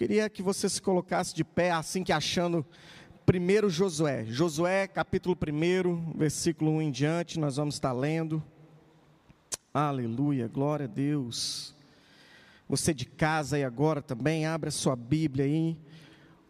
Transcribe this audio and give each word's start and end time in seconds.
Queria 0.00 0.30
que 0.30 0.42
você 0.42 0.66
se 0.66 0.80
colocasse 0.80 1.34
de 1.34 1.44
pé, 1.44 1.72
assim 1.72 2.02
que 2.02 2.10
achando 2.10 2.64
primeiro 3.26 3.68
Josué. 3.68 4.24
Josué, 4.24 4.88
capítulo 4.88 5.36
1, 5.36 6.14
versículo 6.16 6.70
1 6.70 6.80
em 6.80 6.90
diante, 6.90 7.38
nós 7.38 7.56
vamos 7.56 7.74
estar 7.74 7.92
lendo. 7.92 8.42
Aleluia, 9.74 10.48
glória 10.48 10.86
a 10.86 10.88
Deus. 10.88 11.76
Você 12.66 12.94
de 12.94 13.04
casa 13.04 13.56
aí 13.56 13.62
agora 13.62 14.00
também, 14.00 14.46
abre 14.46 14.70
a 14.70 14.72
sua 14.72 14.96
Bíblia 14.96 15.44
aí. 15.44 15.76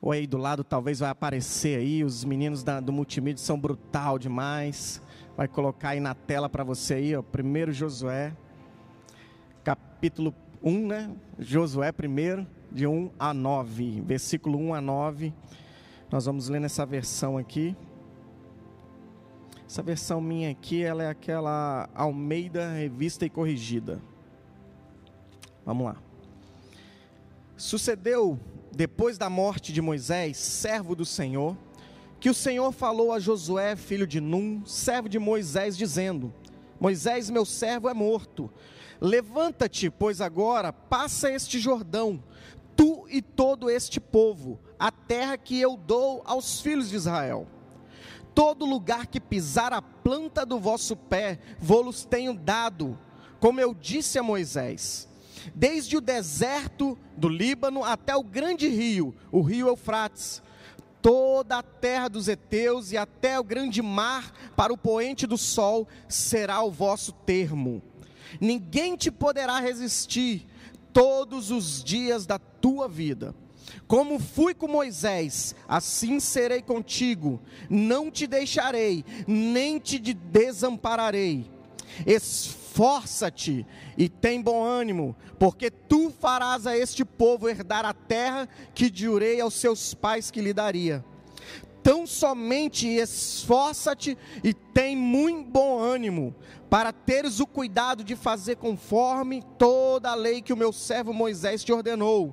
Ou 0.01 0.13
aí 0.13 0.29
do 0.29 0.39
lado 0.39 0.63
talvez 0.63 1.01
vai 1.01 1.11
aparecer 1.11 1.81
aí, 1.81 2.05
os 2.05 2.25
meninos 2.25 2.63
da, 2.63 2.79
do 2.79 2.93
multimídia 2.93 3.43
são 3.43 3.59
brutal 3.59 4.17
demais. 4.17 5.03
Vai 5.37 5.49
colocar 5.49 5.89
aí 5.89 5.99
na 5.99 6.15
tela 6.15 6.49
para 6.49 6.63
você 6.63 6.95
aí, 6.95 7.17
ó, 7.17 7.21
primeiro 7.21 7.73
Josué, 7.73 8.33
capítulo 9.65 10.33
1, 10.63 10.87
né? 10.87 11.11
Josué 11.37 11.91
primeiro, 11.91 12.47
de 12.71 12.87
1 12.87 13.11
a 13.19 13.35
9, 13.35 14.03
versículo 14.03 14.59
1 14.59 14.75
a 14.75 14.81
9. 14.81 15.35
Nós 16.11 16.27
vamos 16.27 16.49
ler 16.49 16.61
nessa 16.61 16.87
versão 16.87 17.37
aqui. 17.37 17.77
Essa 19.67 19.83
versão 19.83 20.21
minha 20.21 20.51
aqui, 20.51 20.83
ela 20.83 21.05
é 21.05 21.09
aquela 21.09 21.89
Almeida 21.95 22.73
Revista 22.73 23.25
e 23.25 23.31
Corrigida. 23.31 24.01
Vamos 25.65 25.87
lá. 25.87 25.97
Sucedeu, 27.57 28.39
depois 28.73 29.19
da 29.19 29.29
morte 29.29 29.73
de 29.73 29.81
Moisés, 29.81 30.37
servo 30.39 30.97
do 30.97 31.05
Senhor, 31.05 31.57
que 32.19 32.31
o 32.31 32.35
Senhor 32.35 32.73
falou 32.73 33.13
a 33.13 33.21
Josué, 33.21 33.77
filho 33.77 34.07
de 34.07 34.21
Num, 34.21 34.65
servo 34.65 35.09
de 35.09 35.19
Moisés, 35.19 35.77
dizendo: 35.77 36.33
Moisés, 36.81 37.31
meu 37.31 37.45
servo, 37.45 37.89
é 37.89 37.95
morto. 37.95 38.51
Levanta-te, 39.01 39.91
pois 39.91 40.21
agora 40.21 40.73
passa 40.73 41.31
este 41.31 41.59
Jordão, 41.59 42.23
tu 42.81 43.07
e 43.11 43.21
todo 43.21 43.69
este 43.69 44.01
povo, 44.01 44.59
a 44.79 44.91
terra 44.91 45.37
que 45.37 45.61
eu 45.61 45.77
dou 45.77 46.23
aos 46.25 46.63
filhos 46.63 46.89
de 46.89 46.97
Israel 46.97 47.47
todo 48.35 48.65
lugar 48.65 49.07
que 49.07 49.21
pisar 49.21 49.71
a 49.73 49.83
planta 49.83 50.47
do 50.47 50.59
vosso 50.59 50.97
pé, 50.97 51.39
vou-los 51.59 52.07
tenho 52.07 52.33
dado, 52.33 52.99
como 53.39 53.61
eu 53.61 53.75
disse 53.75 54.19
a 54.19 54.23
Moisés. 54.23 55.07
Desde 55.55 55.97
o 55.97 56.01
deserto 56.01 56.99
do 57.19 57.29
Líbano 57.29 57.85
até 57.85 58.17
o 58.17 58.23
grande 58.23 58.67
rio, 58.67 59.15
o 59.31 59.43
rio 59.43 59.69
Eufrates, 59.69 60.43
toda 61.03 61.59
a 61.59 61.63
terra 61.63 62.09
dos 62.09 62.29
heteus 62.29 62.93
e 62.93 62.97
até 62.97 63.39
o 63.39 63.45
grande 63.45 63.83
mar 63.83 64.33
para 64.57 64.73
o 64.73 64.79
poente 64.79 65.27
do 65.27 65.37
sol 65.37 65.87
será 66.09 66.63
o 66.63 66.71
vosso 66.71 67.13
termo. 67.13 67.83
Ninguém 68.41 68.97
te 68.97 69.11
poderá 69.11 69.61
resistir 69.61 70.47
todos 70.93 71.51
os 71.51 71.83
dias 71.83 72.27
da 72.27 72.39
tua 72.39 72.89
vida. 72.89 73.35
Como 73.87 74.19
fui 74.19 74.55
com 74.55 74.69
Moisés, 74.69 75.55
assim 75.69 76.21
serei 76.21 76.63
contigo, 76.63 77.41
não 77.69 78.11
te 78.11 78.27
deixarei, 78.27 79.05
nem 79.27 79.79
te 79.79 79.99
desampararei. 79.99 81.51
Esforça-te 82.07 83.67
e 83.99 84.09
tem 84.09 84.41
bom 84.41 84.63
ânimo, 84.63 85.17
porque 85.39 85.71
tu 85.71 86.11
farás 86.11 86.67
a 86.67 86.77
este 86.77 87.05
povo 87.05 87.49
herdar 87.49 87.85
a 87.85 87.93
terra 87.93 88.49
que 88.75 88.91
jurei 88.93 89.41
aos 89.41 89.55
seus 89.55 89.93
pais 89.93 90.31
que 90.31 90.41
lhe 90.41 90.53
daria. 90.53 91.05
Tão 91.91 92.07
somente 92.07 92.87
esforça-te 92.87 94.17
e 94.45 94.55
tem 94.55 94.97
muito 94.97 95.51
bom 95.51 95.81
ânimo, 95.81 96.33
para 96.71 96.93
teres 96.93 97.41
o 97.41 97.47
cuidado 97.49 98.05
de 98.05 98.15
fazer 98.15 98.59
conforme 98.59 99.43
toda 99.59 100.09
a 100.09 100.15
lei 100.15 100.41
que 100.41 100.53
o 100.53 100.57
meu 100.57 100.73
servo 100.73 101.13
Moisés 101.13 101.65
te 101.65 101.73
ordenou. 101.73 102.33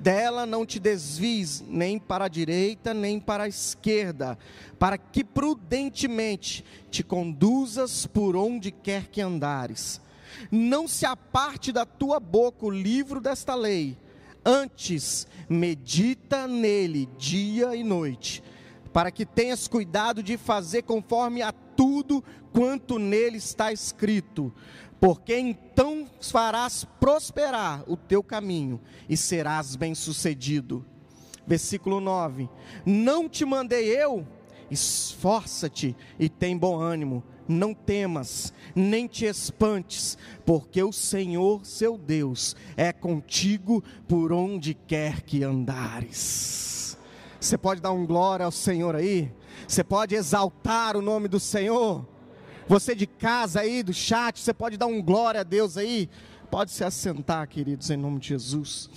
Dela 0.00 0.44
não 0.44 0.66
te 0.66 0.80
desvies 0.80 1.62
nem 1.68 1.96
para 1.96 2.24
a 2.24 2.28
direita 2.28 2.92
nem 2.92 3.20
para 3.20 3.44
a 3.44 3.48
esquerda, 3.48 4.36
para 4.80 4.98
que 4.98 5.22
prudentemente 5.22 6.64
te 6.90 7.04
conduzas 7.04 8.04
por 8.04 8.34
onde 8.34 8.72
quer 8.72 9.06
que 9.06 9.20
andares. 9.20 10.00
Não 10.50 10.88
se 10.88 11.06
aparte 11.06 11.70
da 11.70 11.86
tua 11.86 12.18
boca 12.18 12.66
o 12.66 12.70
livro 12.70 13.20
desta 13.20 13.54
lei, 13.54 13.96
antes 14.44 15.24
medita 15.48 16.48
nele 16.48 17.08
dia 17.16 17.76
e 17.76 17.84
noite, 17.84 18.42
para 18.98 19.12
que 19.12 19.24
tenhas 19.24 19.68
cuidado 19.68 20.24
de 20.24 20.36
fazer 20.36 20.82
conforme 20.82 21.40
a 21.40 21.52
tudo 21.52 22.20
quanto 22.52 22.98
nele 22.98 23.36
está 23.36 23.72
escrito 23.72 24.52
porque 24.98 25.38
então 25.38 26.04
farás 26.20 26.84
prosperar 26.98 27.84
o 27.86 27.96
teu 27.96 28.24
caminho 28.24 28.80
e 29.08 29.16
serás 29.16 29.76
bem-sucedido. 29.76 30.84
Versículo 31.46 32.00
9: 32.00 32.48
Não 32.84 33.28
te 33.28 33.44
mandei 33.44 33.86
eu, 33.86 34.26
esforça-te 34.68 35.94
e 36.18 36.28
tem 36.28 36.58
bom 36.58 36.80
ânimo, 36.80 37.22
não 37.46 37.72
temas, 37.72 38.52
nem 38.74 39.06
te 39.06 39.26
espantes, 39.26 40.18
porque 40.44 40.82
o 40.82 40.90
Senhor, 40.90 41.64
seu 41.64 41.96
Deus, 41.96 42.56
é 42.76 42.92
contigo 42.92 43.80
por 44.08 44.32
onde 44.32 44.74
quer 44.74 45.22
que 45.22 45.44
andares. 45.44 46.77
Você 47.40 47.56
pode 47.56 47.80
dar 47.80 47.92
um 47.92 48.04
glória 48.04 48.44
ao 48.44 48.52
Senhor 48.52 48.96
aí? 48.96 49.32
Você 49.66 49.84
pode 49.84 50.14
exaltar 50.14 50.96
o 50.96 51.02
nome 51.02 51.28
do 51.28 51.38
Senhor? 51.38 52.04
Você 52.66 52.94
de 52.94 53.06
casa 53.06 53.60
aí, 53.60 53.82
do 53.82 53.94
chat, 53.94 54.40
você 54.40 54.52
pode 54.52 54.76
dar 54.76 54.86
um 54.86 55.00
glória 55.00 55.40
a 55.40 55.44
Deus 55.44 55.76
aí? 55.76 56.10
Pode 56.50 56.70
se 56.70 56.82
assentar, 56.82 57.46
queridos, 57.48 57.90
em 57.90 57.96
nome 57.96 58.18
de 58.18 58.28
Jesus. 58.28 58.90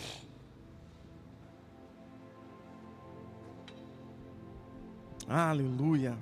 Aleluia. 5.27 6.17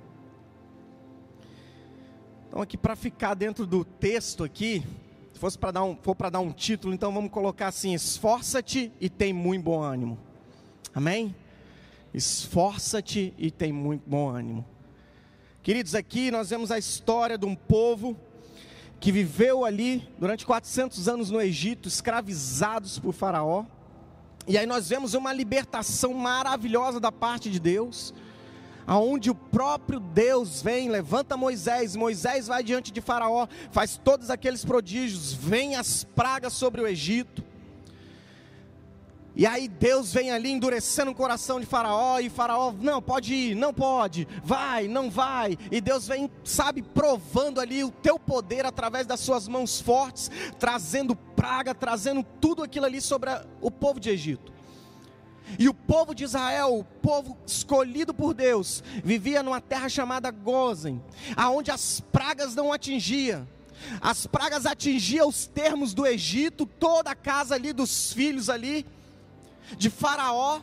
Então 2.48 2.62
aqui 2.62 2.78
para 2.78 2.96
ficar 2.96 3.34
dentro 3.34 3.66
do 3.66 3.86
texto 3.86 4.44
aqui, 4.44 4.84
se 5.34 5.40
fosse 5.40 5.58
para 5.58 5.72
dar 5.72 5.84
um, 5.84 5.96
for 5.96 6.16
para 6.16 6.30
dar 6.30 6.40
um 6.40 6.52
título, 6.52 6.94
então 6.94 7.12
vamos 7.14 7.32
colocar 7.32 7.68
assim: 7.68 7.94
esforça-te 7.94 8.92
e 9.00 9.10
tem 9.10 9.32
muito 9.32 9.64
bom 9.64 9.82
ânimo. 9.82 10.18
Amém? 10.94 11.34
Esforça-te 12.14 13.34
e 13.38 13.52
tem 13.52 13.72
muito 13.72 14.04
bom 14.08 14.30
ânimo. 14.30 14.66
Queridos, 15.62 15.94
aqui 15.94 16.32
nós 16.32 16.50
vemos 16.50 16.72
a 16.72 16.78
história 16.78 17.38
de 17.38 17.46
um 17.46 17.56
povo 17.56 18.18
que 19.00 19.12
viveu 19.12 19.64
ali 19.64 20.08
durante 20.18 20.46
400 20.46 21.08
anos 21.08 21.30
no 21.30 21.42
Egito, 21.42 21.88
escravizados 21.88 23.00
por 23.00 23.14
Faraó. 23.14 23.66
E 24.48 24.58
aí 24.58 24.66
nós 24.66 24.90
vemos 24.90 25.14
uma 25.14 25.32
libertação 25.32 26.14
maravilhosa 26.14 27.00
da 27.00 27.12
parte 27.12 27.52
de 27.52 27.60
Deus, 27.60 28.14
aonde 28.88 29.30
o 29.30 29.36
próprio 29.36 30.00
Deus 30.00 30.62
vem, 30.62 30.90
levanta 30.90 31.38
Moisés, 31.38 31.96
Moisés 31.96 32.48
vai 32.48 32.64
diante 32.64 32.92
de 32.92 33.00
Faraó, 33.00 33.48
faz 33.72 33.98
todos 34.04 34.30
aqueles 34.30 34.66
prodígios, 34.66 35.34
vem 35.34 35.76
as 35.76 36.04
pragas 36.04 36.54
sobre 36.54 36.82
o 36.82 36.88
Egito. 36.88 37.44
E 39.40 39.46
aí 39.46 39.70
Deus 39.70 40.12
vem 40.12 40.32
ali 40.32 40.52
endurecendo 40.52 41.12
o 41.12 41.16
coração 41.16 41.62
de 41.62 41.66
Faraó, 41.66 42.20
e 42.20 42.30
Faraó, 42.30 42.74
não, 42.78 43.02
pode 43.02 43.34
ir, 43.34 43.56
não 43.56 43.74
pode, 43.74 44.28
vai, 44.44 44.86
não 44.86 45.10
vai. 45.10 45.58
E 45.72 45.80
Deus 45.80 46.06
vem, 46.06 46.30
sabe, 46.44 46.82
provando 46.82 47.62
ali 47.62 47.82
o 47.82 47.90
teu 47.90 48.20
poder 48.20 48.66
através 48.66 49.08
das 49.08 49.22
suas 49.22 49.48
mãos 49.48 49.80
fortes, 49.80 50.30
trazendo 50.60 51.16
praga, 51.16 51.74
trazendo 51.74 52.22
tudo 52.42 52.64
aquilo 52.64 52.86
ali 52.86 53.00
sobre 53.00 53.30
a, 53.30 53.46
o 53.62 53.72
povo 53.72 53.98
de 53.98 54.10
Egito. 54.10 54.52
E 55.58 55.70
o 55.70 55.74
povo 55.74 56.14
de 56.14 56.26
Israel, 56.26 56.78
o 56.78 56.84
povo 56.84 57.38
escolhido 57.48 58.14
por 58.14 58.34
Deus, 58.34 58.84
vivia 59.06 59.42
numa 59.42 59.62
terra 59.62 59.88
chamada 59.88 60.30
Gozen, 60.32 61.02
aonde 61.38 61.72
as 61.72 62.02
pragas 62.12 62.56
não 62.56 62.74
atingiam. 62.74 63.48
As 64.02 64.28
pragas 64.28 64.66
atingiam 64.66 65.30
os 65.30 65.48
termos 65.48 65.94
do 65.94 66.06
Egito, 66.06 66.66
toda 66.66 67.12
a 67.12 67.16
casa 67.16 67.56
ali 67.56 67.72
dos 67.72 68.12
filhos 68.12 68.50
ali 68.50 68.86
de 69.78 69.90
Faraó, 69.90 70.62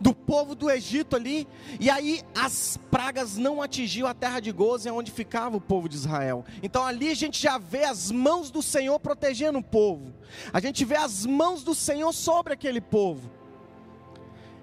do 0.00 0.14
povo 0.14 0.54
do 0.54 0.70
Egito 0.70 1.14
ali, 1.14 1.46
e 1.78 1.88
aí 1.88 2.22
as 2.34 2.78
pragas 2.90 3.36
não 3.36 3.62
atingiam 3.62 4.08
a 4.08 4.14
terra 4.14 4.40
de 4.40 4.50
Gozen, 4.50 4.92
onde 4.92 5.10
ficava 5.10 5.56
o 5.56 5.60
povo 5.60 5.88
de 5.88 5.96
Israel. 5.96 6.44
Então 6.62 6.84
ali 6.84 7.10
a 7.10 7.14
gente 7.14 7.40
já 7.40 7.58
vê 7.58 7.84
as 7.84 8.10
mãos 8.10 8.50
do 8.50 8.62
Senhor 8.62 8.98
protegendo 8.98 9.58
o 9.58 9.62
povo, 9.62 10.12
a 10.52 10.60
gente 10.60 10.84
vê 10.84 10.96
as 10.96 11.24
mãos 11.24 11.62
do 11.62 11.74
Senhor 11.74 12.12
sobre 12.12 12.52
aquele 12.52 12.80
povo. 12.80 13.30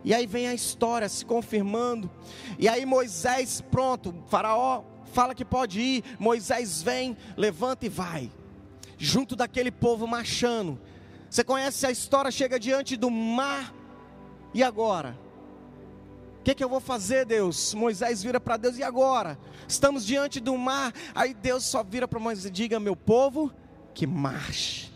E 0.04 0.16
aí 0.16 0.26
vem 0.26 0.48
a 0.48 0.54
história 0.54 1.08
se 1.08 1.24
confirmando, 1.24 2.10
e 2.58 2.68
aí 2.68 2.86
Moisés, 2.86 3.62
pronto, 3.62 4.14
Faraó 4.28 4.84
fala 5.14 5.36
que 5.36 5.46
pode 5.46 5.80
ir, 5.80 6.04
Moisés 6.18 6.82
vem, 6.82 7.16
levanta 7.38 7.86
e 7.86 7.90
vai, 7.90 8.32
junto 8.98 9.36
daquele 9.36 9.72
povo 9.72 10.08
marchando, 10.08 10.80
você 11.32 11.46
conhece 11.46 11.88
a 11.88 11.92
história? 11.92 12.30
Chega 12.30 12.60
diante 12.60 12.98
do 12.98 13.10
mar, 13.10 13.74
e 14.54 14.64
agora? 14.64 15.18
O 16.40 16.44
que, 16.44 16.56
que, 16.56 16.64
eu 16.64 16.70
vou 16.70 16.80
fazer, 16.80 17.26
Deus? 17.26 17.74
Moisés 17.76 18.24
vira 18.24 18.40
para 18.40 18.58
Deus, 18.58 18.78
e 18.78 18.84
agora? 18.84 19.38
Estamos 19.68 20.04
diante 20.06 20.40
do 20.40 20.58
mar, 20.58 20.92
aí 21.14 21.36
Deus 21.36 21.64
só 21.64 21.84
vira 21.84 22.08
para 22.08 22.20
Moisés 22.20 22.46
e 22.46 22.50
diga: 22.50 22.80
Meu 22.80 22.96
povo, 22.96 23.54
que 23.94 24.08
marche. 24.08 24.92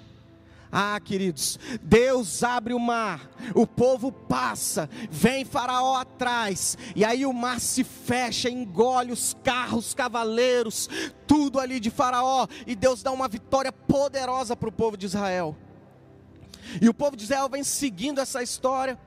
Ah, 0.72 1.00
queridos, 1.00 1.58
Deus 1.82 2.44
abre 2.44 2.74
o 2.74 2.80
mar, 2.80 3.32
o 3.54 3.66
povo 3.66 4.12
passa, 4.12 4.90
vem 5.10 5.46
Faraó 5.46 5.96
atrás, 5.96 6.78
e 6.94 7.06
aí 7.06 7.26
o 7.26 7.32
mar 7.32 7.62
se 7.62 7.82
fecha, 7.82 8.50
engole 8.50 9.12
os 9.14 9.38
carros, 9.42 9.94
cavaleiros, 9.94 10.90
tudo 11.26 11.62
ali 11.62 11.80
de 11.80 11.90
Faraó, 11.90 12.46
e 12.68 12.76
Deus 12.76 13.02
dá 13.02 13.12
uma 13.12 13.30
vitória 13.30 13.72
poderosa 13.72 14.54
para 14.54 14.68
o 14.68 14.72
povo 14.72 14.98
de 14.98 15.06
Israel. 15.06 15.56
E 16.82 16.90
o 16.90 16.94
povo 16.94 17.16
de 17.16 17.24
Israel 17.24 17.48
vem 17.48 17.64
seguindo 17.64 18.20
essa 18.20 18.44
história, 18.44 19.00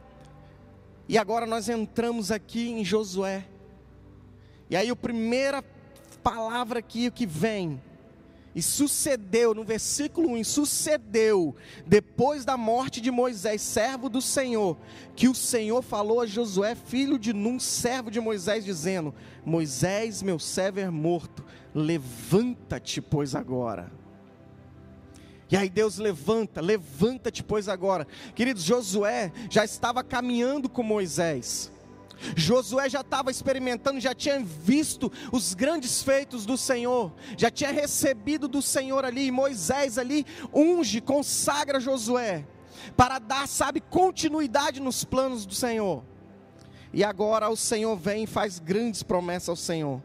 e 1.08 1.16
agora 1.16 1.46
nós 1.46 1.68
entramos 1.68 2.30
aqui 2.30 2.68
em 2.70 2.84
Josué, 2.84 3.46
e 4.68 4.76
aí 4.76 4.90
a 4.90 4.96
primeira 4.96 5.64
palavra 6.22 6.80
aqui 6.80 7.10
que 7.10 7.24
vem? 7.26 7.80
E 8.54 8.62
sucedeu, 8.62 9.54
no 9.54 9.62
versículo 9.62 10.30
1, 10.32 10.44
sucedeu, 10.44 11.54
depois 11.86 12.44
da 12.44 12.56
morte 12.56 13.00
de 13.00 13.10
Moisés, 13.10 13.62
servo 13.62 14.08
do 14.08 14.20
Senhor, 14.20 14.76
que 15.14 15.28
o 15.28 15.34
Senhor 15.34 15.80
falou 15.80 16.20
a 16.20 16.26
Josué, 16.26 16.74
filho 16.74 17.18
de 17.18 17.32
Num, 17.32 17.60
servo 17.60 18.10
de 18.10 18.20
Moisés, 18.20 18.64
dizendo: 18.64 19.14
Moisés, 19.44 20.22
meu 20.22 20.38
servo 20.38 20.80
é 20.80 20.90
morto, 20.90 21.44
levanta-te, 21.74 23.00
pois 23.00 23.34
agora. 23.34 23.92
E 25.50 25.56
aí 25.56 25.70
Deus 25.70 25.96
levanta, 25.96 26.60
levanta-te, 26.60 27.42
pois 27.42 27.68
agora. 27.68 28.06
Queridos, 28.34 28.64
Josué 28.64 29.32
já 29.48 29.64
estava 29.64 30.04
caminhando 30.04 30.68
com 30.68 30.82
Moisés. 30.82 31.72
Josué 32.36 32.88
já 32.88 33.00
estava 33.00 33.30
experimentando, 33.30 34.00
já 34.00 34.14
tinha 34.14 34.40
visto 34.40 35.10
os 35.32 35.54
grandes 35.54 36.02
feitos 36.02 36.44
do 36.44 36.56
Senhor, 36.56 37.12
já 37.36 37.50
tinha 37.50 37.70
recebido 37.70 38.48
do 38.48 38.60
Senhor 38.60 39.04
ali, 39.04 39.26
e 39.26 39.30
Moisés 39.30 39.98
ali 39.98 40.26
unge, 40.52 41.00
consagra 41.00 41.78
Josué, 41.78 42.44
para 42.96 43.18
dar, 43.18 43.46
sabe, 43.46 43.80
continuidade 43.80 44.80
nos 44.80 45.04
planos 45.04 45.46
do 45.46 45.54
Senhor. 45.54 46.02
E 46.92 47.04
agora 47.04 47.48
o 47.48 47.56
Senhor 47.56 47.96
vem 47.96 48.24
e 48.24 48.26
faz 48.26 48.58
grandes 48.58 49.02
promessas 49.02 49.48
ao 49.48 49.56
Senhor. 49.56 50.02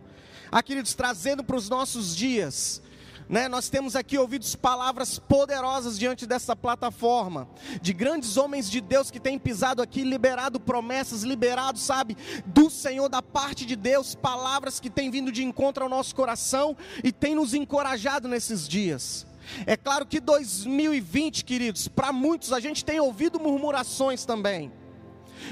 Ah, 0.52 0.62
queridos, 0.62 0.94
trazendo 0.94 1.44
para 1.44 1.56
os 1.56 1.70
nossos 1.70 2.16
dias, 2.16 2.82
né, 3.30 3.48
nós 3.48 3.70
temos 3.70 3.96
aqui 3.96 4.18
ouvido 4.18 4.44
palavras 4.58 5.18
poderosas 5.20 5.98
diante 5.98 6.26
dessa 6.26 6.56
plataforma, 6.56 7.48
de 7.82 7.94
grandes 7.94 8.38
homens 8.38 8.70
de 8.70 8.82
Deus 8.82 9.10
que 9.10 9.20
têm 9.20 9.40
pisado 9.40 9.82
aqui, 9.82 10.04
liberado 10.04 10.60
promessas, 10.60 11.24
liberado, 11.24 11.80
sabe, 11.80 12.18
do 12.46 12.70
Senhor, 12.70 13.10
da 13.10 13.22
parte 13.22 13.66
de 13.66 13.76
Deus, 13.76 14.16
palavras 14.16 14.80
que 14.80 14.90
têm 14.90 15.10
vindo 15.10 15.32
de 15.32 15.44
encontro 15.44 15.84
ao 15.84 15.90
nosso 15.90 16.16
coração 16.16 16.76
e 17.04 17.12
têm 17.12 17.36
nos 17.36 17.54
encorajado 17.54 18.28
nesses 18.28 18.68
dias. 18.68 19.26
É 19.66 19.76
claro 19.76 20.06
que 20.06 20.20
2020, 20.20 21.44
queridos, 21.44 21.88
para 21.88 22.14
muitos 22.14 22.54
a 22.54 22.60
gente 22.60 22.84
tem 22.86 23.00
ouvido 23.00 23.40
murmurações 23.40 24.26
também. 24.26 24.72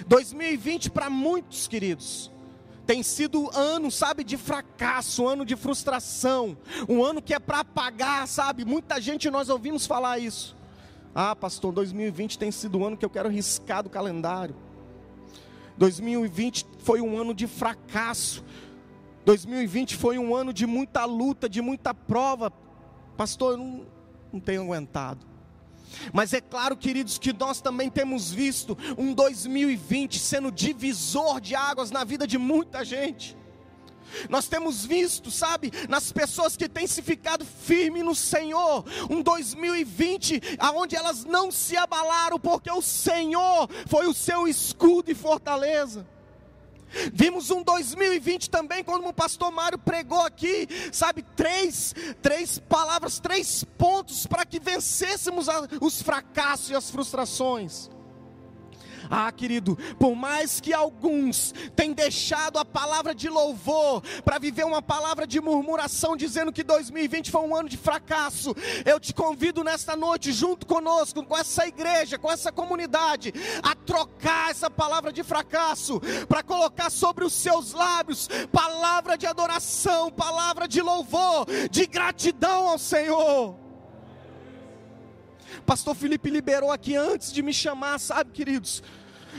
2020 0.08 0.90
para 0.90 1.10
muitos, 1.10 1.68
queridos, 1.68 2.31
tem 2.92 3.04
sido 3.04 3.50
ano, 3.58 3.90
sabe, 3.90 4.22
de 4.22 4.36
fracasso, 4.36 5.26
ano 5.26 5.46
de 5.46 5.56
frustração, 5.56 6.58
um 6.90 7.02
ano 7.02 7.22
que 7.22 7.34
é 7.34 7.40
para 7.40 7.62
apagar, 7.62 8.28
sabe? 8.28 8.66
Muita 8.66 9.00
gente 9.00 9.32
nós 9.32 9.48
ouvimos 9.48 9.88
falar 9.88 10.20
isso. 10.20 10.58
Ah, 11.16 11.34
pastor, 11.34 11.72
2020 11.72 12.38
tem 12.38 12.52
sido 12.52 12.80
o 12.80 12.86
ano 12.86 12.98
que 12.98 13.06
eu 13.06 13.10
quero 13.10 13.30
riscar 13.30 13.82
do 13.82 13.90
calendário. 13.90 14.58
2020 15.78 16.66
foi 16.80 17.00
um 17.00 17.18
ano 17.18 17.34
de 17.34 17.48
fracasso. 17.48 18.44
2020 19.24 19.96
foi 19.96 20.20
um 20.20 20.36
ano 20.36 20.52
de 20.52 20.68
muita 20.68 21.06
luta, 21.06 21.48
de 21.48 21.62
muita 21.62 21.94
prova. 21.94 22.52
Pastor, 23.16 23.54
eu 23.54 23.58
não, 23.58 23.86
não 24.34 24.40
tenho 24.42 24.64
aguentado. 24.64 25.31
Mas 26.14 26.34
é 26.34 26.42
claro, 26.42 26.76
queridos, 26.76 27.18
que 27.18 27.34
nós 27.34 27.62
também 27.62 27.90
temos 27.90 28.32
visto 28.32 28.78
um 28.98 29.14
2020 29.14 30.20
sendo 30.20 30.52
divisor 30.52 31.40
de 31.40 31.56
águas 31.56 31.92
na 31.92 32.04
vida 32.04 32.26
de 32.26 32.38
muita 32.38 32.84
gente. 32.84 33.38
Nós 34.30 34.48
temos 34.48 34.86
visto, 34.86 35.32
sabe, 35.32 35.72
nas 35.88 36.12
pessoas 36.12 36.58
que 36.58 36.68
têm 36.68 36.86
se 36.86 37.02
ficado 37.02 37.46
firme 37.46 38.04
no 38.04 38.14
Senhor, 38.14 38.84
um 39.10 39.22
2020 39.22 40.58
aonde 40.60 40.96
elas 40.96 41.24
não 41.24 41.52
se 41.52 41.78
abalaram, 41.78 42.40
porque 42.40 42.72
o 42.72 42.82
Senhor 42.82 43.70
foi 43.88 44.08
o 44.08 44.14
seu 44.14 44.48
escudo 44.48 45.12
e 45.12 45.16
fortaleza. 45.16 46.06
Vimos 47.14 47.50
um 47.52 47.64
2020 47.64 48.50
também, 48.50 48.84
quando 48.84 49.08
o 49.08 49.14
pastor 49.14 49.52
Mário 49.52 49.78
pregou 49.78 50.22
aqui, 50.22 50.68
sabe, 50.92 51.24
três, 51.36 51.94
três 52.22 52.60
palavras, 52.60 53.20
três 53.20 53.64
pontos 53.78 54.26
para 54.28 54.46
que 54.46 54.60
vencêssemos 54.60 55.48
os 55.80 56.02
fracassos 56.02 56.70
e 56.70 56.76
as 56.76 56.90
frustrações. 56.90 57.90
Ah, 59.14 59.30
querido, 59.30 59.78
por 60.00 60.16
mais 60.16 60.62
que 60.62 60.74
alguns 60.74 61.54
tenham 61.76 61.94
deixado 61.94 62.58
a 62.58 62.64
palavra 62.64 63.14
de 63.14 63.28
louvor 63.28 64.02
para 64.24 64.40
viver 64.40 64.66
uma 64.66 64.82
palavra 64.82 65.28
de 65.28 65.42
murmuração, 65.42 66.16
dizendo 66.16 66.54
que 66.54 66.64
2020 66.64 67.30
foi 67.30 67.42
um 67.42 67.54
ano 67.54 67.68
de 67.68 67.76
fracasso, 67.76 68.56
eu 68.86 69.02
te 69.02 69.14
convido 69.14 69.66
nesta 69.66 69.98
noite, 69.98 70.32
junto 70.32 70.66
conosco, 70.66 71.26
com 71.26 71.38
essa 71.38 71.68
igreja, 71.68 72.18
com 72.18 72.32
essa 72.32 72.54
comunidade, 72.54 73.34
a 73.62 73.76
trocar 73.76 74.50
essa 74.50 74.70
palavra 74.70 75.12
de 75.12 75.24
fracasso, 75.24 76.00
para 76.30 76.42
colocar 76.42 76.90
sobre 76.90 77.26
os 77.26 77.34
seus 77.34 77.74
lábios 77.74 78.30
palavra 78.50 79.18
de 79.18 79.28
adoração, 79.28 80.10
palavra 80.10 80.70
de 80.70 80.82
louvor, 80.82 81.46
de 81.70 81.86
gratidão 81.86 82.70
ao 82.70 82.78
Senhor. 82.78 83.60
Pastor 85.66 85.96
Felipe 85.96 86.30
liberou 86.30 86.72
aqui 86.72 86.96
antes 86.96 87.32
de 87.32 87.42
me 87.42 87.54
chamar, 87.54 88.00
sabe, 88.00 88.32
queridos? 88.32 88.82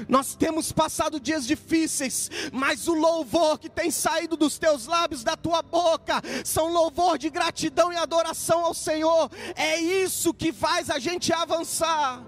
Nós 0.08 0.34
temos 0.34 0.72
passado 0.72 1.20
dias 1.20 1.46
difíceis, 1.46 2.30
mas 2.52 2.88
o 2.88 2.94
louvor 2.94 3.58
que 3.58 3.68
tem 3.68 3.90
saído 3.90 4.36
dos 4.36 4.58
teus 4.58 4.86
lábios, 4.86 5.24
da 5.24 5.36
tua 5.36 5.62
boca, 5.62 6.22
são 6.44 6.72
louvor 6.72 7.18
de 7.18 7.30
gratidão 7.30 7.92
e 7.92 7.96
adoração 7.96 8.64
ao 8.64 8.74
Senhor. 8.74 9.30
É 9.54 9.78
isso 9.78 10.32
que 10.32 10.52
faz 10.52 10.90
a 10.90 10.98
gente 10.98 11.32
avançar. 11.32 12.22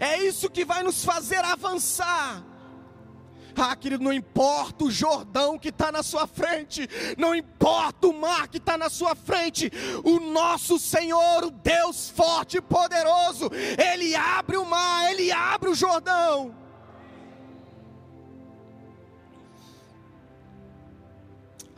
É 0.00 0.22
isso 0.22 0.50
que 0.50 0.64
vai 0.64 0.82
nos 0.82 1.04
fazer 1.04 1.44
avançar. 1.44 2.51
Ah, 3.56 3.76
querido, 3.76 4.02
não 4.02 4.12
importa 4.12 4.84
o 4.84 4.90
Jordão 4.90 5.58
que 5.58 5.68
está 5.68 5.92
na 5.92 6.02
sua 6.02 6.26
frente, 6.26 6.88
não 7.16 7.34
importa 7.34 8.08
o 8.08 8.12
mar 8.12 8.48
que 8.48 8.58
está 8.58 8.76
na 8.76 8.88
sua 8.88 9.14
frente, 9.14 9.70
o 10.04 10.18
nosso 10.18 10.78
Senhor, 10.78 11.44
o 11.44 11.50
Deus 11.50 12.10
forte 12.10 12.56
e 12.56 12.60
poderoso, 12.60 13.50
Ele 13.78 14.14
abre 14.14 14.56
o 14.56 14.64
mar, 14.64 15.10
Ele 15.10 15.30
abre 15.30 15.70
o 15.70 15.74
Jordão. 15.74 16.54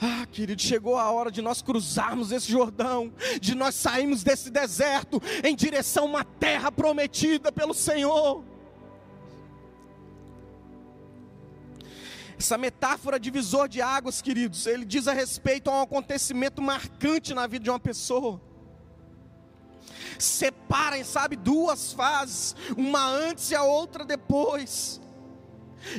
Ah, 0.00 0.26
querido, 0.30 0.60
chegou 0.60 0.98
a 0.98 1.10
hora 1.10 1.30
de 1.30 1.40
nós 1.40 1.62
cruzarmos 1.62 2.30
esse 2.30 2.50
Jordão, 2.50 3.12
de 3.40 3.54
nós 3.54 3.74
sairmos 3.74 4.22
desse 4.22 4.50
deserto 4.50 5.22
em 5.42 5.56
direção 5.56 6.04
a 6.04 6.08
uma 6.08 6.24
terra 6.24 6.70
prometida 6.70 7.50
pelo 7.50 7.72
Senhor. 7.72 8.44
Essa 12.44 12.58
metáfora 12.58 13.18
divisor 13.18 13.66
de 13.66 13.80
águas, 13.80 14.20
queridos, 14.20 14.66
ele 14.66 14.84
diz 14.84 15.08
a 15.08 15.14
respeito 15.14 15.70
a 15.70 15.78
um 15.78 15.80
acontecimento 15.80 16.60
marcante 16.60 17.32
na 17.32 17.46
vida 17.46 17.64
de 17.64 17.70
uma 17.70 17.80
pessoa. 17.80 18.38
Separem, 20.18 21.04
sabe, 21.04 21.36
duas 21.36 21.94
fases, 21.94 22.54
uma 22.76 23.02
antes 23.08 23.50
e 23.50 23.54
a 23.54 23.62
outra 23.62 24.04
depois. 24.04 25.00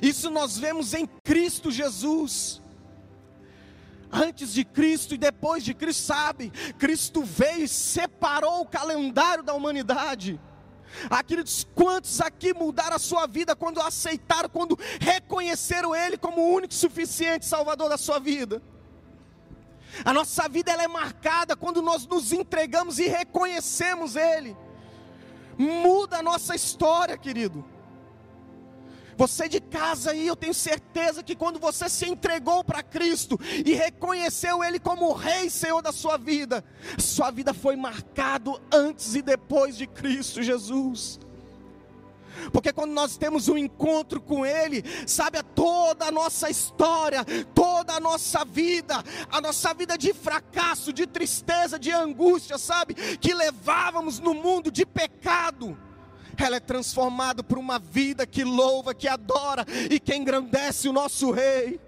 Isso 0.04 0.30
nós 0.30 0.56
vemos 0.56 0.94
em 0.94 1.10
Cristo 1.24 1.72
Jesus. 1.72 2.62
Antes 4.12 4.54
de 4.54 4.64
Cristo 4.64 5.16
e 5.16 5.18
depois 5.18 5.64
de 5.64 5.74
Cristo, 5.74 6.04
sabe? 6.04 6.52
Cristo 6.78 7.24
veio 7.24 7.64
e 7.64 7.68
separou 7.68 8.62
o 8.62 8.68
calendário 8.68 9.44
da 9.44 9.56
humanidade. 9.56 10.40
Ah, 11.10 11.24
queridos, 11.24 11.68
quantos 11.76 12.22
aqui 12.22 12.54
mudaram 12.54 12.96
a 12.96 13.00
sua 13.00 13.28
vida 13.28 13.56
quando 13.56 13.82
aceitaram, 13.82 14.50
quando 14.50 14.78
reconheceram 15.00 15.96
Ele 15.96 16.18
como 16.18 16.42
o 16.42 16.54
único 16.54 16.74
suficiente 16.74 17.46
Salvador 17.46 17.90
da 17.90 17.98
sua 17.98 18.20
vida? 18.20 18.62
A 20.04 20.14
nossa 20.14 20.50
vida 20.50 20.72
ela 20.72 20.84
é 20.84 20.88
marcada 20.88 21.56
quando 21.56 21.82
nós 21.82 22.06
nos 22.06 22.34
entregamos 22.34 23.00
e 23.00 23.08
reconhecemos 23.08 24.16
Ele. 24.16 24.56
Muda 25.58 26.18
a 26.18 26.24
nossa 26.24 26.54
história, 26.56 27.18
querido. 27.18 27.64
Você 29.18 29.48
de 29.48 29.62
casa 29.62 30.12
aí, 30.12 30.28
eu 30.28 30.36
tenho 30.36 30.54
certeza 30.54 31.24
que 31.24 31.36
quando 31.36 31.60
você 31.60 31.88
se 31.88 32.06
entregou 32.06 32.64
para 32.64 32.84
Cristo 32.84 33.40
e 33.66 33.74
reconheceu 33.74 34.64
Ele 34.64 34.80
como 34.80 35.10
o 35.10 35.14
Rei 35.14 35.50
Senhor 35.50 35.82
da 35.82 35.92
sua 35.92 36.18
vida, 36.18 36.64
sua 36.98 37.32
vida 37.32 37.54
foi 37.54 37.76
marcado 37.76 38.62
antes 38.72 39.16
e 39.16 39.22
depois 39.22 39.78
de 39.78 39.88
Cristo 39.88 40.44
Jesus. 40.44 41.20
Porque 42.52 42.74
quando 42.74 42.92
nós 42.92 43.18
temos 43.18 43.48
um 43.48 43.58
encontro 43.58 44.22
com 44.22 44.46
Ele, 44.46 44.84
sabe, 45.08 45.42
toda 45.56 46.06
a 46.06 46.12
nossa 46.12 46.50
história, 46.50 47.24
toda 47.54 47.94
a 47.94 48.00
nossa 48.00 48.44
vida, 48.44 49.04
a 49.32 49.40
nossa 49.40 49.74
vida 49.74 49.98
de 49.98 50.14
fracasso, 50.14 50.92
de 50.92 51.08
tristeza, 51.08 51.80
de 51.80 51.92
angústia, 51.92 52.58
sabe, 52.58 52.94
que 52.94 53.34
levávamos 53.34 54.20
no 54.20 54.34
mundo 54.34 54.72
de 54.72 54.86
pecado, 54.86 55.78
ela 56.44 56.58
é 56.58 56.60
transformada 56.60 57.44
por 57.44 57.58
uma 57.58 57.80
vida 57.80 58.26
que 58.26 58.44
louva, 58.44 58.94
que 58.94 59.08
adora 59.08 59.66
e 59.90 60.00
que 60.00 60.16
engrandece 60.16 60.90
o 60.90 60.94
nosso 60.94 61.32
Rei. 61.32 61.80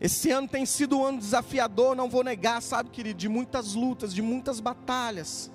Esse 0.00 0.30
ano 0.30 0.48
tem 0.48 0.64
sido 0.64 0.98
um 0.98 1.04
ano 1.04 1.18
desafiador, 1.18 1.94
não 1.94 2.08
vou 2.08 2.24
negar, 2.24 2.62
sabe, 2.62 2.88
querido, 2.88 3.18
de 3.18 3.28
muitas 3.28 3.74
lutas, 3.74 4.14
de 4.14 4.22
muitas 4.22 4.58
batalhas. 4.58 5.50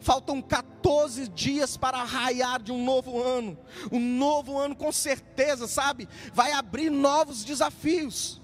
Faltam 0.00 0.40
14 0.40 1.28
dias 1.28 1.76
para 1.76 2.04
raiar 2.04 2.62
de 2.62 2.70
um 2.70 2.84
novo 2.84 3.20
ano. 3.20 3.58
Um 3.90 3.98
novo 3.98 4.56
ano, 4.56 4.76
com 4.76 4.92
certeza, 4.92 5.66
sabe, 5.66 6.08
vai 6.32 6.52
abrir 6.52 6.90
novos 6.90 7.42
desafios. 7.44 8.40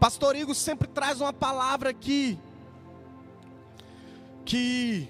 Pastor 0.00 0.36
Igor 0.36 0.54
sempre 0.54 0.88
traz 0.88 1.20
uma 1.20 1.32
palavra 1.32 1.90
aqui, 1.90 2.38
que 4.44 5.08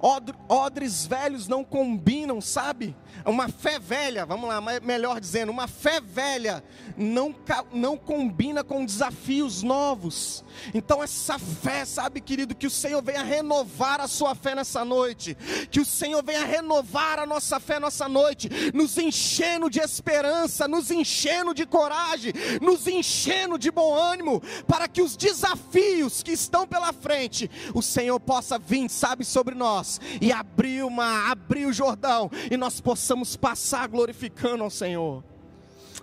odres 0.00 1.06
velhos 1.06 1.48
não 1.48 1.64
combinam, 1.64 2.40
sabe? 2.40 2.94
Uma 3.24 3.48
fé 3.48 3.78
velha, 3.80 4.24
vamos 4.24 4.48
lá, 4.48 4.60
melhor 4.80 5.20
dizendo, 5.20 5.50
uma 5.50 5.66
fé 5.66 6.00
velha 6.00 6.62
não, 6.96 7.34
não 7.72 7.96
combina 7.96 8.62
com 8.62 8.84
desafios 8.84 9.62
novos. 9.62 10.44
Então, 10.72 11.02
essa 11.02 11.38
fé, 11.38 11.84
sabe, 11.84 12.20
querido, 12.20 12.54
que 12.54 12.66
o 12.66 12.70
Senhor 12.70 13.02
venha 13.02 13.22
renovar 13.22 14.00
a 14.00 14.06
sua 14.06 14.34
fé 14.34 14.54
nessa 14.54 14.84
noite, 14.84 15.36
que 15.70 15.80
o 15.80 15.84
Senhor 15.84 16.22
venha 16.22 16.44
renovar 16.44 17.18
a 17.18 17.26
nossa 17.26 17.58
fé 17.58 17.80
nessa 17.80 18.08
noite, 18.08 18.48
nos 18.72 18.96
enchendo 18.98 19.68
de 19.68 19.80
esperança, 19.80 20.68
nos 20.68 20.90
enchendo 20.90 21.52
de 21.52 21.66
coragem, 21.66 22.32
nos 22.62 22.86
enchendo 22.86 23.58
de 23.58 23.70
bom 23.70 23.94
ânimo, 23.94 24.40
para 24.66 24.86
que 24.86 25.02
os 25.02 25.16
desafios 25.16 26.22
que 26.22 26.32
estão 26.32 26.66
pela 26.66 26.92
frente, 26.92 27.50
o 27.74 27.82
Senhor 27.82 28.20
possa 28.20 28.58
vir, 28.58 28.88
sabe, 28.88 29.24
sobre 29.24 29.54
nós 29.56 29.87
e 30.20 30.32
abrir 30.32 30.84
uma, 30.84 31.30
abrir 31.30 31.66
o 31.66 31.72
Jordão 31.72 32.30
e 32.50 32.56
nós 32.56 32.80
possamos 32.80 33.36
passar 33.36 33.88
glorificando 33.88 34.64
ao 34.64 34.70
Senhor. 34.70 35.24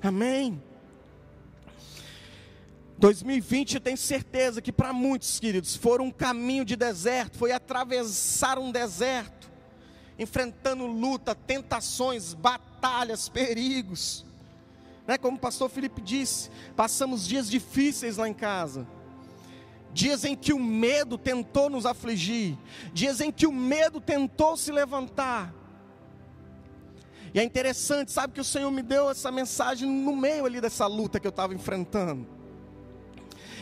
Amém. 0.02 0.62
2020 2.98 3.76
eu 3.76 3.82
tenho 3.82 3.98
certeza 3.98 4.62
que 4.62 4.72
para 4.72 4.94
muitos, 4.94 5.40
queridos, 5.40 5.76
foram 5.76 6.06
um 6.06 6.12
caminho 6.12 6.64
de 6.64 6.76
deserto, 6.76 7.38
foi 7.38 7.52
atravessar 7.52 8.58
um 8.58 8.72
deserto, 8.72 9.52
enfrentando 10.18 10.86
luta, 10.86 11.36
tentações, 11.36 12.34
batalhas, 12.34 13.28
perigos. 13.28 14.26
Né? 15.06 15.18
Como 15.18 15.38
o 15.38 15.40
pastor 15.40 15.70
Felipe 15.70 16.02
disse, 16.02 16.50
passamos 16.76 17.28
dias 17.28 17.50
difíceis 17.50 18.18
lá 18.18 18.30
em 18.30 18.34
casa. 18.34 18.88
Dias 19.96 20.26
em 20.26 20.36
que 20.36 20.52
o 20.52 20.60
medo 20.60 21.18
tentou 21.18 21.70
nos 21.70 21.86
afligir, 21.86 22.58
dias 22.94 23.22
em 23.22 23.32
que 23.32 23.48
o 23.48 23.52
medo 23.52 24.02
tentou 24.02 24.58
se 24.58 24.70
levantar, 24.72 25.54
e 27.34 27.40
é 27.40 27.44
interessante, 27.44 28.14
sabe 28.14 28.32
que 28.32 28.40
o 28.40 28.46
Senhor 28.46 28.72
me 28.72 28.82
deu 28.82 29.10
essa 29.10 29.30
mensagem 29.30 29.90
no 29.90 30.16
meio 30.16 30.46
ali 30.46 30.62
dessa 30.62 30.88
luta 30.88 31.20
que 31.20 31.28
eu 31.28 31.32
estava 31.32 31.54
enfrentando. 31.54 32.26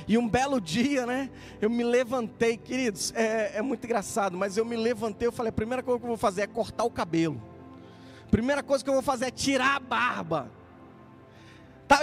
E 0.08 0.16
um 0.16 0.30
belo 0.30 0.62
dia, 0.62 1.08
né? 1.08 1.32
Eu 1.60 1.72
me 1.72 1.84
levantei, 1.84 2.56
queridos, 2.56 3.12
é, 3.16 3.58
é, 3.58 3.62
muito 3.64 3.84
engraçado, 3.86 4.38
mas 4.38 4.58
eu 4.58 4.66
me 4.66 4.76
levantei, 4.76 5.28
eu 5.28 5.32
falei, 5.32 5.50
a 5.50 5.54
primeira 5.54 5.82
coisa 5.82 6.00
que 6.00 6.06
eu 6.06 6.10
vou 6.10 6.18
fazer 6.18 6.42
é 6.42 6.48
cortar 6.48 6.84
o 6.84 6.92
cabelo. 6.92 7.42
Primeira 8.30 8.62
coisa 8.62 8.84
que 8.84 8.90
eu 8.92 8.94
vou 8.94 9.02
fazer 9.02 9.26
é 9.26 9.32
tirar 9.32 9.76
a 9.76 9.80
barba. 9.80 10.52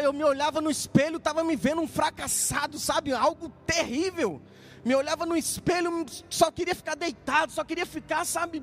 Eu 0.03 0.13
me 0.13 0.23
olhava 0.25 0.61
no 0.61 0.71
espelho, 0.71 1.17
estava 1.17 1.43
me 1.43 1.57
vendo 1.57 1.81
um 1.81 1.89
fracassado, 1.89 2.79
sabe? 2.79 3.13
Algo 3.13 3.49
terrível. 3.67 4.41
Me 4.85 4.95
olhava 4.95 5.27
no 5.27 5.37
espelho, 5.37 6.07
só 6.29 6.51
queria 6.51 6.75
ficar 6.75 6.95
deitado, 6.95 7.53
só 7.53 7.65
queria 7.65 7.85
ficar, 7.85 8.25
sabe? 8.25 8.63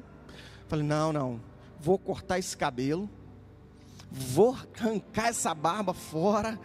Falei, 0.68 0.86
não, 0.86 1.14
não 1.14 1.58
vou 1.80 1.98
cortar 1.98 2.40
esse 2.40 2.56
cabelo, 2.56 3.10
vou 4.10 4.56
arrancar 4.76 5.28
essa 5.28 5.54
barba 5.54 5.94
fora, 5.94 6.60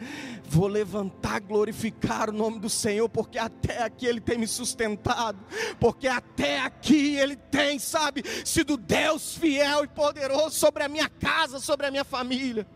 vou 0.45 0.67
levantar, 0.67 1.41
glorificar 1.41 2.31
o 2.31 2.33
nome 2.33 2.59
do 2.59 2.71
Senhor, 2.71 3.09
porque 3.09 3.39
até 3.39 3.83
aqui 3.83 4.07
Ele 4.07 4.21
tem 4.21 4.39
me 4.39 4.47
sustentado, 4.47 5.39
porque 5.79 6.09
até 6.09 6.61
aqui 6.61 7.17
Ele 7.17 7.37
tem, 7.37 7.79
sabe, 7.79 8.23
sido 8.45 8.77
Deus 8.77 9.37
fiel 9.37 9.85
e 9.85 9.89
poderoso 9.89 10.53
sobre 10.53 10.83
a 10.83 10.89
minha 10.89 11.09
casa, 11.09 11.59
sobre 11.59 11.87
a 11.87 11.91
minha 11.91 12.05
família. 12.05 12.67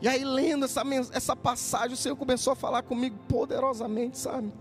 E 0.00 0.06
aí, 0.06 0.24
lendo 0.24 0.64
essa, 0.64 0.82
essa 1.12 1.34
passagem, 1.34 1.94
o 1.94 1.96
Senhor 1.96 2.16
começou 2.16 2.52
a 2.52 2.56
falar 2.56 2.82
comigo 2.82 3.18
poderosamente, 3.28 4.18
sabe? 4.18 4.52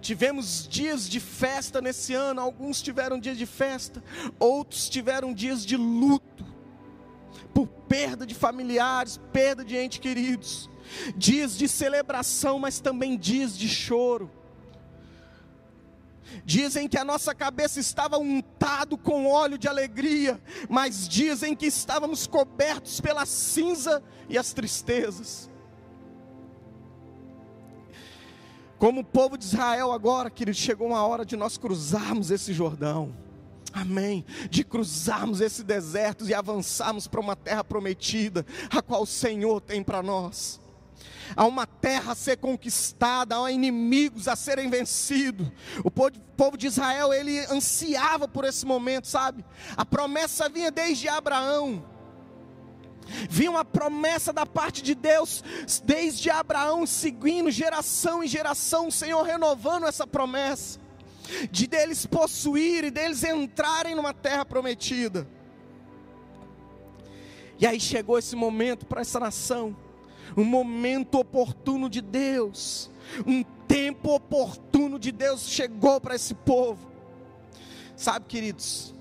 Tivemos 0.00 0.66
dias 0.68 1.08
de 1.08 1.20
festa 1.20 1.80
nesse 1.80 2.14
ano, 2.14 2.40
alguns 2.40 2.80
tiveram 2.80 3.18
dias 3.18 3.36
de 3.36 3.46
festa, 3.46 4.02
outros 4.38 4.88
tiveram 4.88 5.32
dias 5.32 5.64
de 5.64 5.76
luto, 5.76 6.44
por 7.54 7.66
perda 7.66 8.26
de 8.26 8.34
familiares, 8.34 9.20
perda 9.32 9.64
de 9.64 9.76
entes 9.76 9.98
queridos, 9.98 10.70
dias 11.16 11.56
de 11.56 11.68
celebração, 11.68 12.58
mas 12.58 12.80
também 12.80 13.16
dias 13.16 13.56
de 13.56 13.68
choro. 13.68 14.30
Dias 16.44 16.76
em 16.76 16.88
que 16.88 16.98
a 16.98 17.04
nossa 17.04 17.34
cabeça 17.34 17.80
estava 17.80 18.18
untado 18.18 18.96
com 18.96 19.26
óleo 19.26 19.58
de 19.58 19.68
alegria, 19.68 20.40
mas 20.68 21.08
dias 21.08 21.42
em 21.42 21.54
que 21.54 21.66
estávamos 21.66 22.26
cobertos 22.26 23.00
pela 23.00 23.26
cinza 23.26 24.02
e 24.28 24.38
as 24.38 24.52
tristezas. 24.52 25.50
Como 28.78 29.02
o 29.02 29.04
povo 29.04 29.36
de 29.36 29.44
Israel 29.44 29.92
agora, 29.92 30.30
querido, 30.30 30.56
chegou 30.56 30.88
uma 30.88 31.06
hora 31.06 31.24
de 31.24 31.36
nós 31.36 31.58
cruzarmos 31.58 32.30
esse 32.30 32.52
Jordão. 32.52 33.14
Amém. 33.72 34.24
De 34.48 34.64
cruzarmos 34.64 35.40
esse 35.40 35.62
deserto 35.62 36.26
e 36.26 36.34
avançarmos 36.34 37.06
para 37.06 37.20
uma 37.20 37.36
terra 37.36 37.62
prometida, 37.62 38.44
a 38.70 38.82
qual 38.82 39.02
o 39.02 39.06
Senhor 39.06 39.60
tem 39.60 39.82
para 39.82 40.02
nós. 40.02 40.59
Há 41.36 41.44
uma 41.46 41.66
terra 41.66 42.12
a 42.12 42.14
ser 42.14 42.36
conquistada, 42.36 43.36
há 43.40 43.50
inimigos 43.50 44.28
a 44.28 44.34
serem 44.34 44.68
vencidos. 44.68 45.48
O 45.84 45.90
povo 45.90 46.56
de 46.56 46.66
Israel, 46.66 47.12
ele 47.12 47.38
ansiava 47.46 48.26
por 48.26 48.44
esse 48.44 48.66
momento, 48.66 49.06
sabe? 49.06 49.44
A 49.76 49.84
promessa 49.84 50.48
vinha 50.48 50.70
desde 50.70 51.08
Abraão. 51.08 51.84
Vinha 53.28 53.50
uma 53.50 53.64
promessa 53.64 54.32
da 54.32 54.46
parte 54.46 54.82
de 54.82 54.94
Deus, 54.94 55.42
desde 55.84 56.30
Abraão, 56.30 56.86
seguindo 56.86 57.50
geração 57.50 58.22
em 58.22 58.28
geração, 58.28 58.88
o 58.88 58.92
Senhor 58.92 59.22
renovando 59.22 59.86
essa 59.86 60.06
promessa, 60.06 60.78
de 61.50 61.66
deles 61.66 62.06
possuírem, 62.06 62.90
deles 62.90 63.24
entrarem 63.24 63.96
numa 63.96 64.14
terra 64.14 64.44
prometida. 64.44 65.26
E 67.58 67.66
aí 67.66 67.80
chegou 67.80 68.16
esse 68.18 68.36
momento 68.36 68.86
para 68.86 69.00
essa 69.00 69.18
nação, 69.18 69.76
um 70.36 70.44
momento 70.44 71.18
oportuno 71.18 71.88
de 71.88 72.00
Deus, 72.00 72.90
um 73.26 73.42
tempo 73.66 74.14
oportuno 74.14 74.98
de 74.98 75.12
Deus 75.12 75.48
chegou 75.48 76.00
para 76.00 76.14
esse 76.14 76.34
povo. 76.34 76.90
Sabe, 77.96 78.26
queridos, 78.26 78.94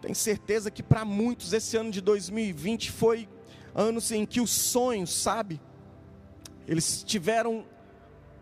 tenho 0.00 0.14
certeza 0.14 0.70
que 0.70 0.82
para 0.82 1.04
muitos 1.04 1.52
esse 1.52 1.76
ano 1.76 1.90
de 1.90 2.00
2020 2.00 2.90
foi 2.90 3.28
ano 3.74 4.00
em 4.12 4.26
que 4.26 4.40
os 4.40 4.50
sonhos, 4.50 5.12
sabe? 5.12 5.60
Eles 6.66 7.02
tiveram, 7.02 7.64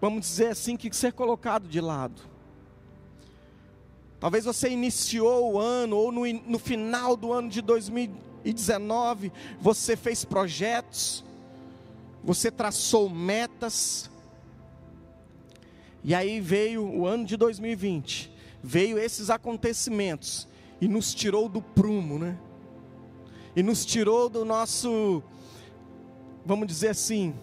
vamos 0.01 0.21
dizer 0.23 0.49
assim, 0.49 0.77
que 0.77 0.95
ser 0.95 1.13
colocado 1.13 1.69
de 1.69 1.81
lado. 1.81 2.21
Talvez 4.21 4.45
você 4.45 4.69
iniciou 4.69 5.53
o 5.53 5.59
ano, 5.59 5.97
ou 5.97 6.11
no, 6.11 6.27
no 6.27 6.59
final 6.59 7.17
do 7.17 7.33
ano 7.33 7.49
de 7.49 7.63
2019, 7.63 9.33
você 9.61 9.97
fez 9.97 10.25
projetos, 10.25 11.25
você 12.23 12.51
traçou 12.51 13.09
metas, 13.09 14.11
e 16.03 16.15
aí 16.15 16.41
veio 16.41 16.85
o 16.85 17.07
ano 17.07 17.25
de 17.25 17.37
2020, 17.37 18.33
veio 18.63 18.99
esses 18.99 19.31
acontecimentos, 19.31 20.49
e 20.81 20.89
nos 20.89 21.15
tirou 21.15 21.49
do 21.49 21.61
prumo, 21.61 22.19
né? 22.19 22.39
E 23.57 23.63
nos 23.63 23.85
tirou 23.85 24.29
do 24.29 24.45
nosso, 24.45 25.23
vamos 26.47 26.69
dizer 26.69 26.91
assim, 26.91 27.35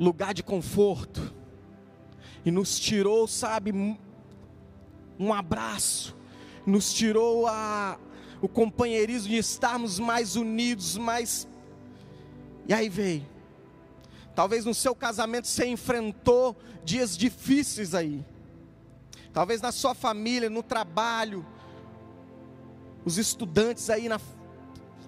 lugar 0.00 0.32
de 0.32 0.42
conforto. 0.42 1.32
E 2.44 2.50
nos 2.50 2.80
tirou, 2.80 3.28
sabe, 3.28 3.70
um 5.18 5.32
abraço. 5.32 6.16
Nos 6.64 6.92
tirou 6.92 7.46
a, 7.46 7.98
o 8.40 8.48
companheirismo 8.48 9.28
de 9.28 9.36
estarmos 9.36 9.98
mais 9.98 10.36
unidos, 10.36 10.96
mais. 10.96 11.46
E 12.66 12.74
aí 12.74 12.88
veio. 12.88 13.26
Talvez 14.34 14.64
no 14.64 14.74
seu 14.74 14.94
casamento 14.94 15.46
você 15.46 15.66
enfrentou 15.66 16.56
dias 16.84 17.16
difíceis 17.16 17.94
aí. 17.94 18.24
Talvez 19.32 19.60
na 19.60 19.70
sua 19.70 19.94
família, 19.94 20.50
no 20.50 20.62
trabalho, 20.62 21.44
os 23.04 23.18
estudantes 23.18 23.90
aí 23.90 24.08
na 24.08 24.20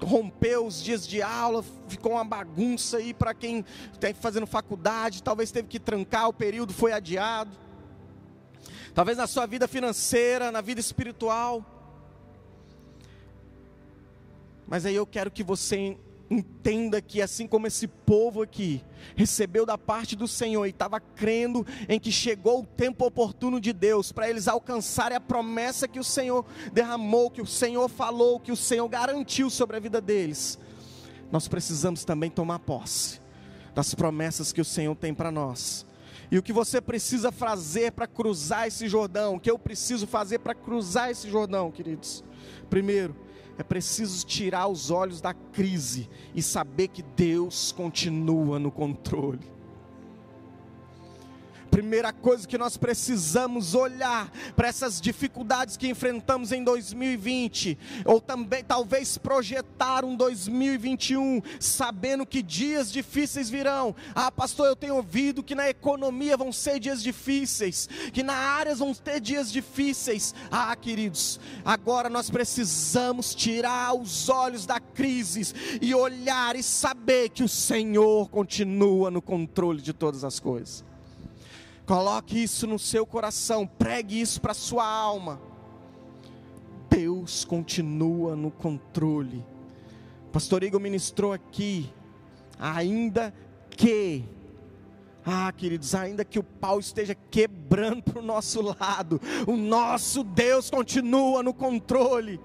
rompeu 0.00 0.66
os 0.66 0.82
dias 0.82 1.06
de 1.06 1.22
aula, 1.22 1.64
ficou 1.86 2.12
uma 2.12 2.24
bagunça 2.24 2.96
aí 2.96 3.14
para 3.14 3.32
quem 3.32 3.64
está 3.92 4.12
fazendo 4.14 4.46
faculdade, 4.46 5.22
talvez 5.22 5.52
teve 5.52 5.68
que 5.68 5.78
trancar, 5.78 6.28
o 6.28 6.32
período 6.32 6.72
foi 6.72 6.92
adiado. 6.92 7.56
Talvez 8.94 9.16
na 9.16 9.26
sua 9.26 9.46
vida 9.46 9.66
financeira, 9.66 10.50
na 10.50 10.60
vida 10.60 10.80
espiritual. 10.80 11.64
Mas 14.66 14.84
aí 14.84 14.94
eu 14.94 15.06
quero 15.06 15.30
que 15.30 15.42
você 15.42 15.96
entenda 16.32 17.00
que 17.02 17.20
assim 17.20 17.46
como 17.46 17.66
esse 17.66 17.86
povo 17.86 18.42
aqui 18.42 18.82
recebeu 19.14 19.66
da 19.66 19.76
parte 19.76 20.16
do 20.16 20.26
Senhor 20.26 20.66
e 20.66 20.70
estava 20.70 20.98
crendo 20.98 21.66
em 21.88 22.00
que 22.00 22.10
chegou 22.10 22.60
o 22.60 22.66
tempo 22.66 23.04
oportuno 23.06 23.60
de 23.60 23.72
Deus 23.72 24.10
para 24.12 24.30
eles 24.30 24.48
alcançarem 24.48 25.16
a 25.16 25.20
promessa 25.20 25.86
que 25.86 26.00
o 26.00 26.04
Senhor 26.04 26.44
derramou, 26.72 27.30
que 27.30 27.42
o 27.42 27.46
Senhor 27.46 27.88
falou, 27.88 28.40
que 28.40 28.52
o 28.52 28.56
Senhor 28.56 28.88
garantiu 28.88 29.50
sobre 29.50 29.76
a 29.76 29.80
vida 29.80 30.00
deles. 30.00 30.58
Nós 31.30 31.48
precisamos 31.48 32.04
também 32.04 32.30
tomar 32.30 32.58
posse 32.60 33.20
das 33.74 33.94
promessas 33.94 34.52
que 34.52 34.60
o 34.60 34.64
Senhor 34.64 34.94
tem 34.96 35.14
para 35.14 35.30
nós. 35.30 35.86
E 36.30 36.38
o 36.38 36.42
que 36.42 36.52
você 36.52 36.80
precisa 36.80 37.30
fazer 37.30 37.92
para 37.92 38.06
cruzar 38.06 38.66
esse 38.66 38.88
Jordão, 38.88 39.34
o 39.34 39.40
que 39.40 39.50
eu 39.50 39.58
preciso 39.58 40.06
fazer 40.06 40.38
para 40.38 40.54
cruzar 40.54 41.10
esse 41.10 41.28
Jordão, 41.30 41.70
queridos? 41.70 42.24
Primeiro, 42.70 43.14
é 43.58 43.62
preciso 43.62 44.24
tirar 44.26 44.66
os 44.66 44.90
olhos 44.90 45.20
da 45.20 45.34
crise 45.34 46.08
e 46.34 46.42
saber 46.42 46.88
que 46.88 47.02
Deus 47.02 47.72
continua 47.72 48.58
no 48.58 48.70
controle 48.70 49.52
primeira 51.72 52.12
coisa 52.12 52.46
que 52.46 52.58
nós 52.58 52.76
precisamos 52.76 53.74
olhar 53.74 54.30
para 54.54 54.68
essas 54.68 55.00
dificuldades 55.00 55.74
que 55.74 55.88
enfrentamos 55.88 56.52
em 56.52 56.62
2020, 56.62 57.78
ou 58.04 58.20
também 58.20 58.62
talvez 58.62 59.16
projetar 59.16 60.04
um 60.04 60.14
2021, 60.14 61.40
sabendo 61.58 62.26
que 62.26 62.42
dias 62.42 62.92
difíceis 62.92 63.48
virão. 63.48 63.96
Ah, 64.14 64.30
pastor, 64.30 64.66
eu 64.66 64.76
tenho 64.76 64.96
ouvido 64.96 65.42
que 65.42 65.54
na 65.54 65.66
economia 65.70 66.36
vão 66.36 66.52
ser 66.52 66.78
dias 66.78 67.02
difíceis, 67.02 67.88
que 68.12 68.22
na 68.22 68.34
área 68.34 68.74
vão 68.74 68.92
ter 68.92 69.18
dias 69.18 69.50
difíceis. 69.50 70.34
Ah, 70.50 70.76
queridos, 70.76 71.40
agora 71.64 72.10
nós 72.10 72.28
precisamos 72.28 73.34
tirar 73.34 73.94
os 73.94 74.28
olhos 74.28 74.66
da 74.66 74.78
crise 74.78 75.54
e 75.80 75.94
olhar 75.94 76.54
e 76.54 76.62
saber 76.62 77.30
que 77.30 77.42
o 77.42 77.48
Senhor 77.48 78.28
continua 78.28 79.10
no 79.10 79.22
controle 79.22 79.80
de 79.80 79.94
todas 79.94 80.22
as 80.22 80.38
coisas. 80.38 80.91
Coloque 81.86 82.40
isso 82.40 82.66
no 82.66 82.78
seu 82.78 83.04
coração, 83.04 83.66
pregue 83.66 84.20
isso 84.20 84.40
para 84.40 84.52
a 84.52 84.54
sua 84.54 84.86
alma. 84.86 85.40
Deus 86.88 87.44
continua 87.44 88.36
no 88.36 88.50
controle. 88.50 89.44
Pastor 90.30 90.62
Igor 90.62 90.80
ministrou 90.80 91.32
aqui, 91.32 91.92
ainda 92.58 93.34
que, 93.70 94.24
ah, 95.24 95.52
queridos, 95.52 95.94
ainda 95.94 96.24
que 96.24 96.38
o 96.38 96.42
pau 96.42 96.78
esteja 96.78 97.14
quebrando 97.14 98.02
para 98.02 98.20
o 98.20 98.24
nosso 98.24 98.60
lado, 98.62 99.20
o 99.46 99.56
nosso 99.56 100.22
Deus 100.22 100.70
continua 100.70 101.42
no 101.42 101.52
controle 101.52 102.40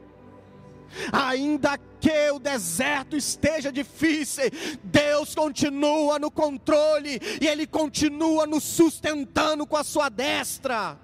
ainda 1.11 1.77
que 1.99 2.31
o 2.31 2.39
deserto 2.39 3.15
esteja 3.15 3.71
difícil, 3.71 4.45
Deus 4.83 5.33
continua 5.33 6.19
no 6.19 6.29
controle 6.29 7.19
e 7.41 7.47
Ele 7.47 7.65
continua 7.65 8.45
nos 8.45 8.63
sustentando 8.63 9.65
com 9.65 9.77
a 9.77 9.83
sua 9.83 10.09
destra. 10.09 10.97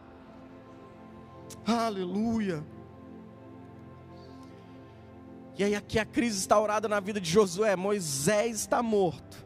Aleluia. 1.65 2.63
E 5.57 5.63
aí, 5.63 5.75
aqui 5.75 5.99
a 5.99 6.05
crise 6.05 6.39
instaurada 6.39 6.87
na 6.87 6.99
vida 6.99 7.21
de 7.21 7.29
Josué: 7.29 7.75
Moisés 7.75 8.57
está 8.57 8.81
morto. 8.81 9.45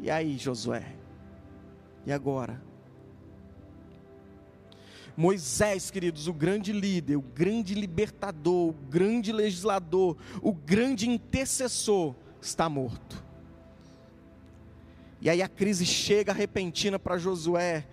E 0.00 0.10
aí, 0.10 0.38
Josué? 0.38 0.96
E 2.06 2.12
agora? 2.12 2.71
Moisés, 5.16 5.90
queridos, 5.90 6.26
o 6.26 6.32
grande 6.32 6.72
líder, 6.72 7.16
o 7.16 7.22
grande 7.22 7.74
libertador, 7.74 8.70
o 8.70 8.72
grande 8.72 9.32
legislador, 9.32 10.16
o 10.40 10.52
grande 10.52 11.08
intercessor, 11.08 12.14
está 12.40 12.68
morto. 12.68 13.22
E 15.20 15.30
aí 15.30 15.40
a 15.40 15.48
crise 15.48 15.86
chega 15.86 16.32
repentina 16.32 16.98
para 16.98 17.16
Josué. 17.16 17.86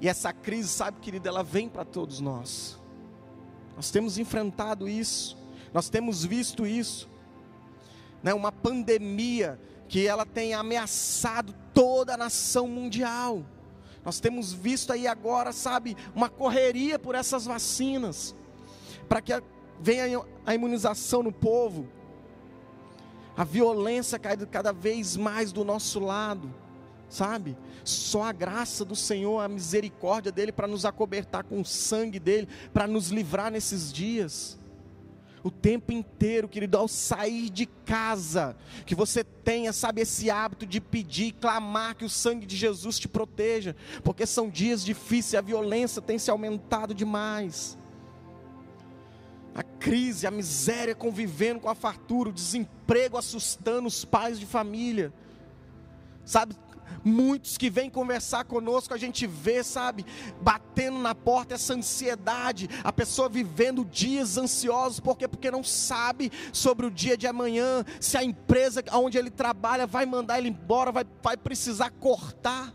E 0.00 0.08
essa 0.08 0.32
crise, 0.32 0.68
sabe, 0.68 0.98
querido, 1.00 1.28
ela 1.28 1.44
vem 1.44 1.68
para 1.68 1.84
todos 1.84 2.18
nós. 2.20 2.80
Nós 3.76 3.90
temos 3.90 4.18
enfrentado 4.18 4.88
isso, 4.88 5.36
nós 5.72 5.88
temos 5.88 6.24
visto 6.24 6.66
isso. 6.66 7.08
Né, 8.22 8.32
uma 8.32 8.50
pandemia 8.50 9.60
que 9.88 10.06
ela 10.06 10.24
tem 10.24 10.54
ameaçado 10.54 11.54
toda 11.72 12.14
a 12.14 12.16
nação 12.16 12.66
mundial. 12.66 13.44
Nós 14.04 14.20
temos 14.20 14.52
visto 14.52 14.92
aí 14.92 15.06
agora, 15.06 15.52
sabe, 15.52 15.96
uma 16.14 16.28
correria 16.28 16.98
por 16.98 17.14
essas 17.14 17.46
vacinas, 17.46 18.34
para 19.08 19.22
que 19.22 19.32
venha 19.80 20.20
a 20.44 20.54
imunização 20.54 21.22
no 21.22 21.32
povo. 21.32 21.88
A 23.36 23.44
violência 23.44 24.18
cai 24.18 24.36
cada 24.36 24.72
vez 24.72 25.16
mais 25.16 25.52
do 25.52 25.64
nosso 25.64 25.98
lado, 25.98 26.54
sabe? 27.08 27.56
Só 27.82 28.22
a 28.22 28.32
graça 28.32 28.84
do 28.84 28.94
Senhor, 28.94 29.40
a 29.40 29.48
misericórdia 29.48 30.30
dele 30.30 30.52
para 30.52 30.68
nos 30.68 30.84
acobertar 30.84 31.44
com 31.44 31.60
o 31.60 31.64
sangue 31.64 32.18
dele, 32.18 32.48
para 32.72 32.86
nos 32.86 33.08
livrar 33.08 33.50
nesses 33.50 33.92
dias 33.92 34.58
o 35.44 35.50
tempo 35.50 35.92
inteiro, 35.92 36.48
querido, 36.48 36.78
ao 36.78 36.88
sair 36.88 37.50
de 37.50 37.66
casa, 37.66 38.56
que 38.86 38.94
você 38.94 39.22
tenha, 39.22 39.74
sabe, 39.74 40.00
esse 40.00 40.30
hábito 40.30 40.64
de 40.64 40.80
pedir, 40.80 41.32
clamar 41.32 41.94
que 41.94 42.04
o 42.04 42.08
sangue 42.08 42.46
de 42.46 42.56
Jesus 42.56 42.98
te 42.98 43.06
proteja, 43.06 43.76
porque 44.02 44.24
são 44.24 44.48
dias 44.48 44.82
difíceis, 44.82 45.34
a 45.34 45.42
violência 45.42 46.00
tem 46.00 46.18
se 46.18 46.30
aumentado 46.30 46.94
demais. 46.94 47.76
A 49.54 49.62
crise, 49.62 50.26
a 50.26 50.30
miséria 50.30 50.94
convivendo 50.94 51.60
com 51.60 51.68
a 51.68 51.74
fartura, 51.74 52.30
o 52.30 52.32
desemprego 52.32 53.18
assustando 53.18 53.86
os 53.86 54.02
pais 54.02 54.40
de 54.40 54.46
família. 54.46 55.12
Sabe, 56.24 56.56
Muitos 57.04 57.58
que 57.58 57.68
vêm 57.68 57.90
conversar 57.90 58.44
conosco, 58.44 58.94
a 58.94 58.96
gente 58.96 59.26
vê, 59.26 59.62
sabe, 59.62 60.06
batendo 60.40 60.98
na 60.98 61.14
porta 61.14 61.54
essa 61.54 61.74
ansiedade, 61.74 62.68
a 62.82 62.90
pessoa 62.90 63.28
vivendo 63.28 63.84
dias 63.84 64.38
ansiosos, 64.38 65.00
por 65.00 65.18
quê? 65.18 65.28
Porque 65.28 65.50
não 65.50 65.62
sabe 65.62 66.32
sobre 66.50 66.86
o 66.86 66.90
dia 66.90 67.14
de 67.14 67.26
amanhã, 67.26 67.84
se 68.00 68.16
a 68.16 68.24
empresa 68.24 68.82
onde 68.92 69.18
ele 69.18 69.30
trabalha 69.30 69.86
vai 69.86 70.06
mandar 70.06 70.38
ele 70.38 70.48
embora, 70.48 70.90
vai, 70.90 71.04
vai 71.22 71.36
precisar 71.36 71.90
cortar. 71.90 72.72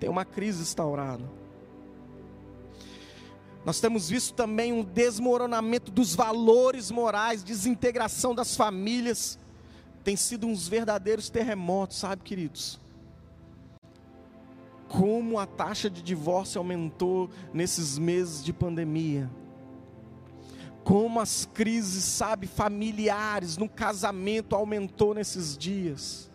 Tem 0.00 0.10
uma 0.10 0.24
crise 0.24 0.62
instaurada. 0.62 1.38
Nós 3.64 3.80
temos 3.80 4.08
visto 4.08 4.34
também 4.34 4.72
um 4.72 4.82
desmoronamento 4.82 5.92
dos 5.92 6.14
valores 6.14 6.90
morais, 6.90 7.44
desintegração 7.44 8.34
das 8.34 8.56
famílias 8.56 9.38
tem 10.08 10.16
sido 10.16 10.46
uns 10.46 10.66
verdadeiros 10.66 11.28
terremotos, 11.28 11.98
sabe, 11.98 12.22
queridos? 12.22 12.80
Como 14.88 15.38
a 15.38 15.44
taxa 15.44 15.90
de 15.90 16.00
divórcio 16.00 16.58
aumentou 16.58 17.28
nesses 17.52 17.98
meses 17.98 18.42
de 18.42 18.50
pandemia. 18.50 19.30
Como 20.82 21.20
as 21.20 21.44
crises, 21.52 22.04
sabe, 22.04 22.46
familiares 22.46 23.58
no 23.58 23.68
casamento 23.68 24.56
aumentou 24.56 25.12
nesses 25.12 25.58
dias. 25.58 26.30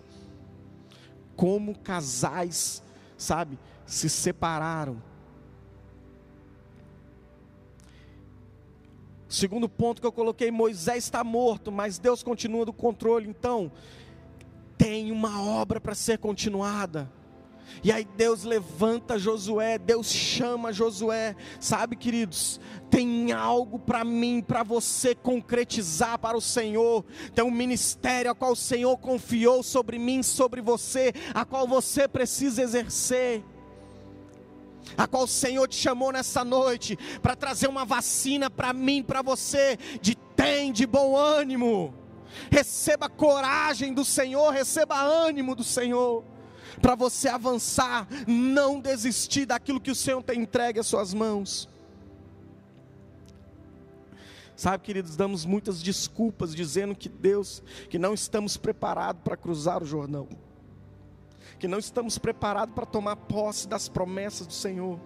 Como 1.36 1.76
casais, 1.76 2.84
sabe, 3.18 3.58
se 3.88 4.08
separaram 4.08 5.02
Segundo 9.34 9.68
ponto 9.68 10.00
que 10.00 10.06
eu 10.06 10.12
coloquei, 10.12 10.52
Moisés 10.52 11.06
está 11.06 11.24
morto, 11.24 11.72
mas 11.72 11.98
Deus 11.98 12.22
continua 12.22 12.68
no 12.68 12.72
controle. 12.72 13.28
Então, 13.28 13.72
tem 14.78 15.12
uma 15.12 15.42
obra 15.42 15.82
para 15.82 15.96
ser 15.96 16.20
continuada. 16.20 17.12
E 17.84 17.92
aí 17.92 18.08
Deus 18.16 18.44
levanta 18.44 19.18
Josué, 19.18 19.80
Deus 19.80 20.12
chama 20.12 20.72
Josué, 20.72 21.36
sabe, 21.60 21.96
queridos? 21.96 22.62
Tem 22.92 23.32
algo 23.32 23.80
para 23.80 24.04
mim, 24.04 24.40
para 24.40 24.62
você 24.62 25.16
concretizar 25.16 26.20
para 26.20 26.38
o 26.38 26.42
Senhor. 26.42 27.04
Tem 27.34 27.44
um 27.44 27.50
ministério 27.50 28.30
a 28.30 28.36
qual 28.36 28.52
o 28.52 28.56
Senhor 28.56 28.96
confiou 28.98 29.64
sobre 29.64 29.98
mim, 29.98 30.22
sobre 30.22 30.62
você, 30.62 31.12
a 31.34 31.44
qual 31.44 31.68
você 31.68 32.08
precisa 32.08 32.62
exercer 32.62 33.44
a 34.98 35.08
qual 35.08 35.24
o 35.24 35.28
Senhor 35.28 35.68
te 35.68 35.76
chamou 35.76 36.12
nessa 36.12 36.44
noite 36.44 36.98
para 37.22 37.36
trazer 37.36 37.68
uma 37.68 37.86
vacina 37.86 38.50
para 38.50 38.74
mim, 38.74 39.02
para 39.04 39.22
você, 39.22 39.78
de 40.02 40.16
tem 40.36 40.72
de 40.72 40.86
bom 40.86 41.16
ânimo. 41.16 41.94
receba 42.50 43.08
coragem 43.08 43.94
do 43.94 44.04
Senhor, 44.04 44.52
receba 44.52 45.00
ânimo 45.00 45.56
do 45.56 45.64
Senhor, 45.64 46.24
para 46.82 46.96
você 46.96 47.30
avançar, 47.30 48.08
não 48.28 48.80
desistir 48.80 49.46
daquilo 49.46 49.80
que 49.80 49.92
o 49.92 49.96
Senhor 49.96 50.22
tem 50.24 50.42
entregue 50.42 50.80
às 50.80 50.88
suas 50.88 51.14
mãos. 51.14 51.70
Sabe, 54.56 54.84
queridos, 54.84 55.16
damos 55.16 55.46
muitas 55.46 55.82
desculpas 55.82 56.54
dizendo 56.56 56.96
que 56.96 57.10
Deus, 57.10 57.64
que 57.90 57.98
não 57.98 58.14
estamos 58.14 58.58
preparados 58.58 59.22
para 59.24 59.38
cruzar 59.38 59.82
o 59.82 59.86
Jordão, 59.86 60.28
que 61.64 61.68
não 61.70 61.80
estamos 61.80 62.18
preparados 62.18 62.76
para 62.76 62.86
tomar 62.86 63.16
posse 63.16 63.70
das 63.70 63.88
promessas 63.88 64.46
do 64.46 64.52
Senhor. 64.52 65.00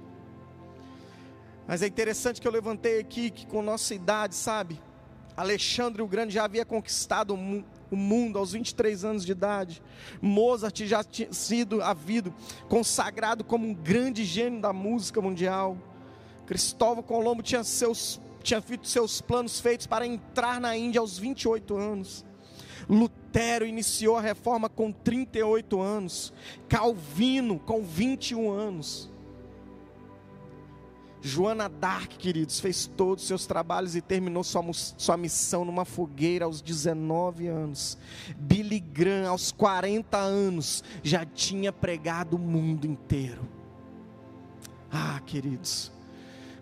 Mas 1.67 1.83
é 1.83 1.85
interessante 1.85 2.41
que 2.41 2.47
eu 2.47 2.51
levantei 2.51 2.99
aqui 2.99 3.29
que 3.29 3.45
com 3.45 3.61
nossa 3.61 3.93
idade, 3.93 4.33
sabe? 4.33 4.81
Alexandre 5.35 6.01
o 6.01 6.07
Grande 6.07 6.33
já 6.33 6.45
havia 6.45 6.65
conquistado 6.65 7.35
o 7.35 7.95
mundo 7.95 8.39
aos 8.39 8.53
23 8.53 9.05
anos 9.05 9.23
de 9.23 9.33
idade. 9.33 9.83
Mozart 10.19 10.83
já 10.85 11.03
tinha 11.03 11.31
sido 11.31 11.79
havido 11.79 12.33
consagrado 12.67 13.43
como 13.43 13.67
um 13.67 13.73
grande 13.75 14.25
gênio 14.25 14.59
da 14.59 14.73
música 14.73 15.21
mundial. 15.21 15.77
Cristóvão 16.47 17.03
Colombo 17.03 17.43
tinha 17.43 17.63
seus 17.63 18.19
tinha 18.41 18.63
feito 18.63 18.87
seus 18.87 19.21
planos 19.21 19.59
feitos 19.59 19.85
para 19.85 20.07
entrar 20.07 20.59
na 20.59 20.75
Índia 20.75 21.01
aos 21.01 21.19
28 21.19 21.77
anos. 21.77 22.25
Lutero 22.89 23.65
iniciou 23.65 24.15
a 24.15 24.21
reforma 24.21 24.69
com 24.69 24.91
38 24.91 25.81
anos. 25.81 26.33
Calvino 26.69 27.59
com 27.59 27.83
21 27.83 28.49
anos. 28.49 29.09
Joana 31.21 31.67
Dark, 31.67 32.11
queridos, 32.11 32.59
fez 32.59 32.85
todos 32.85 33.23
os 33.23 33.27
seus 33.27 33.45
trabalhos 33.45 33.95
e 33.95 34.01
terminou 34.01 34.43
sua, 34.43 34.63
sua 34.71 35.17
missão 35.17 35.65
numa 35.65 35.83
fogueira 35.83 36.45
aos 36.45 36.61
19 36.61 37.47
anos. 37.47 37.97
Billy 38.37 38.79
Graham, 38.79 39.31
aos 39.31 39.51
40 39.51 40.17
anos, 40.17 40.83
já 41.03 41.25
tinha 41.25 41.73
pregado 41.73 42.37
o 42.37 42.39
mundo 42.39 42.85
inteiro. 42.85 43.47
Ah, 44.91 45.19
queridos, 45.25 45.91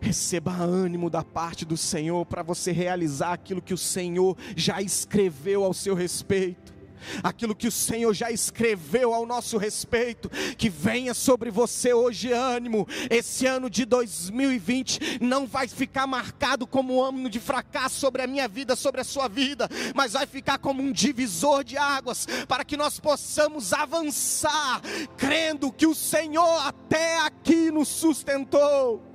receba 0.05 0.51
ânimo 0.51 1.09
da 1.09 1.23
parte 1.23 1.65
do 1.65 1.75
Senhor 1.75 2.27
para 2.27 2.43
você 2.43 2.71
realizar 2.71 3.33
aquilo 3.33 3.59
que 3.59 3.73
o 3.73 3.77
Senhor 3.77 4.37
já 4.55 4.79
escreveu 4.79 5.63
ao 5.63 5.73
seu 5.73 5.95
respeito 5.95 6.75
aquilo 7.21 7.55
que 7.55 7.67
o 7.67 7.71
Senhor 7.71 8.13
já 8.15 8.31
escreveu 8.31 9.13
ao 9.13 9.27
nosso 9.27 9.59
respeito, 9.59 10.27
que 10.57 10.69
venha 10.69 11.13
sobre 11.13 11.51
você 11.51 11.93
hoje 11.93 12.31
ânimo. 12.31 12.87
Esse 13.11 13.45
ano 13.45 13.69
de 13.69 13.85
2020 13.85 15.19
não 15.21 15.45
vai 15.45 15.67
ficar 15.67 16.07
marcado 16.07 16.65
como 16.65 16.95
um 16.95 17.03
ano 17.03 17.29
de 17.29 17.39
fracasso 17.39 17.99
sobre 17.99 18.23
a 18.23 18.27
minha 18.27 18.47
vida, 18.47 18.75
sobre 18.75 19.01
a 19.01 19.03
sua 19.03 19.27
vida, 19.27 19.69
mas 19.93 20.13
vai 20.13 20.25
ficar 20.25 20.57
como 20.57 20.81
um 20.81 20.91
divisor 20.91 21.63
de 21.63 21.77
águas 21.77 22.27
para 22.47 22.65
que 22.65 22.75
nós 22.75 22.99
possamos 22.99 23.71
avançar, 23.71 24.81
crendo 25.15 25.71
que 25.71 25.85
o 25.85 25.93
Senhor 25.93 26.65
até 26.65 27.19
aqui 27.19 27.69
nos 27.69 27.87
sustentou 27.87 29.14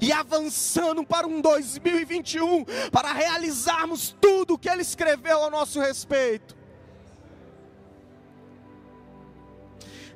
e 0.00 0.12
avançando 0.12 1.04
para 1.04 1.26
um 1.26 1.40
2021, 1.40 2.64
para 2.90 3.12
realizarmos 3.12 4.14
tudo 4.20 4.54
o 4.54 4.58
que 4.58 4.68
Ele 4.68 4.82
escreveu 4.82 5.38
ao 5.38 5.50
nosso 5.50 5.80
respeito. 5.80 6.56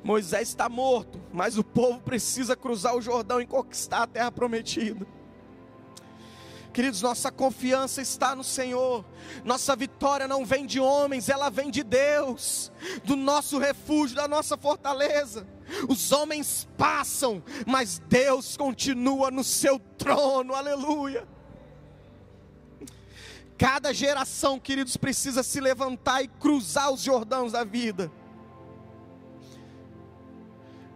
Moisés 0.03 0.49
está 0.49 0.67
morto, 0.67 1.21
mas 1.31 1.57
o 1.57 1.63
povo 1.63 2.01
precisa 2.01 2.55
cruzar 2.55 2.95
o 2.95 3.01
Jordão 3.01 3.39
e 3.39 3.47
conquistar 3.47 4.03
a 4.03 4.07
terra 4.07 4.31
prometida. 4.31 5.07
Queridos, 6.73 7.03
nossa 7.03 7.31
confiança 7.31 8.01
está 8.01 8.35
no 8.35 8.43
Senhor. 8.43 9.05
Nossa 9.45 9.75
vitória 9.75 10.27
não 10.27 10.43
vem 10.43 10.65
de 10.65 10.79
homens, 10.79 11.29
ela 11.29 11.51
vem 11.51 11.69
de 11.69 11.83
Deus, 11.83 12.71
do 13.03 13.15
nosso 13.15 13.59
refúgio, 13.59 14.15
da 14.15 14.27
nossa 14.27 14.57
fortaleza. 14.57 15.47
Os 15.87 16.11
homens 16.11 16.67
passam, 16.75 17.43
mas 17.67 17.99
Deus 17.99 18.57
continua 18.57 19.29
no 19.29 19.43
seu 19.43 19.77
trono. 19.77 20.55
Aleluia. 20.55 21.27
Cada 23.55 23.93
geração, 23.93 24.59
queridos, 24.59 24.97
precisa 24.97 25.43
se 25.43 25.61
levantar 25.61 26.23
e 26.23 26.27
cruzar 26.27 26.91
os 26.91 27.01
Jordãos 27.01 27.51
da 27.51 27.63
vida. 27.63 28.11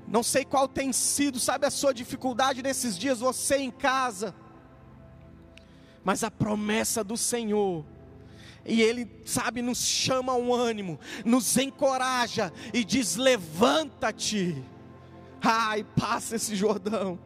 Não 0.08 0.24
sei 0.24 0.44
qual 0.44 0.68
tem 0.68 0.92
sido, 0.92 1.40
sabe, 1.40 1.68
a 1.68 1.72
sua 1.72 1.94
dificuldade 1.94 2.64
nesses 2.64 2.98
dias, 2.98 3.20
você 3.20 3.58
em 3.58 3.70
casa 3.70 4.34
mas 6.08 6.24
a 6.24 6.32
promessa 6.32 7.04
do 7.04 7.18
Senhor. 7.18 7.84
E 8.66 8.82
Ele, 8.82 9.12
sabe, 9.26 9.62
nos 9.62 9.80
chama 9.80 10.34
um 10.36 10.54
ânimo, 10.54 10.98
nos 11.26 11.58
encoraja 11.58 12.54
e 12.74 12.86
diz: 12.86 13.18
levanta-te, 13.18 14.64
ai, 15.42 15.84
passa 15.84 16.38
esse 16.38 16.56
Jordão. 16.56 17.20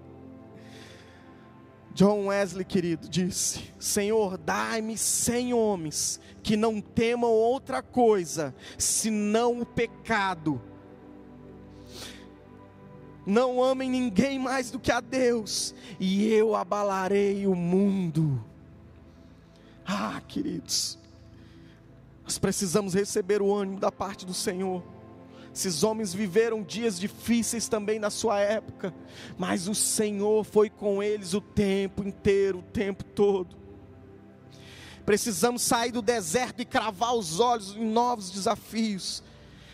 John 1.94 2.26
Wesley, 2.26 2.65
querido, 2.65 3.08
disse: 3.08 3.72
Senhor, 3.78 4.36
dai-me 4.36 4.98
cem 4.98 5.54
homens 5.54 6.20
que 6.41 6.58
não 6.58 6.82
temam 6.82 7.30
outra 7.30 7.84
coisa 7.84 8.56
senão 8.80 9.62
o 9.62 9.65
pecado. 9.65 10.60
Não 13.28 13.62
amem 13.62 13.91
ninguém 13.91 14.39
mais 14.39 14.72
do 14.72 14.80
que 14.80 14.91
a 14.91 15.00
Deus, 15.00 15.76
e 16.00 16.34
eu 16.34 16.56
abalarei 16.56 17.46
o 17.46 17.54
mundo. 17.54 18.50
Ah, 19.93 20.21
queridos, 20.25 20.97
nós 22.23 22.38
precisamos 22.38 22.93
receber 22.93 23.41
o 23.41 23.54
ânimo 23.54 23.77
da 23.77 23.91
parte 23.91 24.25
do 24.25 24.34
Senhor. 24.34 24.82
Esses 25.54 25.84
homens 25.84 26.13
viveram 26.13 26.63
dias 26.63 26.97
difíceis 26.97 27.67
também 27.67 27.99
na 27.99 28.10
sua 28.10 28.39
época, 28.39 28.93
mas 29.38 29.67
o 29.67 29.75
Senhor 29.75 30.45
foi 30.45 30.69
com 30.69 31.04
eles 31.04 31.34
o 31.34 31.41
tempo 31.41 32.08
inteiro, 32.08 32.60
o 32.60 32.63
tempo 32.63 33.04
todo. 33.04 33.58
Precisamos 35.06 35.62
sair 35.62 35.91
do 35.91 36.01
deserto 36.01 36.62
e 36.62 36.65
cravar 36.65 37.13
os 37.13 37.41
olhos 37.41 37.75
em 37.75 37.84
novos 37.84 38.32
desafios. 38.32 39.21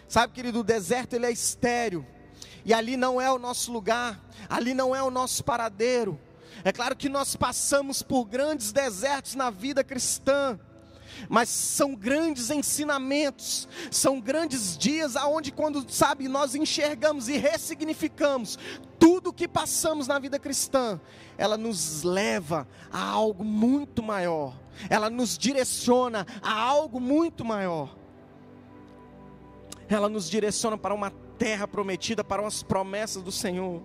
Sabe, 0.08 0.34
querido, 0.34 0.62
o 0.62 0.64
deserto 0.64 1.14
ele 1.14 1.28
é 1.28 1.32
estéreo. 1.32 2.04
E 2.66 2.74
ali 2.74 2.98
não 2.98 3.22
é 3.22 3.32
o 3.32 3.38
nosso 3.38 3.72
lugar, 3.72 4.20
ali 4.50 4.74
não 4.74 4.96
é 4.96 5.04
o 5.04 5.12
nosso 5.12 5.44
paradeiro. 5.44 6.20
É 6.64 6.72
claro 6.72 6.96
que 6.96 7.10
nós 7.10 7.36
passamos 7.36 8.02
por 8.02 8.26
grandes 8.26 8.72
desertos 8.72 9.36
na 9.36 9.50
vida 9.50 9.84
cristã, 9.84 10.60
mas 11.30 11.50
são 11.50 11.96
grandes 11.96 12.50
ensinamentos, 12.50 13.68
são 13.90 14.20
grandes 14.20 14.78
dias 14.78 15.16
aonde 15.16 15.52
quando 15.52 15.90
sabe 15.92 16.28
nós 16.28 16.54
enxergamos 16.54 17.28
e 17.28 17.38
ressignificamos 17.38 18.58
tudo 19.00 19.34
que 19.34 19.48
passamos 19.48 20.08
na 20.08 20.20
vida 20.20 20.40
cristã, 20.40 21.00
ela 21.38 21.58
nos 21.58 22.04
leva 22.04 22.68
a 22.92 23.02
algo 23.02 23.44
muito 23.44 24.02
maior. 24.04 24.54
Ela 24.90 25.10
nos 25.10 25.38
direciona 25.38 26.26
a 26.42 26.54
algo 26.54 27.00
muito 27.00 27.46
maior. 27.46 27.96
Ela 29.88 30.10
nos 30.10 30.30
direciona 30.30 30.78
para 30.78 30.94
uma 30.94 31.12
terra 31.38 31.68
prometida, 31.68 32.24
para 32.24 32.46
as 32.46 32.62
promessas 32.62 33.24
do 33.24 33.32
Senhor. 33.32 33.82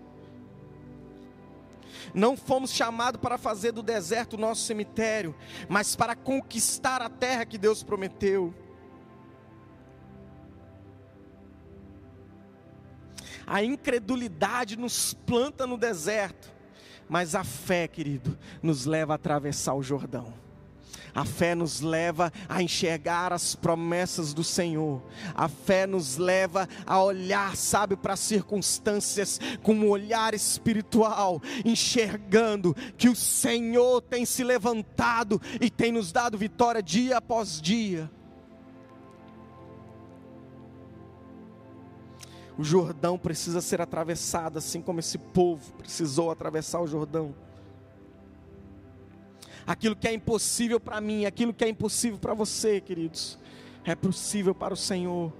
Não 2.15 2.37
fomos 2.37 2.73
chamados 2.73 3.21
para 3.21 3.39
fazer 3.39 3.73
do 3.73 3.83
deserto 3.83 4.35
o 4.35 4.41
nosso 4.41 4.63
cemitério, 4.63 5.35
mas 5.69 5.95
para 5.97 6.15
conquistar 6.15 7.03
a 7.03 7.09
terra 7.09 7.47
que 7.47 7.59
Deus 7.59 7.83
prometeu. 7.83 8.55
A 13.47 13.63
incredulidade 13.63 14.77
nos 14.77 15.15
planta 15.15 15.67
no 15.67 15.77
deserto, 15.77 16.53
mas 17.09 17.35
a 17.35 17.45
fé, 17.45 17.89
querido, 17.89 18.39
nos 18.63 18.87
leva 18.87 19.13
a 19.13 19.17
atravessar 19.17 19.75
o 19.75 19.83
Jordão. 19.83 20.42
A 21.15 21.25
fé 21.25 21.55
nos 21.55 21.81
leva 21.81 22.33
a 22.49 22.63
enxergar 22.63 23.33
as 23.33 23.55
promessas 23.55 24.33
do 24.33 24.43
Senhor. 24.43 25.03
A 25.35 25.49
fé 25.49 25.87
nos 25.87 26.17
leva 26.17 26.69
a 26.87 27.03
olhar, 27.03 27.55
sabe, 27.57 27.97
para 27.97 28.15
as 28.15 28.21
circunstâncias 28.21 29.39
com 29.63 29.75
um 29.75 29.89
olhar 29.89 30.33
espiritual, 30.33 31.43
enxergando 31.65 32.75
que 32.97 33.09
o 33.09 33.17
Senhor 33.17 34.01
tem 34.01 34.25
se 34.25 34.43
levantado 34.43 35.41
e 35.61 35.69
tem 35.69 35.93
nos 35.93 36.13
dado 36.13 36.39
vitória 36.39 36.83
dia 36.83 37.19
após 37.19 37.61
dia. 37.61 38.11
O 42.57 42.65
Jordão 42.65 43.19
precisa 43.19 43.61
ser 43.61 43.81
atravessado, 43.81 44.59
assim 44.59 44.81
como 44.81 45.01
esse 45.01 45.19
povo 45.19 45.73
precisou 45.75 46.31
atravessar 46.31 46.81
o 46.81 46.87
Jordão 46.87 47.35
aquilo 49.67 49.97
que 49.97 50.09
é 50.09 50.13
impossível 50.13 50.81
para 50.81 51.01
mim, 51.01 51.25
aquilo 51.25 51.53
que 51.53 51.65
é 51.65 51.69
impossível 51.69 52.19
para 52.19 52.35
você, 52.35 52.81
queridos, 52.81 53.39
é 53.85 53.95
possível 53.95 54.55
para 54.55 54.75
o 54.75 54.77
Senhor. 54.77 55.33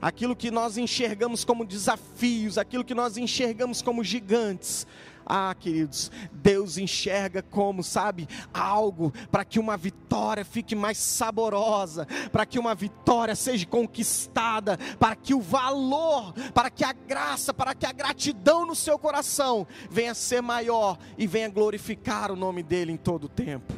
Aquilo 0.00 0.36
que 0.36 0.50
nós 0.50 0.76
enxergamos 0.76 1.44
como 1.44 1.64
desafios, 1.64 2.58
aquilo 2.58 2.84
que 2.84 2.94
nós 2.94 3.16
enxergamos 3.16 3.80
como 3.80 4.04
gigantes, 4.04 4.86
Ah, 5.26 5.54
queridos, 5.58 6.10
Deus 6.32 6.76
enxerga 6.76 7.42
como, 7.42 7.82
sabe, 7.82 8.28
algo 8.52 9.12
para 9.30 9.44
que 9.44 9.58
uma 9.58 9.76
vitória 9.76 10.44
fique 10.44 10.74
mais 10.74 10.98
saborosa, 10.98 12.06
para 12.30 12.44
que 12.44 12.58
uma 12.58 12.74
vitória 12.74 13.34
seja 13.34 13.64
conquistada, 13.64 14.78
para 14.98 15.16
que 15.16 15.32
o 15.32 15.40
valor, 15.40 16.34
para 16.52 16.68
que 16.68 16.84
a 16.84 16.92
graça, 16.92 17.54
para 17.54 17.74
que 17.74 17.86
a 17.86 17.92
gratidão 17.92 18.66
no 18.66 18.74
seu 18.74 18.98
coração 18.98 19.66
venha 19.90 20.14
ser 20.14 20.42
maior 20.42 20.98
e 21.16 21.26
venha 21.26 21.48
glorificar 21.48 22.30
o 22.30 22.36
nome 22.36 22.62
dele 22.62 22.92
em 22.92 22.98
todo 22.98 23.24
o 23.24 23.28
tempo. 23.28 23.72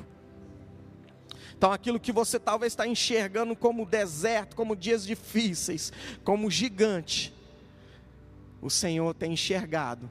Então, 1.56 1.72
aquilo 1.72 2.00
que 2.00 2.12
você 2.12 2.38
talvez 2.38 2.72
está 2.72 2.86
enxergando 2.86 3.56
como 3.56 3.86
deserto, 3.86 4.56
como 4.56 4.76
dias 4.76 5.06
difíceis, 5.06 5.92
como 6.22 6.50
gigante, 6.50 7.32
o 8.60 8.68
Senhor 8.68 9.14
tem 9.14 9.32
enxergado 9.32 10.10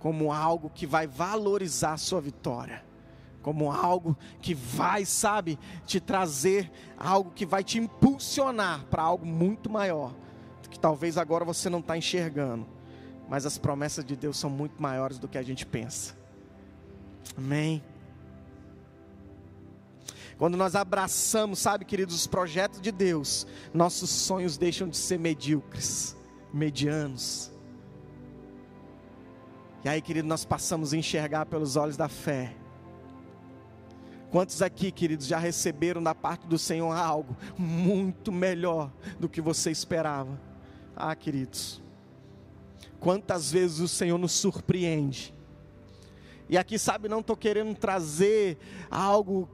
como 0.00 0.32
algo 0.32 0.70
que 0.70 0.86
vai 0.86 1.06
valorizar 1.06 1.92
a 1.92 1.98
sua 1.98 2.20
vitória, 2.20 2.82
como 3.42 3.70
algo 3.70 4.16
que 4.40 4.54
vai, 4.54 5.04
sabe, 5.04 5.58
te 5.86 6.00
trazer 6.00 6.72
algo 6.96 7.30
que 7.30 7.46
vai 7.46 7.62
te 7.62 7.78
impulsionar 7.78 8.86
para 8.86 9.02
algo 9.02 9.26
muito 9.26 9.70
maior, 9.70 10.14
que 10.70 10.80
talvez 10.80 11.18
agora 11.18 11.44
você 11.44 11.68
não 11.68 11.80
está 11.80 11.96
enxergando, 11.96 12.66
mas 13.28 13.44
as 13.44 13.58
promessas 13.58 14.04
de 14.04 14.16
Deus 14.16 14.38
são 14.38 14.48
muito 14.48 14.80
maiores 14.82 15.18
do 15.18 15.28
que 15.28 15.36
a 15.36 15.42
gente 15.42 15.66
pensa. 15.66 16.16
Amém. 17.36 17.84
Quando 20.38 20.56
nós 20.56 20.74
abraçamos, 20.74 21.58
sabe, 21.58 21.84
queridos, 21.84 22.14
os 22.14 22.26
projetos 22.26 22.80
de 22.80 22.90
Deus, 22.90 23.46
nossos 23.74 24.08
sonhos 24.08 24.56
deixam 24.56 24.88
de 24.88 24.96
ser 24.96 25.18
medíocres, 25.18 26.16
medianos 26.52 27.52
e 29.82 29.88
aí, 29.88 30.02
querido, 30.02 30.28
nós 30.28 30.44
passamos 30.44 30.92
a 30.92 30.96
enxergar 30.96 31.46
pelos 31.46 31.76
olhos 31.76 31.96
da 31.96 32.08
fé. 32.08 32.54
Quantos 34.30 34.60
aqui, 34.60 34.92
queridos, 34.92 35.26
já 35.26 35.38
receberam 35.38 36.02
da 36.02 36.14
parte 36.14 36.46
do 36.46 36.58
Senhor 36.58 36.92
algo 36.92 37.36
muito 37.58 38.30
melhor 38.30 38.92
do 39.18 39.28
que 39.28 39.40
você 39.40 39.70
esperava? 39.70 40.38
Ah, 40.94 41.16
queridos, 41.16 41.82
quantas 43.00 43.50
vezes 43.50 43.80
o 43.80 43.88
Senhor 43.88 44.18
nos 44.18 44.32
surpreende. 44.32 45.34
E 46.48 46.58
aqui, 46.58 46.78
sabe, 46.78 47.08
não 47.08 47.20
estou 47.20 47.36
querendo 47.36 47.74
trazer 47.74 48.58
algo 48.90 49.48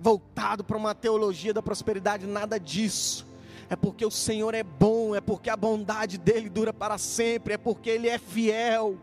voltado 0.00 0.62
para 0.62 0.76
uma 0.76 0.94
teologia 0.94 1.52
da 1.52 1.62
prosperidade, 1.62 2.24
nada 2.26 2.58
disso. 2.58 3.26
É 3.68 3.74
porque 3.74 4.06
o 4.06 4.10
Senhor 4.12 4.54
é 4.54 4.62
bom, 4.62 5.14
é 5.14 5.20
porque 5.20 5.50
a 5.50 5.56
bondade 5.56 6.18
dele 6.18 6.48
dura 6.48 6.72
para 6.72 6.98
sempre, 6.98 7.54
é 7.54 7.58
porque 7.58 7.90
ele 7.90 8.08
é 8.08 8.16
fiel 8.16 8.96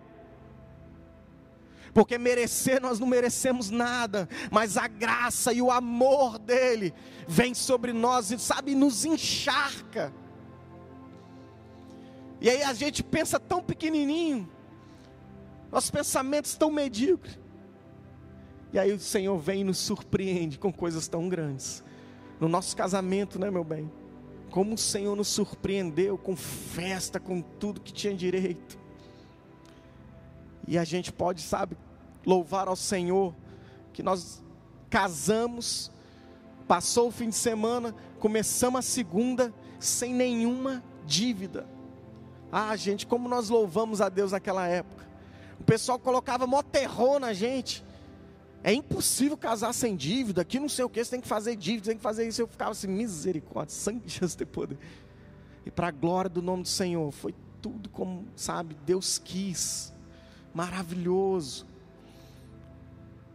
porque 1.93 2.17
merecer 2.17 2.81
nós 2.81 2.99
não 2.99 3.07
merecemos 3.07 3.69
nada, 3.69 4.27
mas 4.51 4.77
a 4.77 4.87
graça 4.87 5.53
e 5.53 5.61
o 5.61 5.69
amor 5.69 6.39
dele 6.39 6.93
vem 7.27 7.53
sobre 7.53 7.93
nós 7.93 8.31
e 8.31 8.39
sabe 8.39 8.73
nos 8.73 9.05
encharca. 9.05 10.11
E 12.41 12.49
aí 12.49 12.63
a 12.63 12.73
gente 12.73 13.03
pensa 13.03 13.39
tão 13.39 13.61
pequenininho, 13.61 14.49
nossos 15.71 15.91
pensamentos 15.91 16.55
tão 16.55 16.71
medíocres. 16.71 17.39
E 18.73 18.79
aí 18.79 18.91
o 18.91 18.99
Senhor 18.99 19.37
vem 19.37 19.61
e 19.61 19.63
nos 19.63 19.77
surpreende 19.77 20.57
com 20.57 20.73
coisas 20.73 21.07
tão 21.07 21.29
grandes. 21.29 21.83
No 22.39 22.49
nosso 22.49 22.75
casamento, 22.75 23.39
né, 23.39 23.51
meu 23.51 23.63
bem? 23.63 23.89
Como 24.49 24.73
o 24.73 24.77
Senhor 24.77 25.15
nos 25.15 25.27
surpreendeu 25.27 26.17
com 26.17 26.35
festa, 26.35 27.19
com 27.19 27.39
tudo 27.39 27.79
que 27.79 27.93
tinha 27.93 28.15
direito. 28.15 28.82
E 30.67 30.77
a 30.77 30.83
gente 30.83 31.11
pode, 31.11 31.41
sabe, 31.41 31.77
louvar 32.25 32.67
ao 32.67 32.75
Senhor 32.75 33.33
que 33.91 34.01
nós 34.01 34.43
casamos, 34.89 35.91
passou 36.67 37.09
o 37.09 37.11
fim 37.11 37.29
de 37.29 37.35
semana, 37.35 37.93
começamos 38.19 38.79
a 38.79 38.81
segunda 38.81 39.53
sem 39.79 40.13
nenhuma 40.13 40.83
dívida. 41.05 41.67
Ah, 42.51 42.75
gente, 42.75 43.05
como 43.05 43.27
nós 43.27 43.49
louvamos 43.49 43.99
a 44.01 44.09
Deus 44.09 44.31
naquela 44.31 44.67
época. 44.67 45.07
O 45.59 45.63
pessoal 45.63 45.99
colocava 45.99 46.45
mó 46.45 46.61
terror 46.61 47.19
na 47.19 47.33
gente. 47.33 47.83
É 48.63 48.73
impossível 48.73 49.37
casar 49.37 49.73
sem 49.73 49.95
dívida, 49.95 50.45
que 50.45 50.59
não 50.59 50.69
sei 50.69 50.85
o 50.85 50.89
que, 50.89 51.03
você 51.03 51.11
tem 51.11 51.21
que 51.21 51.27
fazer 51.27 51.55
dívida, 51.55 51.87
tem 51.87 51.97
que 51.97 52.03
fazer 52.03 52.27
isso. 52.27 52.41
Eu 52.41 52.47
ficava 52.47 52.71
assim, 52.71 52.87
misericórdia, 52.87 53.75
sangue 53.75 54.05
de 54.05 54.13
Jesus 54.13 54.35
ter 54.35 54.45
poder. 54.45 54.77
E 55.65 55.71
para 55.71 55.87
a 55.87 55.91
glória 55.91 56.29
do 56.29 56.41
nome 56.41 56.63
do 56.63 56.69
Senhor, 56.69 57.11
foi 57.11 57.33
tudo 57.61 57.89
como, 57.89 58.27
sabe, 58.35 58.75
Deus 58.85 59.17
quis. 59.17 59.92
Maravilhoso. 60.53 61.65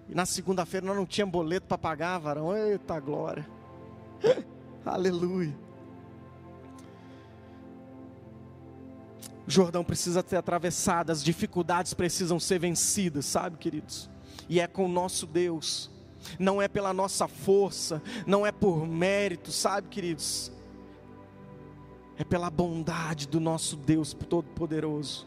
E 0.08 0.14
na 0.14 0.24
segunda-feira 0.24 0.86
nós 0.86 0.96
não 0.96 1.04
tínhamos 1.04 1.32
boleto 1.32 1.66
para 1.66 1.76
pagar, 1.76 2.18
varão. 2.18 2.56
Eita 2.56 2.98
glória. 2.98 3.46
Aleluia. 4.84 5.54
O 9.46 9.50
Jordão 9.50 9.82
precisa 9.82 10.22
ser 10.26 10.36
atravessado, 10.36 11.10
as 11.10 11.24
dificuldades 11.24 11.94
precisam 11.94 12.38
ser 12.38 12.58
vencidas, 12.58 13.24
sabe, 13.24 13.56
queridos? 13.56 14.10
E 14.46 14.60
é 14.60 14.66
com 14.66 14.84
o 14.84 14.88
nosso 14.88 15.26
Deus, 15.26 15.90
não 16.38 16.60
é 16.60 16.68
pela 16.68 16.92
nossa 16.92 17.26
força, 17.26 18.02
não 18.26 18.46
é 18.46 18.52
por 18.52 18.86
mérito, 18.86 19.50
sabe, 19.50 19.88
queridos? 19.88 20.52
É 22.18 22.24
pela 22.24 22.50
bondade 22.50 23.26
do 23.26 23.40
nosso 23.40 23.76
Deus 23.76 24.12
Todo-Poderoso. 24.12 25.26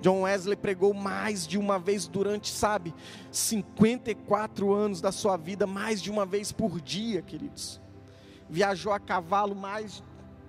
John 0.00 0.22
Wesley 0.22 0.56
pregou 0.56 0.94
mais 0.94 1.46
de 1.46 1.58
uma 1.58 1.78
vez 1.78 2.06
durante, 2.06 2.50
sabe, 2.50 2.94
54 3.32 4.72
anos 4.72 5.00
da 5.00 5.12
sua 5.12 5.36
vida, 5.36 5.66
mais 5.66 6.00
de 6.00 6.10
uma 6.10 6.24
vez 6.24 6.52
por 6.52 6.80
dia, 6.80 7.22
queridos. 7.22 7.80
Viajou 8.48 8.92
a 8.92 9.00
cavalo 9.00 9.54
mais 9.54 9.94
de 9.94 10.02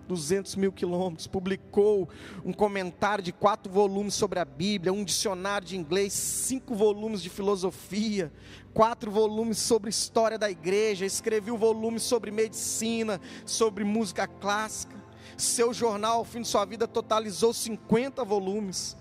200 0.10 0.56
mil 0.56 0.72
quilômetros, 0.72 1.28
publicou 1.28 2.10
um 2.44 2.52
comentário 2.52 3.24
de 3.24 3.32
quatro 3.32 3.72
volumes 3.72 4.16
sobre 4.16 4.40
a 4.40 4.46
Bíblia, 4.46 4.92
um 4.92 5.04
dicionário 5.04 5.68
de 5.68 5.78
inglês, 5.78 6.14
cinco 6.14 6.74
volumes 6.74 7.22
de 7.22 7.30
filosofia, 7.30 8.34
quatro 8.74 9.12
volumes 9.12 9.60
sobre 9.60 9.92
história 9.92 10.38
da 10.38 10.50
igreja, 10.50 11.06
escreveu 11.06 11.56
volumes 11.58 12.02
sobre 12.02 12.32
medicina, 12.32 13.22
sobre 13.46 13.84
música 13.84 14.26
clássica. 14.28 14.98
Seu 15.38 15.72
jornal, 15.74 16.18
ao 16.18 16.26
fim 16.26 16.42
de 16.42 16.48
sua 16.48 16.66
vida, 16.66 16.88
totalizou 16.88 17.54
50 17.54 18.26
volumes 18.26 18.98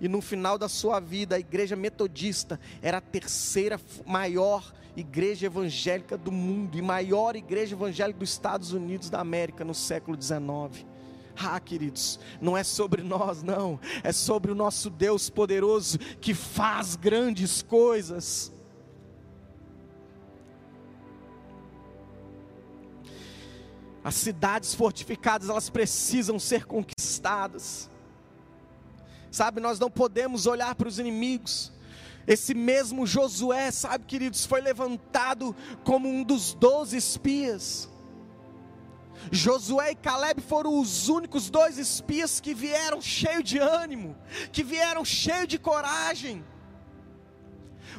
e 0.00 0.08
no 0.08 0.20
final 0.20 0.56
da 0.56 0.68
sua 0.68 1.00
vida, 1.00 1.36
a 1.36 1.40
igreja 1.40 1.74
metodista 1.74 2.58
era 2.80 2.98
a 2.98 3.00
terceira 3.00 3.80
maior 4.06 4.72
igreja 4.96 5.46
evangélica 5.46 6.16
do 6.16 6.32
mundo 6.32 6.76
e 6.76 6.82
maior 6.82 7.36
igreja 7.36 7.74
evangélica 7.74 8.18
dos 8.18 8.30
Estados 8.30 8.72
Unidos 8.72 9.08
da 9.08 9.20
América 9.20 9.64
no 9.64 9.74
século 9.74 10.20
XIX. 10.20 10.86
Ah, 11.36 11.60
queridos, 11.60 12.18
não 12.40 12.56
é 12.56 12.64
sobre 12.64 13.02
nós, 13.02 13.42
não, 13.42 13.78
é 14.02 14.12
sobre 14.12 14.50
o 14.50 14.56
nosso 14.56 14.90
Deus 14.90 15.30
poderoso 15.30 15.98
que 16.20 16.34
faz 16.34 16.96
grandes 16.96 17.62
coisas. 17.62 18.52
As 24.02 24.16
cidades 24.16 24.74
fortificadas, 24.74 25.48
elas 25.48 25.70
precisam 25.70 26.38
ser 26.38 26.64
conquistadas. 26.64 27.90
Sabe, 29.38 29.60
nós 29.60 29.78
não 29.78 29.88
podemos 29.88 30.48
olhar 30.48 30.74
para 30.74 30.88
os 30.88 30.98
inimigos. 30.98 31.70
Esse 32.26 32.54
mesmo 32.54 33.06
Josué, 33.06 33.70
sabe, 33.70 34.04
queridos, 34.04 34.44
foi 34.44 34.60
levantado 34.60 35.54
como 35.84 36.08
um 36.08 36.24
dos 36.24 36.54
doze 36.54 36.96
espias. 36.96 37.88
Josué 39.30 39.92
e 39.92 39.94
Caleb 39.94 40.40
foram 40.40 40.80
os 40.80 41.08
únicos 41.08 41.48
dois 41.50 41.78
espias 41.78 42.40
que 42.40 42.52
vieram 42.52 43.00
cheios 43.00 43.44
de 43.44 43.58
ânimo, 43.58 44.16
que 44.50 44.64
vieram 44.64 45.04
cheios 45.04 45.46
de 45.46 45.56
coragem. 45.56 46.44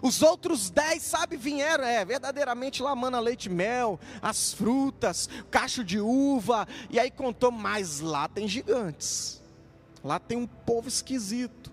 Os 0.02 0.22
outros 0.22 0.70
dez, 0.70 1.04
sabe, 1.04 1.38
vieram, 1.38 1.86
é, 1.86 2.04
verdadeiramente 2.04 2.84
lá 2.84 2.94
mana 2.94 3.18
leite 3.22 3.48
mel, 3.48 3.98
as 4.22 4.52
frutas, 4.52 5.30
cacho 5.50 5.86
de 5.86 6.02
uva, 6.02 6.68
e 6.90 7.00
aí 7.00 7.10
contou, 7.10 7.50
mas 7.50 8.02
lá 8.02 8.28
tem 8.28 8.46
gigantes. 8.46 9.39
Lá 10.04 10.20
tem 10.20 10.38
um 10.38 10.48
povo 10.48 10.88
esquisito. 10.88 11.72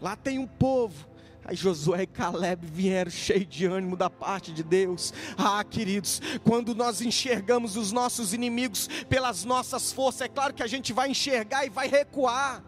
Lá 0.00 0.16
tem 0.16 0.38
um 0.38 0.46
povo. 0.46 1.06
Aí 1.44 1.54
Josué 1.54 2.02
e 2.02 2.06
Caleb 2.06 2.66
vieram 2.66 3.10
cheios 3.10 3.46
de 3.48 3.66
ânimo 3.66 3.96
da 3.96 4.08
parte 4.08 4.52
de 4.52 4.62
Deus. 4.62 5.12
Ah, 5.36 5.62
queridos, 5.62 6.22
quando 6.42 6.74
nós 6.74 7.02
enxergamos 7.02 7.76
os 7.76 7.92
nossos 7.92 8.32
inimigos 8.32 8.88
pelas 9.08 9.44
nossas 9.44 9.92
forças, 9.92 10.22
é 10.22 10.28
claro 10.28 10.54
que 10.54 10.62
a 10.62 10.66
gente 10.66 10.92
vai 10.92 11.10
enxergar 11.10 11.66
e 11.66 11.70
vai 11.70 11.86
recuar. 11.86 12.62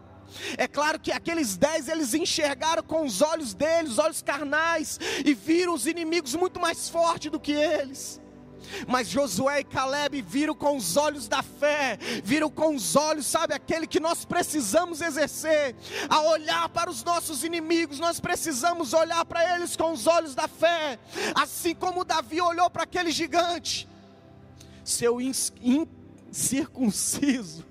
É 0.57 0.67
claro 0.67 0.99
que 0.99 1.11
aqueles 1.11 1.57
dez 1.57 1.87
eles 1.87 2.13
enxergaram 2.13 2.83
com 2.83 3.03
os 3.05 3.21
olhos 3.21 3.53
deles, 3.53 3.93
os 3.93 3.97
olhos 3.97 4.21
carnais, 4.21 4.99
e 5.25 5.33
viram 5.33 5.73
os 5.73 5.87
inimigos 5.87 6.35
muito 6.35 6.59
mais 6.59 6.89
fortes 6.89 7.31
do 7.31 7.39
que 7.39 7.53
eles. 7.53 8.21
Mas 8.87 9.07
Josué 9.07 9.59
e 9.59 9.63
Caleb 9.63 10.19
viram 10.21 10.55
com 10.55 10.77
os 10.77 10.97
olhos 10.97 11.27
da 11.27 11.43
fé, 11.43 11.97
viram 12.23 12.49
com 12.49 12.75
os 12.75 12.95
olhos, 12.95 13.25
sabe, 13.25 13.53
aquele 13.53 13.87
que 13.87 13.99
nós 13.99 14.23
precisamos 14.25 15.01
exercer, 15.01 15.75
a 16.09 16.21
olhar 16.21 16.69
para 16.69 16.89
os 16.89 17.03
nossos 17.03 17.43
inimigos, 17.43 17.99
nós 17.99 18.19
precisamos 18.19 18.93
olhar 18.93 19.23
para 19.25 19.55
eles 19.55 19.75
com 19.75 19.91
os 19.91 20.07
olhos 20.07 20.33
da 20.35 20.47
fé, 20.47 20.99
assim 21.35 21.75
como 21.75 22.05
Davi 22.05 22.41
olhou 22.41 22.69
para 22.69 22.83
aquele 22.83 23.11
gigante, 23.11 23.87
seu 24.83 25.19
incircunciso, 25.21 27.65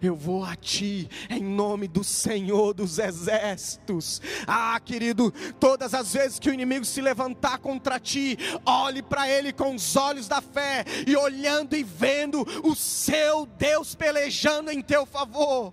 eu 0.00 0.14
vou 0.14 0.44
a 0.44 0.54
ti 0.54 1.08
em 1.28 1.42
nome 1.42 1.88
do 1.88 2.04
Senhor 2.04 2.72
dos 2.74 2.98
exércitos. 2.98 4.20
Ah, 4.46 4.78
querido, 4.80 5.32
todas 5.58 5.94
as 5.94 6.12
vezes 6.12 6.38
que 6.38 6.50
o 6.50 6.54
inimigo 6.54 6.84
se 6.84 7.00
levantar 7.00 7.58
contra 7.58 7.98
ti, 7.98 8.38
olhe 8.64 9.02
para 9.02 9.28
ele 9.28 9.52
com 9.52 9.74
os 9.74 9.96
olhos 9.96 10.28
da 10.28 10.40
fé 10.40 10.84
e 11.06 11.16
olhando 11.16 11.76
e 11.76 11.82
vendo 11.82 12.46
o 12.62 12.74
seu 12.74 13.46
Deus 13.46 13.94
pelejando 13.94 14.70
em 14.70 14.80
teu 14.80 15.04
favor. 15.04 15.72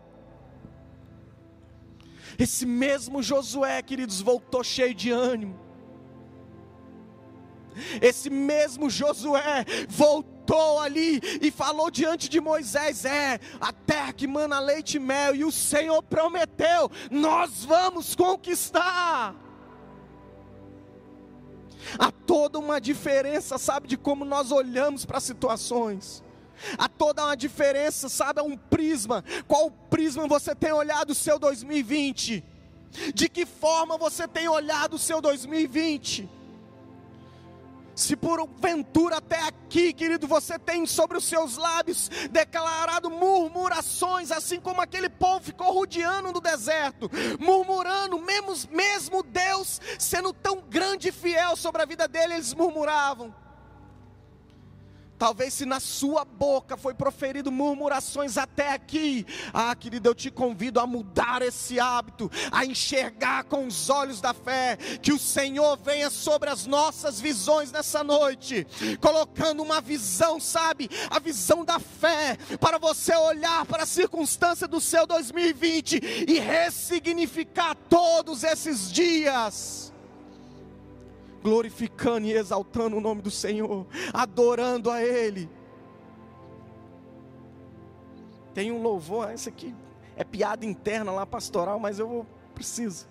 Esse 2.37 2.65
mesmo 2.65 3.23
Josué, 3.23 3.81
queridos, 3.81 4.19
voltou 4.19 4.63
cheio 4.63 4.93
de 4.93 5.11
ânimo. 5.11 5.59
Esse 8.01 8.29
mesmo 8.29 8.89
Josué 8.89 9.65
voltou 9.87 10.34
voltou 10.45 10.79
ali 10.79 11.19
e 11.41 11.49
falou 11.49 11.89
diante 11.89 12.29
de 12.29 12.39
Moisés: 12.39 13.03
É, 13.03 13.39
a 13.59 13.73
terra 13.73 14.13
que 14.13 14.27
mana 14.27 14.59
leite 14.59 14.97
e 14.97 14.99
mel, 14.99 15.35
e 15.35 15.43
o 15.43 15.51
Senhor 15.51 16.01
prometeu, 16.03 16.91
nós 17.09 17.65
vamos 17.65 18.15
conquistar. 18.15 19.35
Há 21.99 22.11
toda 22.11 22.57
uma 22.59 22.79
diferença, 22.79 23.57
sabe, 23.57 23.87
de 23.87 23.97
como 23.97 24.25
nós 24.25 24.51
olhamos 24.51 25.05
para 25.05 25.19
situações. 25.19 26.23
Há 26.77 26.87
toda 26.87 27.23
uma 27.23 27.35
diferença, 27.35 28.07
sabe, 28.07 28.39
é 28.39 28.43
um 28.43 28.57
prisma. 28.57 29.23
Qual 29.47 29.69
prisma 29.89 30.25
você 30.27 30.55
tem 30.55 30.71
olhado 30.71 31.11
o 31.11 31.15
seu 31.15 31.37
2020? 31.37 32.43
De 33.13 33.27
que 33.27 33.45
forma 33.45 33.97
você 33.97 34.27
tem 34.27 34.47
olhado 34.47 34.95
o 34.95 34.99
seu 34.99 35.21
2020? 35.21 36.29
Se 37.95 38.15
porventura 38.15 39.17
até 39.17 39.39
aqui, 39.41 39.93
querido, 39.93 40.27
você 40.27 40.59
tem 40.59 40.85
sobre 40.85 41.17
os 41.17 41.23
seus 41.23 41.55
lábios 41.55 42.09
declarado 42.29 43.09
murmurações, 43.09 44.31
assim 44.31 44.59
como 44.59 44.81
aquele 44.81 45.09
povo 45.09 45.45
ficou 45.45 45.71
rodeando 45.71 46.33
no 46.33 46.41
deserto, 46.41 47.09
murmurando, 47.39 48.19
mesmo, 48.19 48.53
mesmo 48.71 49.23
Deus 49.23 49.79
sendo 49.97 50.33
tão 50.33 50.61
grande 50.61 51.09
e 51.09 51.11
fiel 51.11 51.55
sobre 51.55 51.81
a 51.81 51.85
vida 51.85 52.07
dele, 52.07 52.33
eles 52.33 52.53
murmuravam. 52.53 53.44
Talvez 55.25 55.55
se 55.55 55.65
na 55.65 55.79
sua 55.79 56.23
boca 56.23 56.77
foi 56.77 56.93
proferido 56.93 57.51
murmurações 57.51 58.37
até 58.37 58.73
aqui, 58.73 59.25
ah, 59.51 59.75
querido, 59.75 60.07
eu 60.07 60.13
te 60.13 60.29
convido 60.29 60.79
a 60.79 60.85
mudar 60.85 61.41
esse 61.41 61.79
hábito, 61.79 62.29
a 62.51 62.63
enxergar 62.63 63.45
com 63.45 63.65
os 63.65 63.89
olhos 63.89 64.21
da 64.21 64.35
fé, 64.35 64.77
que 65.01 65.11
o 65.11 65.17
Senhor 65.17 65.79
venha 65.83 66.11
sobre 66.11 66.51
as 66.51 66.67
nossas 66.67 67.19
visões 67.19 67.71
nessa 67.71 68.03
noite, 68.03 68.67
colocando 69.01 69.63
uma 69.63 69.81
visão, 69.81 70.39
sabe, 70.39 70.91
a 71.09 71.17
visão 71.17 71.65
da 71.65 71.79
fé, 71.79 72.37
para 72.59 72.77
você 72.77 73.15
olhar 73.15 73.65
para 73.65 73.81
a 73.81 73.87
circunstância 73.87 74.67
do 74.67 74.79
seu 74.79 75.07
2020 75.07 76.27
e 76.27 76.37
ressignificar 76.39 77.75
todos 77.89 78.43
esses 78.43 78.91
dias 78.91 79.84
glorificando 81.45 82.25
e 82.25 82.33
exaltando 82.33 82.97
o 82.97 82.99
nome 82.99 83.21
do 83.21 83.29
Senhor, 83.29 83.85
adorando 84.11 84.89
a 84.89 85.03
Ele. 85.03 85.47
Tem 88.51 88.71
um 88.71 88.81
louvor, 88.81 89.31
esse 89.31 89.47
aqui 89.47 89.75
é 90.17 90.23
piada 90.23 90.65
interna 90.65 91.11
lá 91.11 91.23
pastoral, 91.23 91.79
mas 91.79 91.99
eu 91.99 92.07
vou, 92.07 92.25
preciso. 92.55 93.07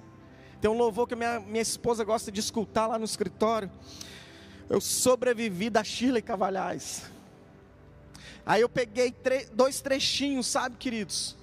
Tem 0.60 0.68
um 0.68 0.76
louvor 0.76 1.06
que 1.06 1.14
minha, 1.14 1.38
minha 1.38 1.62
esposa 1.62 2.02
gosta 2.02 2.32
de 2.32 2.40
escutar 2.40 2.88
lá 2.88 2.98
no 2.98 3.04
escritório. 3.04 3.70
Eu 4.68 4.80
sobrevivi 4.80 5.70
da 5.70 5.84
Shirley 5.84 6.22
Cavalhais. 6.22 7.04
Aí 8.44 8.62
eu 8.62 8.68
peguei 8.68 9.12
tre 9.12 9.46
dois 9.52 9.80
trechinhos, 9.80 10.48
sabe, 10.48 10.76
queridos? 10.76 11.36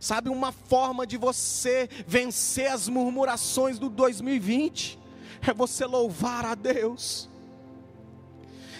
Sabe 0.00 0.30
uma 0.30 0.50
forma 0.50 1.06
de 1.06 1.18
você 1.18 1.90
vencer 2.06 2.72
as 2.72 2.88
murmurações 2.88 3.78
do 3.78 3.90
2020? 3.90 5.01
É 5.50 5.52
você 5.52 5.84
louvar 5.84 6.44
a 6.44 6.54
Deus. 6.54 7.28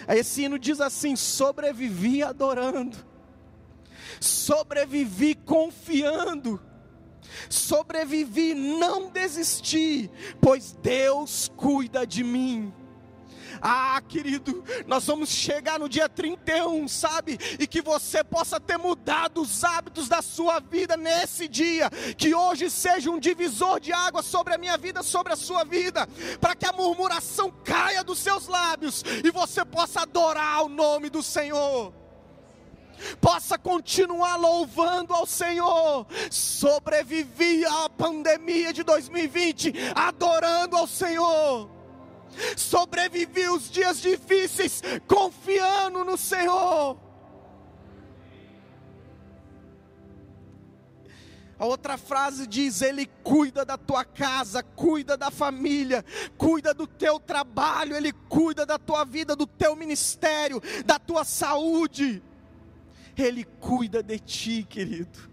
Esse 0.07 0.43
hino 0.43 0.59
diz 0.59 0.79
assim: 0.81 1.15
sobrevivi 1.15 2.23
adorando, 2.23 2.97
sobrevivi 4.19 5.35
confiando, 5.35 6.59
sobrevivi, 7.49 8.53
não 8.53 9.09
desisti, 9.09 10.09
pois 10.41 10.73
Deus 10.81 11.51
cuida 11.55 12.05
de 12.05 12.23
mim. 12.23 12.73
Ah, 13.61 14.01
querido, 14.07 14.63
nós 14.87 15.05
vamos 15.05 15.29
chegar 15.29 15.79
no 15.79 15.89
dia 15.89 16.09
31, 16.09 16.87
sabe? 16.87 17.37
E 17.59 17.67
que 17.67 17.81
você 17.81 18.23
possa 18.23 18.59
ter 18.59 18.77
mudado 18.77 19.41
os 19.41 19.63
hábitos 19.63 20.07
da 20.07 20.21
sua 20.21 20.59
vida 20.59 20.97
nesse 20.97 21.47
dia. 21.47 21.89
Que 22.17 22.33
hoje 22.33 22.69
seja 22.69 23.09
um 23.09 23.19
divisor 23.19 23.79
de 23.79 23.91
água 23.91 24.21
sobre 24.21 24.53
a 24.53 24.57
minha 24.57 24.77
vida, 24.77 25.03
sobre 25.03 25.33
a 25.33 25.37
sua 25.37 25.63
vida. 25.63 26.07
Para 26.39 26.55
que 26.55 26.65
a 26.65 26.73
murmuração 26.73 27.51
caia 27.63 28.03
dos 28.03 28.19
seus 28.19 28.47
lábios 28.47 29.03
e 29.23 29.31
você 29.31 29.63
possa 29.65 30.01
adorar 30.01 30.63
o 30.63 30.69
nome 30.69 31.09
do 31.09 31.21
Senhor 31.21 31.93
possa 33.19 33.57
continuar 33.57 34.37
louvando 34.37 35.13
ao 35.13 35.25
Senhor. 35.25 36.07
Sobrevivi 36.31 37.65
à 37.65 37.89
pandemia 37.89 38.71
de 38.71 38.83
2020, 38.83 39.73
adorando 39.95 40.77
ao 40.77 40.87
Senhor 40.87 41.82
sobrevivi 42.55 43.47
os 43.49 43.69
dias 43.69 44.01
difíceis 44.01 44.81
confiando 45.07 46.03
no 46.03 46.17
Senhor. 46.17 46.97
A 51.57 51.65
outra 51.65 51.97
frase 51.97 52.45
diz: 52.45 52.81
Ele 52.81 53.05
cuida 53.23 53.63
da 53.63 53.77
tua 53.77 54.03
casa, 54.03 54.61
cuida 54.61 55.15
da 55.15 55.31
família, 55.31 56.03
cuida 56.37 56.73
do 56.73 56.85
teu 56.85 57.19
trabalho, 57.19 57.95
Ele 57.95 58.11
cuida 58.11 58.65
da 58.65 58.77
tua 58.77 59.05
vida, 59.05 59.35
do 59.35 59.47
teu 59.47 59.75
ministério, 59.75 60.61
da 60.85 60.99
tua 60.99 61.23
saúde. 61.23 62.21
Ele 63.17 63.45
cuida 63.61 64.03
de 64.03 64.19
ti, 64.19 64.63
querido. 64.63 65.32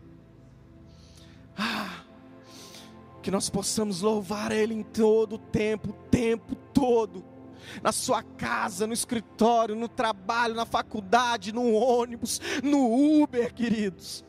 Que 3.22 3.30
nós 3.30 3.50
possamos 3.50 4.00
louvar 4.00 4.52
Ele 4.52 4.74
em 4.74 4.82
todo 4.82 5.34
o 5.34 5.38
tempo, 5.38 5.90
o 5.90 6.08
tempo 6.10 6.54
todo, 6.72 7.24
na 7.82 7.92
sua 7.92 8.22
casa, 8.22 8.86
no 8.86 8.92
escritório, 8.92 9.74
no 9.74 9.88
trabalho, 9.88 10.54
na 10.54 10.64
faculdade, 10.64 11.52
no 11.52 11.72
ônibus, 11.72 12.40
no 12.62 13.22
Uber, 13.22 13.52
queridos. 13.52 14.24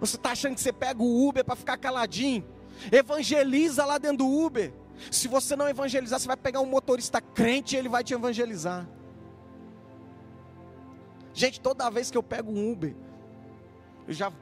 Você 0.00 0.16
está 0.16 0.32
achando 0.32 0.54
que 0.54 0.60
você 0.60 0.72
pega 0.72 1.00
o 1.00 1.28
Uber 1.28 1.44
para 1.44 1.54
ficar 1.54 1.76
caladinho? 1.76 2.44
Evangeliza 2.90 3.84
lá 3.84 3.98
dentro 3.98 4.18
do 4.18 4.28
Uber. 4.28 4.72
Se 5.10 5.28
você 5.28 5.54
não 5.54 5.68
evangelizar, 5.68 6.18
você 6.18 6.26
vai 6.26 6.36
pegar 6.36 6.60
um 6.60 6.66
motorista 6.66 7.20
crente 7.20 7.74
e 7.74 7.78
ele 7.78 7.88
vai 7.88 8.02
te 8.02 8.12
evangelizar. 8.12 8.88
Gente, 11.32 11.60
toda 11.60 11.88
vez 11.88 12.10
que 12.10 12.18
eu 12.18 12.22
pego 12.22 12.50
um 12.50 12.72
Uber, 12.72 12.94
eu 14.06 14.12
já 14.12 14.32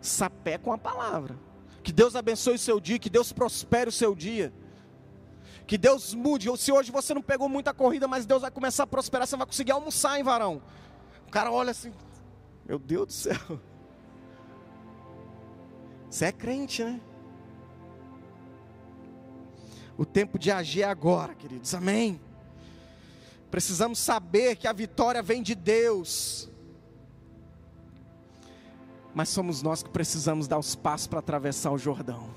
sapé 0.00 0.58
com 0.58 0.72
a 0.72 0.78
palavra. 0.78 1.36
Que 1.82 1.92
Deus 1.92 2.14
abençoe 2.14 2.54
o 2.54 2.58
seu 2.58 2.80
dia, 2.80 2.98
que 2.98 3.10
Deus 3.10 3.32
prospere 3.32 3.88
o 3.88 3.92
seu 3.92 4.14
dia. 4.14 4.52
Que 5.66 5.78
Deus 5.78 6.14
mude. 6.14 6.48
Se 6.58 6.72
hoje 6.72 6.90
você 6.90 7.14
não 7.14 7.22
pegou 7.22 7.48
muita 7.48 7.72
corrida, 7.72 8.08
mas 8.08 8.26
Deus 8.26 8.42
vai 8.42 8.50
começar 8.50 8.82
a 8.82 8.86
prosperar, 8.86 9.26
você 9.26 9.36
vai 9.36 9.46
conseguir 9.46 9.72
almoçar, 9.72 10.18
hein, 10.18 10.24
varão? 10.24 10.62
O 11.26 11.30
cara 11.30 11.50
olha 11.52 11.70
assim, 11.70 11.92
meu 12.66 12.78
Deus 12.78 13.06
do 13.06 13.12
céu. 13.12 13.60
Você 16.10 16.24
é 16.24 16.32
crente, 16.32 16.82
né? 16.82 17.00
O 19.96 20.04
tempo 20.04 20.38
de 20.38 20.50
agir 20.50 20.82
é 20.82 20.86
agora, 20.86 21.34
queridos. 21.34 21.72
Amém. 21.72 22.20
Precisamos 23.48 23.98
saber 23.98 24.56
que 24.56 24.66
a 24.66 24.72
vitória 24.72 25.22
vem 25.22 25.42
de 25.42 25.54
Deus 25.54 26.49
mas 29.14 29.28
somos 29.28 29.62
nós 29.62 29.82
que 29.82 29.90
precisamos 29.90 30.46
dar 30.46 30.58
os 30.58 30.74
passos 30.74 31.06
para 31.06 31.18
atravessar 31.18 31.70
o 31.70 31.78
Jordão. 31.78 32.30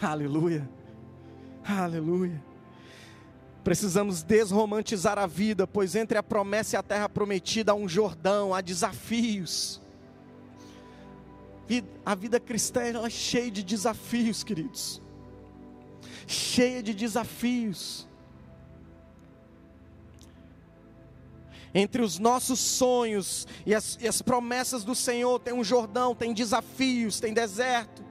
Aleluia, 0.00 0.68
aleluia. 1.64 2.42
Precisamos 3.62 4.22
desromantizar 4.22 5.18
a 5.18 5.26
vida, 5.26 5.66
pois 5.66 5.94
entre 5.94 6.16
a 6.16 6.22
promessa 6.22 6.76
e 6.76 6.78
a 6.78 6.82
terra 6.82 7.08
prometida 7.08 7.72
há 7.72 7.74
um 7.74 7.88
Jordão, 7.88 8.54
há 8.54 8.60
desafios. 8.60 9.80
A 12.04 12.14
vida 12.14 12.40
cristã 12.40 12.80
é 12.80 13.10
cheia 13.10 13.50
de 13.50 13.62
desafios, 13.62 14.42
queridos. 14.42 15.00
cheia 16.26 16.82
de 16.82 16.94
desafios. 16.94 18.08
Entre 21.74 22.02
os 22.02 22.18
nossos 22.18 22.58
sonhos 22.58 23.46
e 23.64 23.74
as, 23.74 23.96
e 24.00 24.08
as 24.08 24.20
promessas 24.20 24.82
do 24.82 24.94
Senhor, 24.94 25.38
tem 25.38 25.54
um 25.54 25.62
Jordão, 25.62 26.14
tem 26.14 26.34
desafios, 26.34 27.20
tem 27.20 27.32
deserto. 27.32 28.04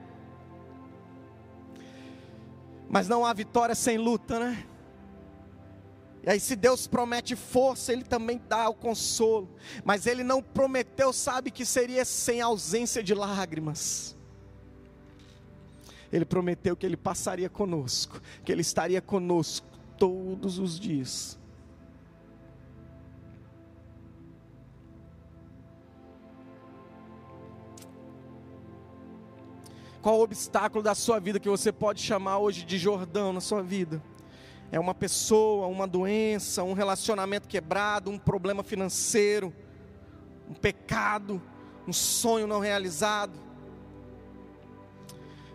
Mas 2.88 3.06
não 3.06 3.24
há 3.24 3.32
vitória 3.32 3.74
sem 3.74 3.98
luta, 3.98 4.38
né? 4.38 4.66
E 6.22 6.28
aí, 6.28 6.40
se 6.40 6.54
Deus 6.54 6.86
promete 6.86 7.34
força, 7.34 7.92
Ele 7.92 8.04
também 8.04 8.40
dá 8.48 8.68
o 8.68 8.74
consolo. 8.74 9.48
Mas 9.84 10.06
Ele 10.06 10.22
não 10.22 10.42
prometeu, 10.42 11.12
sabe, 11.12 11.50
que 11.50 11.64
seria 11.64 12.04
sem 12.04 12.40
ausência 12.40 13.02
de 13.02 13.14
lágrimas. 13.14 14.16
Ele 16.12 16.24
prometeu 16.24 16.76
que 16.76 16.84
Ele 16.84 16.96
passaria 16.96 17.48
conosco, 17.48 18.20
que 18.44 18.52
Ele 18.52 18.60
estaria 18.60 19.00
conosco 19.00 19.66
todos 19.96 20.58
os 20.58 20.78
dias. 20.78 21.39
Qual 30.02 30.18
o 30.18 30.22
obstáculo 30.22 30.82
da 30.82 30.94
sua 30.94 31.20
vida 31.20 31.38
que 31.38 31.48
você 31.48 31.70
pode 31.70 32.02
chamar 32.02 32.38
hoje 32.38 32.64
de 32.64 32.78
Jordão 32.78 33.32
na 33.32 33.40
sua 33.40 33.62
vida? 33.62 34.02
é 34.72 34.78
uma 34.78 34.94
pessoa, 34.94 35.66
uma 35.66 35.86
doença, 35.86 36.62
um 36.62 36.72
relacionamento 36.72 37.48
quebrado, 37.48 38.10
um 38.10 38.18
problema 38.18 38.62
financeiro, 38.62 39.52
um 40.48 40.54
pecado, 40.54 41.42
um 41.86 41.92
sonho 41.92 42.46
não 42.46 42.60
realizado. 42.60 43.38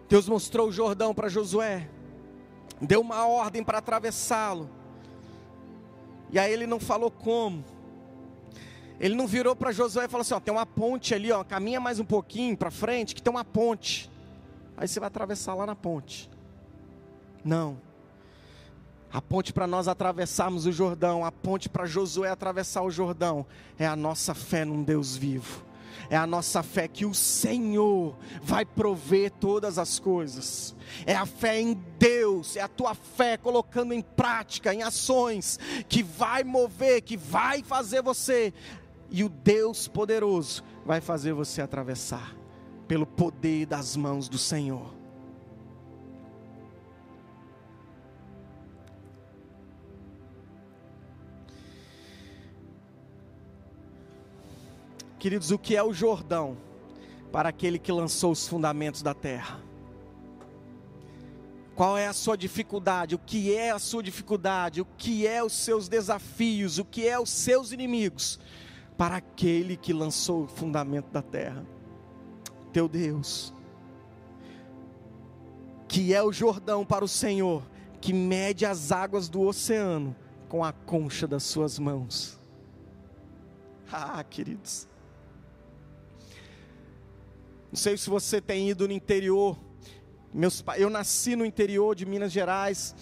Deus 0.09 0.27
mostrou 0.27 0.67
o 0.67 0.71
Jordão 0.71 1.13
para 1.13 1.29
Josué, 1.29 1.89
deu 2.81 2.99
uma 2.99 3.25
ordem 3.25 3.63
para 3.63 3.77
atravessá-lo, 3.77 4.69
e 6.29 6.37
aí 6.37 6.51
ele 6.51 6.67
não 6.67 6.79
falou 6.79 7.09
como. 7.09 7.63
Ele 8.99 9.15
não 9.15 9.27
virou 9.27 9.55
para 9.55 9.71
Josué 9.71 10.05
e 10.05 10.07
falou 10.07 10.21
assim: 10.21 10.33
ó, 10.33 10.39
tem 10.39 10.53
uma 10.53 10.65
ponte 10.65 11.13
ali, 11.13 11.31
ó, 11.31 11.43
caminha 11.43 11.79
mais 11.79 11.99
um 11.99 12.05
pouquinho 12.05 12.55
para 12.57 12.71
frente, 12.71 13.15
que 13.15 13.21
tem 13.21 13.31
uma 13.31 13.45
ponte. 13.45 14.09
Aí 14.77 14.87
você 14.87 14.99
vai 14.99 15.07
atravessar 15.07 15.53
lá 15.53 15.65
na 15.65 15.75
ponte. 15.75 16.29
Não. 17.43 17.79
A 19.11 19.21
ponte 19.21 19.53
para 19.53 19.65
nós 19.65 19.87
atravessarmos 19.87 20.65
o 20.65 20.71
Jordão, 20.71 21.23
a 21.23 21.31
ponte 21.31 21.69
para 21.69 21.85
Josué 21.85 22.29
atravessar 22.29 22.81
o 22.81 22.91
Jordão, 22.91 23.45
é 23.79 23.87
a 23.87 23.95
nossa 23.95 24.33
fé 24.33 24.65
num 24.65 24.83
Deus 24.83 25.15
vivo. 25.15 25.63
É 26.09 26.17
a 26.17 26.27
nossa 26.27 26.61
fé 26.61 26.87
que 26.87 27.05
o 27.05 27.13
Senhor 27.13 28.15
vai 28.41 28.65
prover 28.65 29.31
todas 29.31 29.79
as 29.79 29.99
coisas. 29.99 30.75
É 31.05 31.15
a 31.15 31.25
fé 31.25 31.59
em 31.59 31.73
Deus, 31.97 32.55
é 32.55 32.61
a 32.61 32.67
tua 32.67 32.93
fé 32.93 33.37
colocando 33.37 33.93
em 33.93 34.01
prática, 34.01 34.73
em 34.73 34.83
ações, 34.83 35.59
que 35.87 36.03
vai 36.03 36.43
mover, 36.43 37.01
que 37.01 37.17
vai 37.17 37.63
fazer 37.63 38.01
você. 38.01 38.53
E 39.09 39.23
o 39.23 39.29
Deus 39.29 39.87
poderoso 39.87 40.63
vai 40.85 41.01
fazer 41.01 41.33
você 41.33 41.61
atravessar, 41.61 42.35
pelo 42.87 43.05
poder 43.05 43.65
das 43.65 43.95
mãos 43.95 44.29
do 44.29 44.37
Senhor. 44.37 44.93
Queridos, 55.17 55.49
o 55.49 55.57
que 55.57 55.75
é 55.75 55.81
o 55.81 55.91
Jordão 55.91 56.55
para 57.31 57.49
aquele 57.49 57.79
que 57.79 57.91
lançou 57.91 58.31
os 58.31 58.47
fundamentos 58.47 59.01
da 59.01 59.13
terra? 59.13 59.59
Qual 61.75 61.97
é 61.97 62.07
a 62.07 62.13
sua 62.13 62.37
dificuldade? 62.37 63.15
O 63.15 63.19
que 63.19 63.53
é 63.53 63.71
a 63.71 63.79
sua 63.79 64.03
dificuldade? 64.03 64.81
O 64.81 64.85
que 64.97 65.25
é 65.25 65.43
os 65.43 65.51
seus 65.51 65.89
desafios? 65.89 66.77
O 66.77 66.85
que 66.85 67.07
é 67.07 67.19
os 67.19 67.29
seus 67.31 67.71
inimigos? 67.71 68.39
Para 68.97 69.17
aquele 69.17 69.75
que 69.75 69.91
lançou 69.91 70.43
o 70.43 70.47
fundamento 70.47 71.11
da 71.11 71.21
terra, 71.21 71.65
teu 72.75 72.89
Deus, 72.89 73.53
que 75.87 76.13
é 76.13 76.21
o 76.21 76.29
Jordão 76.29 76.85
para 76.85 77.05
o 77.05 77.07
Senhor, 77.07 77.63
que 78.01 78.11
mede 78.11 78.65
as 78.65 78.91
águas 78.91 79.29
do 79.29 79.43
oceano 79.43 80.13
com 80.49 80.61
a 80.61 80.73
concha 80.73 81.25
das 81.25 81.43
suas 81.43 81.79
mãos. 81.79 82.37
Ah, 83.89 84.21
queridos, 84.25 84.89
não 87.71 87.77
sei 87.77 87.95
se 87.95 88.09
você 88.09 88.41
tem 88.41 88.69
ido 88.69 88.89
no 88.89 88.93
interior. 88.93 89.57
Meus, 90.33 90.61
eu 90.75 90.89
nasci 90.89 91.33
no 91.33 91.45
interior 91.45 91.95
de 91.95 92.05
Minas 92.05 92.33
Gerais 92.33 92.93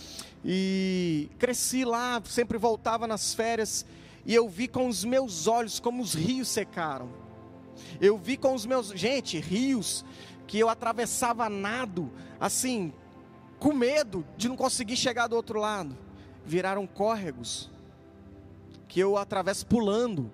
e 0.45 1.31
cresci 1.39 1.83
lá, 1.83 2.21
sempre 2.25 2.59
voltava 2.59 3.07
nas 3.07 3.33
férias 3.33 3.87
e 4.23 4.35
eu 4.35 4.47
vi 4.47 4.67
com 4.67 4.87
os 4.87 5.03
meus 5.03 5.47
olhos 5.47 5.79
como 5.79 6.03
os 6.03 6.13
rios 6.13 6.47
secaram. 6.47 7.22
Eu 7.99 8.17
vi 8.17 8.37
com 8.37 8.53
os 8.53 8.65
meus, 8.65 8.89
gente, 8.89 9.39
rios 9.39 10.05
que 10.47 10.59
eu 10.59 10.69
atravessava 10.69 11.49
nado, 11.49 12.11
assim, 12.39 12.93
com 13.59 13.73
medo 13.73 14.25
de 14.37 14.49
não 14.49 14.55
conseguir 14.55 14.95
chegar 14.95 15.27
do 15.27 15.35
outro 15.35 15.59
lado. 15.59 15.97
Viraram 16.45 16.85
córregos 16.85 17.71
que 18.87 18.99
eu 18.99 19.17
atravesso 19.17 19.65
pulando. 19.65 20.31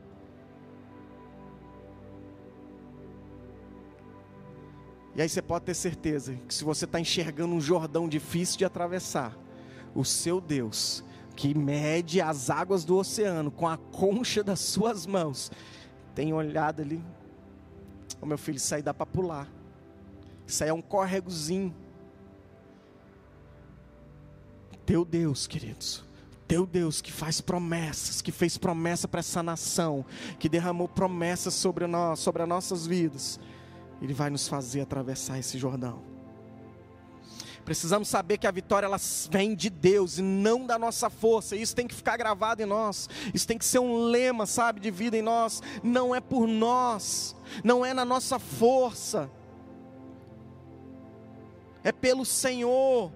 E 5.15 5.21
aí 5.21 5.29
você 5.29 5.41
pode 5.41 5.65
ter 5.65 5.73
certeza 5.73 6.37
que 6.47 6.53
se 6.53 6.63
você 6.63 6.85
está 6.85 6.99
enxergando 6.99 7.53
um 7.53 7.61
Jordão 7.61 8.07
difícil 8.07 8.57
de 8.57 8.65
atravessar, 8.65 9.37
o 9.93 10.05
seu 10.05 10.39
Deus, 10.39 11.03
que 11.35 11.53
mede 11.53 12.21
as 12.21 12.49
águas 12.49 12.83
do 12.83 12.97
oceano 12.97 13.49
com 13.49 13.67
a 13.67 13.77
concha 13.77 14.43
das 14.43 14.59
suas 14.59 15.05
mãos, 15.05 15.51
tem 16.13 16.33
olhado 16.33 16.81
ali, 16.81 17.01
oh, 18.21 18.25
meu 18.25 18.37
filho, 18.37 18.57
isso 18.57 18.73
aí 18.73 18.81
dá 18.81 18.93
para 18.93 19.05
pular. 19.05 19.47
Isso 20.45 20.63
aí 20.63 20.69
é 20.69 20.73
um 20.73 20.81
córregozinho. 20.81 21.73
Teu 24.85 25.05
Deus, 25.05 25.45
queridos, 25.45 26.03
teu 26.47 26.65
Deus 26.65 26.99
que 26.99 27.11
faz 27.11 27.39
promessas, 27.39 28.21
que 28.21 28.31
fez 28.31 28.57
promessa 28.57 29.07
para 29.07 29.19
essa 29.19 29.43
nação, 29.43 30.03
que 30.39 30.49
derramou 30.49 30.87
promessas 30.87 31.53
sobre 31.53 31.85
nós, 31.85 32.19
sobre 32.19 32.41
as 32.41 32.49
nossas 32.49 32.87
vidas 32.87 33.39
ele 34.01 34.13
vai 34.13 34.29
nos 34.29 34.47
fazer 34.47 34.81
atravessar 34.81 35.37
esse 35.37 35.57
Jordão. 35.57 36.08
Precisamos 37.65 38.07
saber 38.07 38.37
que 38.37 38.47
a 38.47 38.51
vitória 38.51 38.85
ela 38.85 38.99
vem 39.29 39.55
de 39.55 39.69
Deus 39.69 40.17
e 40.17 40.21
não 40.21 40.65
da 40.65 40.79
nossa 40.79 41.09
força. 41.09 41.55
Isso 41.55 41.75
tem 41.75 41.87
que 41.87 41.95
ficar 41.95 42.17
gravado 42.17 42.61
em 42.61 42.65
nós. 42.65 43.09
Isso 43.33 43.47
tem 43.47 43.57
que 43.57 43.65
ser 43.65 43.79
um 43.79 44.05
lema, 44.05 44.45
sabe, 44.45 44.79
de 44.79 44.89
vida 44.89 45.17
em 45.17 45.21
nós. 45.21 45.61
Não 45.83 46.15
é 46.15 46.19
por 46.19 46.47
nós, 46.47 47.35
não 47.63 47.85
é 47.85 47.93
na 47.93 48.05
nossa 48.05 48.39
força. 48.39 49.29
É 51.83 51.91
pelo 51.91 52.25
Senhor 52.25 53.11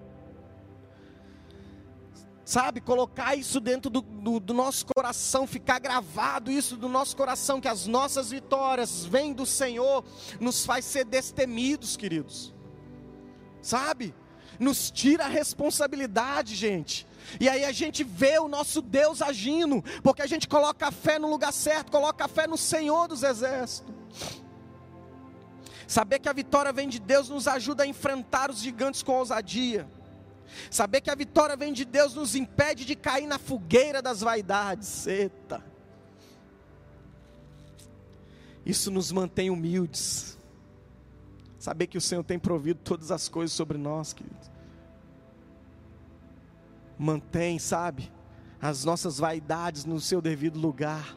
sabe, 2.44 2.80
colocar 2.80 3.34
isso 3.34 3.58
dentro 3.58 3.90
do, 3.90 4.02
do, 4.02 4.38
do, 4.38 4.52
nosso 4.52 4.84
coração, 4.86 5.46
ficar 5.46 5.78
gravado 5.78 6.50
isso 6.50 6.76
do 6.76 6.88
nosso 6.88 7.16
coração, 7.16 7.60
que 7.60 7.68
as 7.68 7.86
nossas 7.86 8.30
vitórias 8.30 9.04
vêm 9.04 9.32
do 9.32 9.46
Senhor, 9.46 10.04
nos 10.38 10.64
faz 10.64 10.84
ser 10.84 11.04
destemidos, 11.04 11.96
queridos, 11.96 12.52
sabe, 13.62 14.14
nos 14.58 14.90
tira 14.90 15.24
a 15.24 15.28
responsabilidade, 15.28 16.54
gente. 16.54 17.06
E 17.40 17.48
aí 17.48 17.64
a 17.64 17.72
gente 17.72 18.04
vê 18.04 18.38
o 18.38 18.48
nosso 18.48 18.82
Deus 18.82 19.22
agindo, 19.22 19.82
porque 20.02 20.22
a 20.22 20.26
gente 20.26 20.46
coloca 20.46 20.88
a 20.88 20.92
fé 20.92 21.18
no 21.18 21.28
lugar 21.28 21.52
certo, 21.52 21.90
coloca 21.90 22.24
a 22.24 22.28
fé 22.28 22.46
no 22.46 22.56
Senhor 22.56 23.08
dos 23.08 23.22
exércitos. 23.22 23.92
Saber 25.86 26.18
que 26.18 26.28
a 26.28 26.32
vitória 26.32 26.72
vem 26.72 26.88
de 26.88 26.98
Deus 26.98 27.28
nos 27.28 27.46
ajuda 27.46 27.82
a 27.82 27.86
enfrentar 27.86 28.50
os 28.50 28.58
gigantes 28.58 29.02
com 29.02 29.12
ousadia. 29.12 29.86
Saber 30.70 31.00
que 31.00 31.10
a 31.10 31.14
vitória 31.14 31.56
vem 31.56 31.72
de 31.72 31.84
Deus 31.84 32.14
nos 32.14 32.34
impede 32.34 32.84
de 32.84 32.94
cair 32.94 33.26
na 33.26 33.38
fogueira 33.38 34.00
das 34.00 34.20
vaidades. 34.20 35.06
Eita. 35.06 35.62
Isso 38.64 38.90
nos 38.90 39.12
mantém 39.12 39.50
humildes. 39.50 40.38
Saber 41.64 41.86
que 41.86 41.96
o 41.96 42.00
Senhor 42.00 42.22
tem 42.22 42.38
provido 42.38 42.80
todas 42.84 43.10
as 43.10 43.26
coisas 43.26 43.56
sobre 43.56 43.78
nós, 43.78 44.12
queridos. 44.12 44.50
Mantém, 46.98 47.58
sabe, 47.58 48.12
as 48.60 48.84
nossas 48.84 49.16
vaidades 49.16 49.86
no 49.86 49.98
seu 49.98 50.20
devido 50.20 50.60
lugar. 50.60 51.16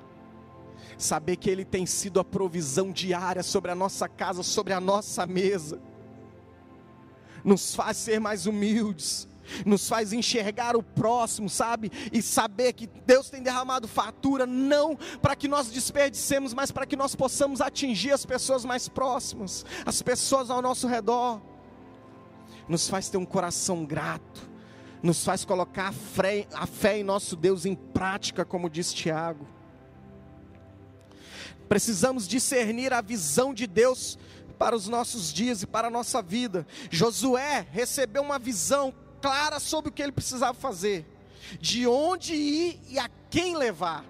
Saber 0.97 1.35
que 1.35 1.49
Ele 1.49 1.65
tem 1.65 1.85
sido 1.85 2.17
a 2.17 2.23
provisão 2.23 2.93
diária 2.93 3.43
sobre 3.43 3.71
a 3.71 3.75
nossa 3.75 4.07
casa, 4.07 4.41
sobre 4.41 4.71
a 4.71 4.79
nossa 4.79 5.27
mesa 5.27 5.81
nos 7.43 7.75
faz 7.75 7.97
ser 7.97 8.19
mais 8.19 8.45
humildes, 8.45 9.27
nos 9.65 9.87
faz 9.87 10.13
enxergar 10.13 10.75
o 10.75 10.83
próximo, 10.83 11.49
sabe? 11.49 11.91
E 12.11 12.21
saber 12.21 12.73
que 12.73 12.87
Deus 12.87 13.29
tem 13.29 13.41
derramado 13.41 13.87
fatura, 13.87 14.45
não 14.45 14.95
para 15.21 15.35
que 15.35 15.47
nós 15.47 15.67
desperdicemos, 15.67 16.53
mas 16.53 16.71
para 16.71 16.85
que 16.85 16.95
nós 16.95 17.15
possamos 17.15 17.61
atingir 17.61 18.11
as 18.11 18.25
pessoas 18.25 18.65
mais 18.65 18.87
próximas, 18.87 19.65
as 19.85 20.01
pessoas 20.01 20.49
ao 20.49 20.61
nosso 20.61 20.87
redor. 20.87 21.41
Nos 22.67 22.89
faz 22.89 23.09
ter 23.09 23.17
um 23.17 23.25
coração 23.25 23.85
grato, 23.85 24.49
nos 25.01 25.23
faz 25.23 25.45
colocar 25.45 25.89
a 25.89 25.93
fé, 25.93 26.47
a 26.53 26.65
fé 26.65 26.99
em 26.99 27.03
nosso 27.03 27.35
Deus 27.35 27.65
em 27.65 27.75
prática, 27.75 28.43
como 28.43 28.69
diz 28.69 28.91
Tiago. 28.91 29.47
Precisamos 31.67 32.27
discernir 32.27 32.93
a 32.93 33.01
visão 33.01 33.53
de 33.53 33.67
Deus 33.67 34.17
para 34.57 34.75
os 34.75 34.87
nossos 34.87 35.31
dias 35.31 35.61
e 35.61 35.67
para 35.67 35.87
a 35.87 35.91
nossa 35.91 36.21
vida. 36.21 36.65
Josué 36.89 37.67
recebeu 37.71 38.21
uma 38.21 38.39
visão 38.39 38.93
clara 39.21 39.59
sobre 39.59 39.89
o 39.89 39.91
que 39.91 40.01
ele 40.01 40.11
precisava 40.11 40.53
fazer, 40.53 41.05
de 41.59 41.87
onde 41.87 42.33
ir 42.33 42.79
e 42.89 42.99
a 42.99 43.09
quem 43.29 43.55
levar. 43.55 44.03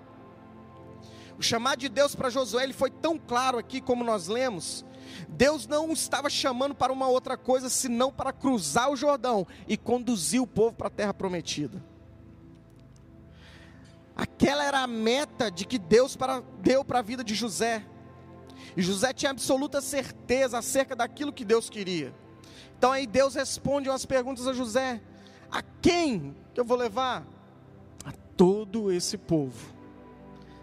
O 1.38 1.44
chamado 1.44 1.80
de 1.80 1.90
Deus 1.90 2.16
para 2.16 2.30
Josué 2.30 2.64
ele 2.64 2.74
foi 2.74 2.90
tão 2.90 3.18
claro 3.18 3.58
aqui 3.58 3.80
como 3.80 4.04
nós 4.04 4.28
lemos. 4.28 4.84
Deus 5.30 5.68
não 5.68 5.92
estava 5.92 6.30
chamando 6.30 6.76
para 6.76 6.92
uma 6.92 7.08
outra 7.08 7.38
coisa 7.38 7.70
senão 7.70 8.12
para 8.12 8.34
cruzar 8.34 8.90
o 8.90 8.96
Jordão 8.96 9.46
e 9.68 9.78
conduzir 9.78 10.42
o 10.42 10.48
povo 10.48 10.74
para 10.74 10.88
a 10.88 10.92
terra 10.92 11.14
prometida. 11.14 11.84
Aquela 14.16 14.64
era 14.64 14.80
a 14.80 14.88
meta 14.88 15.52
de 15.52 15.64
que 15.64 15.78
Deus 15.78 16.16
para, 16.16 16.42
deu 16.60 16.84
para 16.84 17.00
a 17.00 17.04
vida 17.04 17.24
de 17.24 17.36
José. 17.36 17.86
E 18.76 18.82
José 18.82 19.14
tinha 19.14 19.30
absoluta 19.30 19.80
certeza 19.80 20.58
acerca 20.58 20.96
daquilo 20.96 21.32
que 21.32 21.46
Deus 21.46 21.70
queria. 21.70 22.14
Então 22.78 22.92
aí 22.92 23.08
Deus 23.08 23.36
responde 23.36 23.90
umas 23.90 24.06
perguntas 24.06 24.48
a 24.48 24.54
José: 24.54 25.02
A 25.52 25.62
quem 25.82 26.36
que 26.54 26.60
eu 26.60 26.66
vou 26.66 26.78
levar? 26.78 27.26
A 28.06 28.12
todo 28.36 28.92
esse 28.92 29.18
povo. 29.18 29.74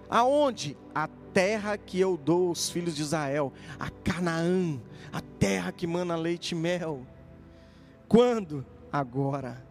Aonde? 0.08 0.76
A 0.94 1.08
terra 1.32 1.76
que 1.76 1.98
eu 1.98 2.16
dou 2.16 2.48
aos 2.48 2.70
filhos 2.70 2.94
de 2.94 3.02
Israel, 3.02 3.52
a 3.78 3.90
Canaã, 3.90 4.80
a 5.12 5.20
terra 5.20 5.72
que 5.72 5.86
mana 5.86 6.14
leite 6.14 6.52
e 6.52 6.54
mel. 6.54 7.04
Quando? 8.06 8.64
Agora. 8.92 9.64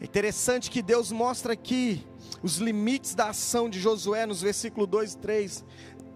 É 0.00 0.04
interessante 0.04 0.70
que 0.70 0.82
Deus 0.82 1.10
mostra 1.10 1.52
aqui 1.52 2.06
os 2.42 2.56
limites 2.56 3.14
da 3.14 3.30
ação 3.30 3.68
de 3.68 3.80
Josué 3.80 4.26
nos 4.26 4.42
versículos 4.42 4.88
2 4.88 5.12
e 5.12 5.18
3. 5.18 5.64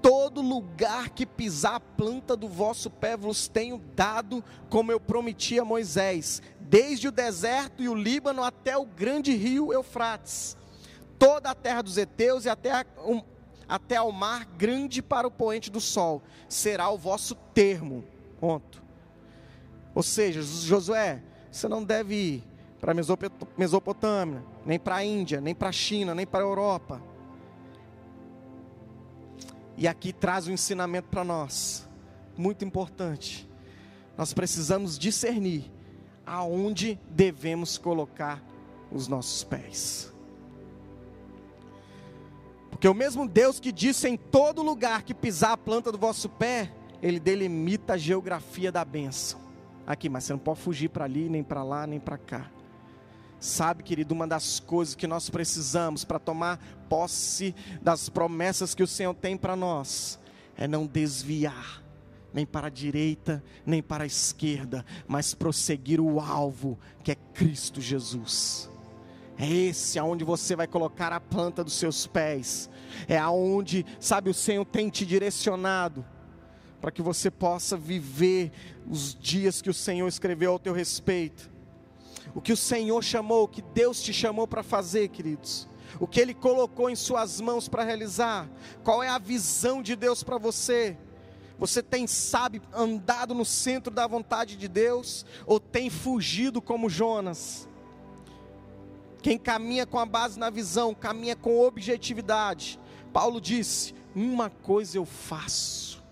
Todo 0.02 0.40
lugar 0.40 1.10
que 1.10 1.26
pisar 1.26 1.74
a 1.74 1.80
planta 1.80 2.36
do 2.36 2.48
vosso 2.48 2.88
pé 2.88 3.16
vos 3.16 3.48
tenho 3.48 3.78
dado, 3.94 4.42
como 4.68 4.90
eu 4.90 4.98
prometi 4.98 5.58
a 5.58 5.64
Moisés, 5.64 6.40
desde 6.60 7.08
o 7.08 7.12
deserto 7.12 7.82
e 7.82 7.88
o 7.88 7.94
Líbano 7.94 8.42
até 8.42 8.76
o 8.76 8.86
grande 8.86 9.34
rio 9.34 9.72
Eufrates 9.72 10.56
toda 11.20 11.50
a 11.50 11.54
terra 11.54 11.82
dos 11.82 11.98
heteus 11.98 12.46
e 12.46 12.48
até, 12.48 12.86
um, 13.04 13.22
até 13.68 13.96
ao 13.96 14.10
mar 14.10 14.46
grande 14.56 15.02
para 15.02 15.28
o 15.28 15.30
poente 15.30 15.70
do 15.70 15.78
sol, 15.78 16.22
será 16.48 16.88
o 16.88 16.96
vosso 16.96 17.34
termo. 17.52 18.02
Ponto. 18.40 18.82
Ou 19.94 20.02
seja, 20.02 20.40
Josué, 20.42 21.22
você 21.52 21.68
não 21.68 21.84
deve 21.84 22.14
ir 22.14 22.44
para 22.80 22.92
a 22.92 22.94
Mesopotâmia, 23.58 24.42
nem 24.64 24.78
para 24.78 24.96
a 24.96 25.04
Índia, 25.04 25.42
nem 25.42 25.54
para 25.54 25.68
a 25.68 25.72
China, 25.72 26.14
nem 26.14 26.26
para 26.26 26.42
a 26.42 26.48
Europa. 26.48 27.02
E 29.80 29.88
aqui 29.88 30.12
traz 30.12 30.46
um 30.46 30.52
ensinamento 30.52 31.08
para 31.08 31.24
nós, 31.24 31.88
muito 32.36 32.66
importante. 32.66 33.48
Nós 34.14 34.34
precisamos 34.34 34.98
discernir 34.98 35.72
aonde 36.26 37.00
devemos 37.08 37.78
colocar 37.78 38.44
os 38.92 39.08
nossos 39.08 39.42
pés. 39.42 40.12
Porque 42.70 42.86
o 42.86 42.92
mesmo 42.92 43.26
Deus 43.26 43.58
que 43.58 43.72
disse 43.72 44.06
em 44.06 44.18
todo 44.18 44.62
lugar 44.62 45.02
que 45.02 45.14
pisar 45.14 45.52
a 45.52 45.56
planta 45.56 45.90
do 45.90 45.96
vosso 45.96 46.28
pé, 46.28 46.70
ele 47.02 47.18
delimita 47.18 47.94
a 47.94 47.96
geografia 47.96 48.70
da 48.70 48.84
bênção. 48.84 49.40
Aqui, 49.86 50.10
mas 50.10 50.24
você 50.24 50.34
não 50.34 50.40
pode 50.40 50.60
fugir 50.60 50.90
para 50.90 51.06
ali, 51.06 51.30
nem 51.30 51.42
para 51.42 51.62
lá, 51.62 51.86
nem 51.86 51.98
para 51.98 52.18
cá. 52.18 52.50
Sabe, 53.40 53.82
querido, 53.82 54.14
uma 54.14 54.26
das 54.28 54.60
coisas 54.60 54.94
que 54.94 55.06
nós 55.06 55.30
precisamos 55.30 56.04
para 56.04 56.18
tomar 56.18 56.58
posse 56.90 57.54
das 57.80 58.10
promessas 58.10 58.74
que 58.74 58.82
o 58.82 58.86
Senhor 58.86 59.14
tem 59.14 59.34
para 59.36 59.56
nós 59.56 60.20
é 60.58 60.68
não 60.68 60.86
desviar, 60.86 61.82
nem 62.34 62.44
para 62.44 62.66
a 62.66 62.70
direita, 62.70 63.42
nem 63.64 63.82
para 63.82 64.04
a 64.04 64.06
esquerda, 64.06 64.84
mas 65.08 65.34
prosseguir 65.34 66.00
o 66.00 66.20
alvo, 66.20 66.78
que 67.02 67.12
é 67.12 67.14
Cristo 67.14 67.80
Jesus. 67.80 68.70
É 69.38 69.50
esse 69.50 69.98
aonde 69.98 70.22
você 70.22 70.54
vai 70.54 70.66
colocar 70.66 71.14
a 71.14 71.18
planta 71.18 71.64
dos 71.64 71.72
seus 71.72 72.06
pés. 72.06 72.68
É 73.08 73.16
aonde, 73.16 73.86
sabe, 73.98 74.28
o 74.28 74.34
Senhor 74.34 74.66
tem 74.66 74.90
te 74.90 75.06
direcionado 75.06 76.04
para 76.78 76.90
que 76.90 77.00
você 77.00 77.30
possa 77.30 77.74
viver 77.74 78.52
os 78.86 79.14
dias 79.14 79.62
que 79.62 79.70
o 79.70 79.74
Senhor 79.74 80.06
escreveu 80.06 80.52
ao 80.52 80.58
teu 80.58 80.74
respeito. 80.74 81.50
O 82.34 82.40
que 82.40 82.52
o 82.52 82.56
Senhor 82.56 83.02
chamou, 83.02 83.44
o 83.44 83.48
que 83.48 83.62
Deus 83.62 84.00
te 84.02 84.12
chamou 84.12 84.46
para 84.46 84.62
fazer, 84.62 85.08
queridos. 85.08 85.68
O 85.98 86.06
que 86.06 86.20
Ele 86.20 86.34
colocou 86.34 86.88
em 86.88 86.94
suas 86.94 87.40
mãos 87.40 87.68
para 87.68 87.82
realizar. 87.82 88.48
Qual 88.84 89.02
é 89.02 89.08
a 89.08 89.18
visão 89.18 89.82
de 89.82 89.96
Deus 89.96 90.22
para 90.22 90.38
você? 90.38 90.96
Você 91.58 91.82
tem, 91.82 92.06
sabe, 92.06 92.62
andado 92.72 93.34
no 93.34 93.44
centro 93.44 93.92
da 93.92 94.06
vontade 94.06 94.56
de 94.56 94.68
Deus? 94.68 95.26
Ou 95.46 95.60
tem 95.60 95.90
fugido 95.90 96.62
como 96.62 96.88
Jonas? 96.88 97.68
Quem 99.22 99.36
caminha 99.36 99.84
com 99.84 99.98
a 99.98 100.06
base 100.06 100.38
na 100.38 100.48
visão, 100.48 100.94
caminha 100.94 101.36
com 101.36 101.60
objetividade. 101.60 102.80
Paulo 103.12 103.40
disse: 103.40 103.94
Uma 104.14 104.48
coisa 104.48 104.96
eu 104.96 105.04
faço. 105.04 106.02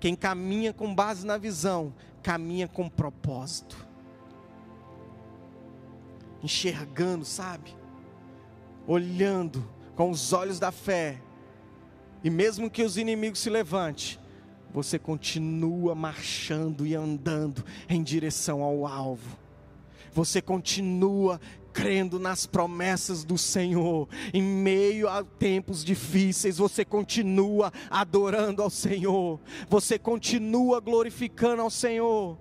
Quem 0.00 0.16
caminha 0.16 0.72
com 0.72 0.92
base 0.92 1.24
na 1.24 1.38
visão, 1.38 1.94
caminha 2.22 2.66
com 2.66 2.88
propósito. 2.88 3.86
Enxergando, 6.42 7.24
sabe? 7.24 7.76
Olhando 8.86 9.68
com 9.94 10.10
os 10.10 10.32
olhos 10.32 10.58
da 10.58 10.72
fé. 10.72 11.20
E 12.24 12.30
mesmo 12.30 12.70
que 12.70 12.82
os 12.82 12.96
inimigos 12.96 13.40
se 13.40 13.50
levantem, 13.50 14.18
você 14.72 14.98
continua 14.98 15.94
marchando 15.94 16.86
e 16.86 16.94
andando 16.94 17.64
em 17.88 18.02
direção 18.02 18.62
ao 18.62 18.86
alvo 18.86 19.42
você 20.12 20.40
continua 20.42 21.40
crendo 21.72 22.18
nas 22.18 22.44
promessas 22.44 23.24
do 23.24 23.38
Senhor, 23.38 24.06
em 24.34 24.42
meio 24.42 25.08
a 25.08 25.24
tempos 25.24 25.82
difíceis, 25.82 26.58
você 26.58 26.84
continua 26.84 27.72
adorando 27.88 28.62
ao 28.62 28.68
Senhor, 28.68 29.40
você 29.68 29.98
continua 29.98 30.80
glorificando 30.80 31.62
ao 31.62 31.70
Senhor. 31.70 32.36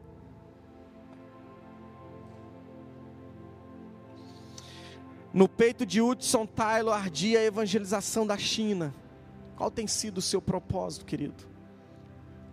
No 5.34 5.48
peito 5.48 5.86
de 5.86 6.02
Hudson 6.02 6.46
Taylor 6.46 6.94
ardia 6.94 7.40
a 7.40 7.44
evangelização 7.44 8.28
da 8.28 8.38
China. 8.38 8.94
Qual 9.56 9.72
tem 9.72 9.88
sido 9.88 10.18
o 10.18 10.22
seu 10.22 10.42
propósito, 10.42 11.06
querido? 11.06 11.46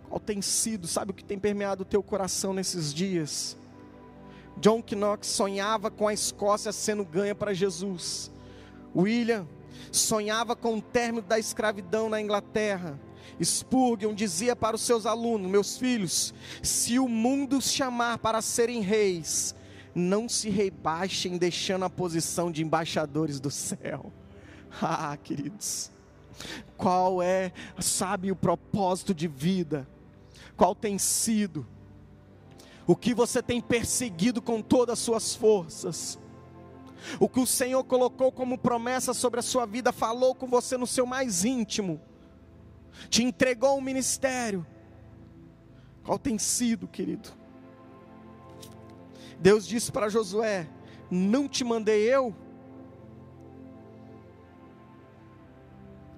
Qual 0.07 0.19
tem 0.19 0.41
sido, 0.41 0.87
sabe 0.87 1.11
o 1.11 1.13
que 1.13 1.23
tem 1.23 1.37
permeado 1.37 1.83
o 1.83 1.85
teu 1.85 2.01
coração 2.01 2.53
nesses 2.53 2.93
dias? 2.93 3.57
John 4.57 4.81
Knox 4.81 5.27
sonhava 5.27 5.91
com 5.91 6.07
a 6.07 6.13
Escócia 6.13 6.71
sendo 6.71 7.03
ganha 7.03 7.35
para 7.35 7.53
Jesus. 7.53 8.31
William 8.95 9.47
sonhava 9.91 10.55
com 10.55 10.77
o 10.77 10.81
término 10.81 11.21
da 11.21 11.37
escravidão 11.37 12.09
na 12.09 12.21
Inglaterra. 12.21 12.99
Spurgeon 13.41 14.13
dizia 14.13 14.55
para 14.55 14.75
os 14.75 14.81
seus 14.81 15.05
alunos: 15.05 15.49
Meus 15.49 15.77
filhos, 15.77 16.33
se 16.61 16.99
o 16.99 17.07
mundo 17.07 17.57
os 17.57 17.71
chamar 17.71 18.17
para 18.17 18.41
serem 18.41 18.81
reis, 18.81 19.55
não 19.99 20.27
se 20.27 20.49
rebaixem 20.49 21.37
deixando 21.37 21.85
a 21.85 21.89
posição 21.89 22.51
de 22.51 22.63
embaixadores 22.63 23.39
do 23.39 23.51
céu. 23.51 24.11
Ah, 24.81 25.17
queridos, 25.17 25.91
qual 26.77 27.23
é, 27.23 27.51
sabe, 27.79 28.31
o 28.31 28.35
propósito 28.35 29.15
de 29.15 29.27
vida? 29.27 29.87
Qual 30.55 30.75
tem 30.75 30.99
sido? 30.99 31.65
o 32.89 32.95
que 32.95 33.13
você 33.13 33.39
tem 33.39 33.61
perseguido 33.61 34.41
com 34.41 34.63
todas 34.63 34.93
as 34.93 34.99
suas 34.99 35.35
forças, 35.35 36.17
o 37.19 37.29
que 37.29 37.39
o 37.39 37.45
Senhor 37.45 37.83
colocou 37.83 38.31
como 38.31 38.57
promessa 38.57 39.13
sobre 39.13 39.39
a 39.39 39.43
sua 39.43 39.67
vida, 39.67 39.91
falou 39.91 40.33
com 40.33 40.47
você 40.47 40.75
no 40.75 40.87
seu 40.87 41.05
mais 41.05 41.45
íntimo, 41.45 42.01
te 43.07 43.23
entregou 43.23 43.77
um 43.77 43.81
ministério. 43.81 44.65
Qual 46.03 46.17
tem 46.17 46.39
sido, 46.39 46.87
querido? 46.87 47.29
Deus 49.39 49.65
disse 49.65 49.91
para 49.91 50.09
Josué: 50.09 50.67
Não 51.09 51.47
te 51.47 51.63
mandei 51.63 52.03
eu, 52.03 52.35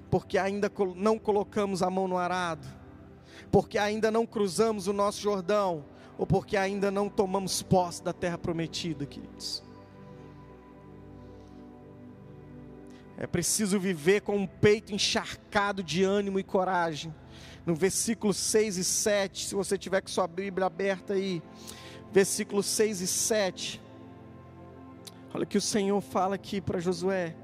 porque 0.10 0.38
ainda 0.38 0.72
não 0.96 1.18
colocamos 1.18 1.82
a 1.82 1.90
mão 1.90 2.08
no 2.08 2.18
arado, 2.18 2.68
porque 3.52 3.78
ainda 3.78 4.12
não 4.12 4.26
cruzamos 4.26 4.88
o 4.88 4.94
nosso 4.94 5.22
Jordão, 5.22 5.86
ou 6.18 6.26
porque 6.26 6.58
ainda 6.58 6.92
não 6.92 7.10
tomamos 7.10 7.62
posse 7.62 8.04
da 8.04 8.12
terra 8.12 8.38
prometida, 8.38 9.06
queridos. 9.06 9.64
É 13.18 13.28
preciso 13.28 13.80
viver 13.80 14.22
com 14.22 14.36
um 14.36 14.48
peito 14.48 14.92
encharcado 14.92 15.84
de 15.84 16.04
ânimo 16.04 16.40
e 16.40 16.44
coragem, 16.44 17.14
no 17.66 17.76
versículo 17.76 18.34
6 18.34 18.78
e 18.78 18.84
7, 18.84 19.46
se 19.46 19.54
você 19.54 19.78
tiver 19.78 20.02
com 20.02 20.08
sua 20.08 20.28
Bíblia 20.28 20.66
aberta 20.66 21.14
aí, 21.14 21.42
versículos 22.12 22.66
6 22.66 23.02
e 23.02 23.08
7. 23.08 23.82
Olha 25.34 25.46
que 25.46 25.58
o 25.58 25.62
Senhor 25.62 26.02
fala 26.02 26.36
aqui 26.36 26.60
para 26.60 26.80
Josué: 26.80 27.36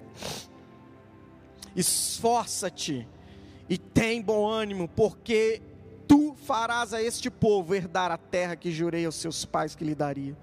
Esforça-te 1.76 3.08
e 3.70 3.78
tem 3.78 4.22
bom 4.22 4.48
ânimo, 4.48 4.88
porque 4.88 5.62
farás 6.48 6.94
a 6.94 7.04
este 7.04 7.30
povo 7.30 7.76
herdar 7.76 8.10
a 8.10 8.18
terra 8.18 8.56
que 8.56 8.72
jurei 8.72 9.06
aos 9.06 9.16
seus 9.16 9.44
pais 9.44 9.76
que 9.76 9.84
lhe 9.84 9.94
daria. 9.94 10.38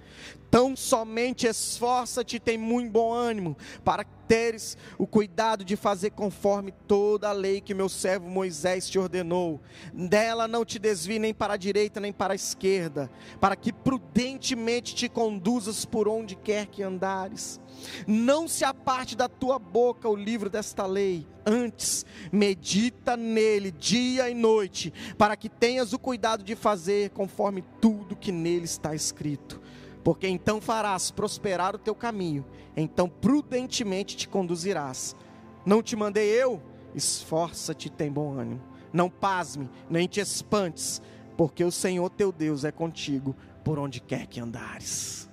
Tão 0.51 0.77
somente 0.77 1.47
esforça-te 1.47 2.37
e 2.37 2.41
tem 2.41 2.59
muito 2.59 2.93
bom 2.93 3.11
ânimo, 3.11 3.57
para 3.83 4.05
teres 4.29 4.77
o 4.99 5.07
cuidado 5.07 5.65
de 5.65 5.77
fazer 5.77 6.11
conforme 6.11 6.73
toda 6.87 7.31
a 7.31 7.33
lei 7.33 7.61
que 7.61 7.73
meu 7.73 7.89
servo 7.89 8.29
Moisés 8.29 8.89
te 8.89 8.99
ordenou. 8.99 9.63
Dela 9.95 10.47
não 10.47 10.63
te 10.63 10.79
desvie 10.79 11.19
nem 11.19 11.33
para 11.33 11.55
a 11.55 11.57
direita 11.57 12.01
nem 12.01 12.13
para 12.13 12.35
a 12.35 12.37
esquerda, 12.37 13.11
para 13.41 13.57
que 13.57 13.73
prudentemente 13.73 14.95
te 14.95 15.09
conduzas 15.09 15.87
por 15.87 16.07
onde 16.07 16.37
quer 16.37 16.67
que 16.67 16.83
andares. 16.83 17.59
Não 18.07 18.47
se 18.47 18.63
aparte 18.63 19.17
da 19.17 19.29
tua 19.29 19.59
boca 19.59 20.07
o 20.07 20.15
livro 20.15 20.51
desta 20.51 20.85
lei, 20.85 21.27
antes 21.47 22.05
medita 22.33 23.17
nele 23.17 23.71
dia 23.71 24.29
e 24.31 24.35
noite, 24.35 24.93
para 25.19 25.37
que 25.37 25.49
tenhas 25.49 25.93
o 25.93 25.99
cuidado 25.99 26.43
de 26.43 26.55
fazer 26.55 27.11
conforme 27.11 27.63
tudo 27.81 28.17
que 28.17 28.33
nele 28.33 28.65
está 28.65 28.95
escrito 28.95 29.61
porque 30.05 30.29
então 30.29 30.61
farás 30.61 31.11
prosperar 31.11 31.75
o 31.75 31.79
teu 31.79 31.95
caminho, 31.95 32.45
então 32.77 33.09
prudentemente 33.09 34.15
te 34.15 34.29
conduzirás. 34.29 35.17
Não 35.65 35.83
te 35.83 35.97
mandei 35.97 36.29
eu? 36.29 36.63
Esforça-te 36.95 37.87
e 37.87 37.91
tem 37.91 38.13
bom 38.13 38.39
ânimo. 38.39 38.61
Não 38.93 39.09
pasme, 39.09 39.69
nem 39.89 40.07
te 40.07 40.21
espantes, 40.21 41.01
porque 41.39 41.65
o 41.65 41.73
Senhor 41.73 42.11
teu 42.11 42.31
Deus 42.31 42.65
é 42.65 42.71
contigo 42.71 43.35
por 43.65 43.79
onde 43.79 43.99
quer 43.99 44.27
que 44.27 44.39
andares. 44.39 45.29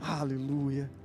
Aleluia. 0.00 0.97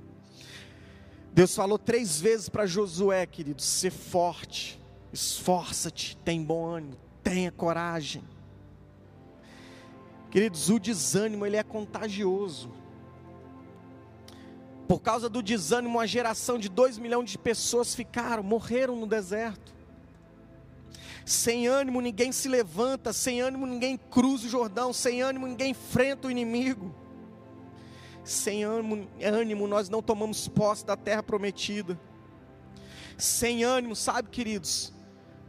Deus 1.34 1.52
falou 1.52 1.76
três 1.76 2.20
vezes 2.20 2.48
para 2.48 2.64
Josué, 2.64 3.26
querido: 3.26 3.60
ser 3.60 3.90
forte, 3.90 4.80
esforça-te, 5.12 6.16
tem 6.18 6.40
bom 6.40 6.64
ânimo, 6.64 6.96
tenha 7.24 7.50
coragem. 7.50 8.22
Queridos, 10.30 10.70
o 10.70 10.78
desânimo 10.78 11.44
ele 11.44 11.56
é 11.56 11.62
contagioso. 11.64 12.70
Por 14.86 15.00
causa 15.00 15.28
do 15.28 15.42
desânimo, 15.42 15.96
uma 15.96 16.06
geração 16.06 16.56
de 16.56 16.68
dois 16.68 16.98
milhões 16.98 17.30
de 17.30 17.38
pessoas 17.38 17.96
ficaram, 17.96 18.44
morreram 18.44 18.94
no 18.94 19.06
deserto. 19.06 19.74
Sem 21.26 21.66
ânimo 21.66 22.00
ninguém 22.00 22.30
se 22.30 22.48
levanta, 22.48 23.12
sem 23.12 23.40
ânimo 23.40 23.66
ninguém 23.66 23.96
cruza 23.96 24.46
o 24.46 24.50
Jordão, 24.50 24.92
sem 24.92 25.20
ânimo 25.20 25.48
ninguém 25.48 25.72
enfrenta 25.72 26.28
o 26.28 26.30
inimigo. 26.30 26.94
Sem 28.24 28.64
ânimo, 28.64 29.68
nós 29.68 29.90
não 29.90 30.02
tomamos 30.02 30.48
posse 30.48 30.84
da 30.84 30.96
terra 30.96 31.22
prometida. 31.22 32.00
Sem 33.18 33.62
ânimo, 33.62 33.94
sabe, 33.94 34.30
queridos, 34.30 34.92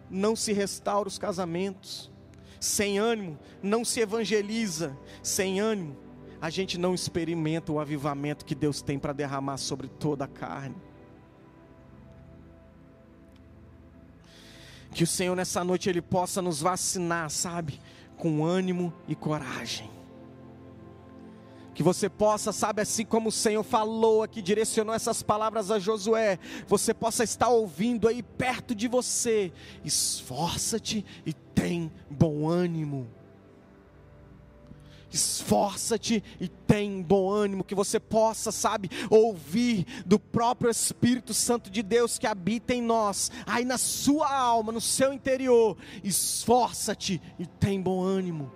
não 0.10 0.36
se 0.36 0.52
restaura 0.52 1.08
os 1.08 1.18
casamentos. 1.18 2.12
Sem 2.60 3.00
ânimo, 3.00 3.40
não 3.64 3.86
se 3.86 4.02
evangeliza. 4.02 4.98
Sem 5.24 5.60
ânimo, 5.60 5.96
a 6.42 6.50
gente 6.50 6.78
não 6.78 6.94
experimenta 6.94 7.72
o 7.72 7.80
avivamento 7.80 8.44
que 8.44 8.54
Deus 8.54 8.82
tem 8.82 9.00
para 9.00 9.14
derramar 9.14 9.58
sobre 9.58 9.88
toda 9.88 10.26
a 10.26 10.28
carne. 10.28 10.76
Que 14.92 15.04
o 15.04 15.08
Senhor 15.08 15.36
nessa 15.36 15.64
noite 15.64 15.90
ele 15.90 16.02
possa 16.02 16.42
nos 16.42 16.62
vacinar, 16.62 17.30
sabe, 17.30 17.80
com 18.18 18.46
ânimo 18.46 18.94
e 19.08 19.16
coragem. 19.16 19.95
Que 21.76 21.84
você 21.84 22.10
possa, 22.10 22.54
sabe, 22.54 22.82
assim 22.82 23.06
como 23.06 23.28
o 23.28 23.32
Senhor 23.34 23.62
falou 23.62 24.24
aqui, 24.24 24.42
direcionou 24.42 24.96
essas 24.96 25.22
palavras 25.22 25.70
a 25.70 25.78
Josué, 25.78 26.40
você 26.68 26.94
possa 26.94 27.24
estar 27.24 27.50
ouvindo 27.50 28.08
aí 28.08 28.24
perto 28.24 28.74
de 28.74 28.88
você. 28.88 29.52
Esforça-te 29.84 31.06
e 31.26 31.34
tem 31.34 31.92
bom 32.10 32.48
ânimo. 32.48 33.08
Esforça-te 35.12 36.24
e 36.40 36.48
tem 36.48 37.02
bom 37.02 37.30
ânimo, 37.30 37.64
que 37.64 37.76
você 37.76 38.00
possa, 38.00 38.54
sabe, 38.54 38.90
ouvir 39.10 39.86
do 40.06 40.18
próprio 40.18 40.72
Espírito 40.72 41.34
Santo 41.34 41.70
de 41.70 41.84
Deus 41.84 42.18
que 42.18 42.26
habita 42.26 42.74
em 42.74 42.82
nós, 42.82 43.32
aí 43.46 43.66
na 43.66 43.78
sua 43.78 44.34
alma, 44.34 44.72
no 44.72 44.82
seu 44.82 45.12
interior. 45.12 45.78
Esforça-te 46.04 47.22
e 47.38 47.46
tem 47.46 47.82
bom 47.82 48.02
ânimo. 48.02 48.50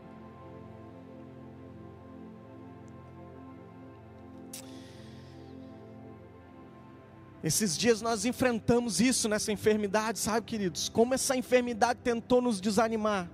Esses 7.44 7.78
dias 7.78 8.02
nós 8.02 8.26
enfrentamos 8.26 9.00
isso 9.00 9.30
nessa 9.30 9.52
enfermidade, 9.52 10.20
sabe, 10.20 10.46
queridos? 10.46 10.90
Como 10.90 11.14
essa 11.14 11.38
enfermidade 11.38 12.00
tentou 12.04 12.42
nos 12.42 12.60
desanimar. 12.60 13.30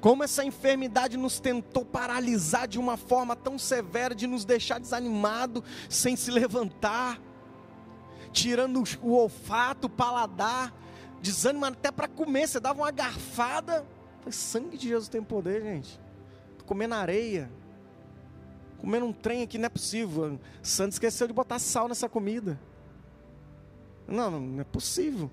Como 0.00 0.24
essa 0.24 0.44
enfermidade 0.44 1.16
nos 1.16 1.38
tentou 1.38 1.84
paralisar 1.84 2.66
de 2.66 2.78
uma 2.78 2.96
forma 2.96 3.36
tão 3.36 3.58
severa, 3.58 4.14
de 4.14 4.26
nos 4.26 4.44
deixar 4.44 4.80
desanimado, 4.80 5.62
sem 5.88 6.16
se 6.16 6.30
levantar, 6.30 7.20
tirando 8.32 8.82
o 9.02 9.12
olfato, 9.12 9.86
o 9.86 9.90
paladar, 9.90 10.74
desanimado 11.20 11.76
até 11.78 11.92
para 11.92 12.08
comer. 12.08 12.48
Você 12.48 12.58
dava 12.58 12.80
uma 12.80 12.90
garfada, 12.90 13.86
sangue 14.30 14.76
de 14.76 14.88
Jesus 14.88 15.08
tem 15.08 15.22
poder, 15.22 15.62
gente. 15.62 16.00
Tô 16.58 16.64
comendo 16.64 16.94
areia, 16.94 17.50
comendo 18.78 19.06
um 19.06 19.12
trem 19.12 19.42
aqui 19.42 19.58
não 19.58 19.66
é 19.66 19.68
possível. 19.68 20.40
Santo 20.62 20.92
esqueceu 20.92 21.28
de 21.28 21.32
botar 21.32 21.58
sal 21.58 21.86
nessa 21.86 22.08
comida. 22.08 22.58
Não, 24.10 24.40
não 24.40 24.60
é 24.60 24.64
possível. 24.64 25.30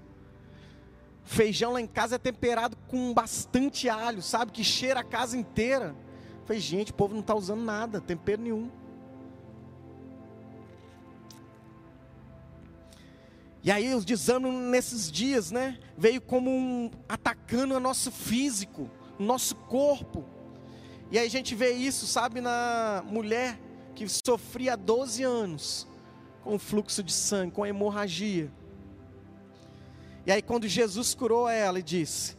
Feijão 1.23 1.73
lá 1.73 1.81
em 1.81 1.87
casa 1.87 2.15
é 2.15 2.17
temperado 2.17 2.77
com 2.87 3.13
bastante 3.13 3.89
alho, 3.89 4.21
sabe? 4.21 4.51
Que 4.51 4.63
cheira 4.63 5.01
a 5.01 5.03
casa 5.03 5.35
inteira. 5.35 5.95
falei, 6.45 6.61
gente, 6.61 6.91
o 6.91 6.93
povo 6.93 7.13
não 7.13 7.21
está 7.21 7.35
usando 7.35 7.61
nada, 7.61 7.99
tempero 7.99 8.41
nenhum. 8.41 8.69
E 13.63 13.71
aí 13.71 13.93
os 13.93 14.05
desânimos 14.05 14.53
nesses 14.71 15.11
dias, 15.11 15.51
né? 15.51 15.77
Veio 15.97 16.21
como 16.21 16.49
um 16.49 16.89
atacando 17.09 17.75
o 17.75 17.79
nosso 17.79 18.11
físico, 18.11 18.89
o 19.19 19.23
nosso 19.23 19.55
corpo. 19.55 20.23
E 21.11 21.19
aí 21.19 21.27
a 21.27 21.29
gente 21.29 21.55
vê 21.55 21.71
isso, 21.71 22.07
sabe, 22.07 22.39
na 22.39 23.03
mulher 23.05 23.59
que 23.93 24.07
sofria 24.07 24.73
há 24.73 24.75
12 24.77 25.23
anos 25.23 25.87
com 26.41 26.57
fluxo 26.57 27.03
de 27.03 27.11
sangue, 27.11 27.51
com 27.51 27.65
hemorragia. 27.65 28.49
E 30.27 30.31
aí, 30.31 30.41
quando 30.41 30.67
Jesus 30.67 31.15
curou 31.15 31.47
ela 31.47 31.79
e 31.79 31.81
disse: 31.81 32.35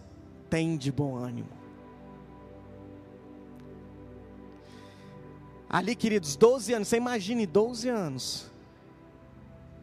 Tem 0.51 0.77
de 0.77 0.93
bom 0.93 1.17
ânimo. 1.17 1.49
Ali, 5.71 5.97
queridos, 5.97 6.37
12 6.37 6.75
anos, 6.75 6.89
você 6.89 6.99
imagine 6.99 7.47
12 7.47 7.89
anos. 7.89 8.53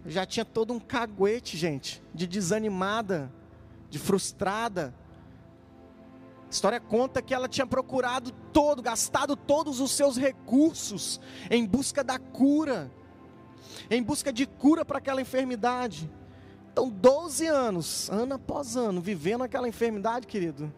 Já 0.06 0.24
tinha 0.24 0.45
todo 0.45 0.72
um 0.72 0.80
caguete, 0.80 1.58
gente, 1.58 1.99
de 2.14 2.28
desanimada, 2.28 3.34
de 3.89 3.97
frustrada. 3.97 4.93
A 6.45 6.49
história 6.51 6.80
conta 6.80 7.24
que 7.24 7.34
ela 7.34 7.49
tinha 7.49 7.66
procurado 7.66 8.32
todo, 8.53 8.84
gastado 8.84 9.36
todos 9.36 9.80
os 9.80 9.89
seus 9.89 10.16
recursos 10.16 11.20
em 11.49 11.66
busca 11.66 12.03
da 12.03 12.20
cura, 12.20 12.91
em 13.89 14.03
busca 14.03 14.32
de 14.32 14.45
cura 14.45 14.86
para 14.86 14.99
aquela 14.99 15.22
enfermidade. 15.22 16.08
Então, 16.76 16.89
12 16.89 17.47
anos, 17.47 18.09
ano 18.09 18.34
após 18.34 18.76
ano, 18.76 18.99
vivendo 18.99 19.45
aquela 19.45 19.65
enfermidade, 19.65 20.28
querido, 20.28 20.69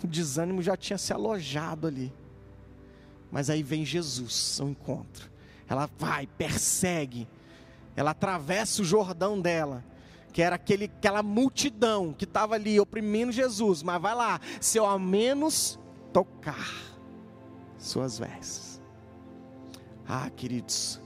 o 0.00 0.06
desânimo 0.06 0.62
já 0.62 0.76
tinha 0.76 0.96
se 0.96 1.12
alojado 1.12 1.88
ali. 1.88 2.14
Mas 3.32 3.50
aí 3.50 3.60
vem 3.60 3.84
Jesus 3.84 4.60
ao 4.60 4.68
encontro. 4.68 5.28
Ela 5.68 5.90
vai, 5.98 6.28
persegue, 6.28 7.26
ela 7.96 8.12
atravessa 8.12 8.80
o 8.80 8.84
Jordão 8.84 9.40
dela, 9.40 9.84
que 10.32 10.40
era 10.40 10.54
aquele, 10.54 10.84
aquela 10.84 11.20
multidão 11.20 12.12
que 12.12 12.26
estava 12.26 12.54
ali 12.54 12.78
oprimindo 12.78 13.32
Jesus. 13.32 13.82
Mas 13.82 14.00
vai 14.00 14.14
lá, 14.14 14.40
se 14.60 14.78
eu 14.78 14.86
ao 14.86 15.00
menos 15.00 15.80
tocar 16.12 16.96
suas 17.76 18.20
vestes. 18.20 18.80
Ah, 20.06 20.30
queridos, 20.30 21.00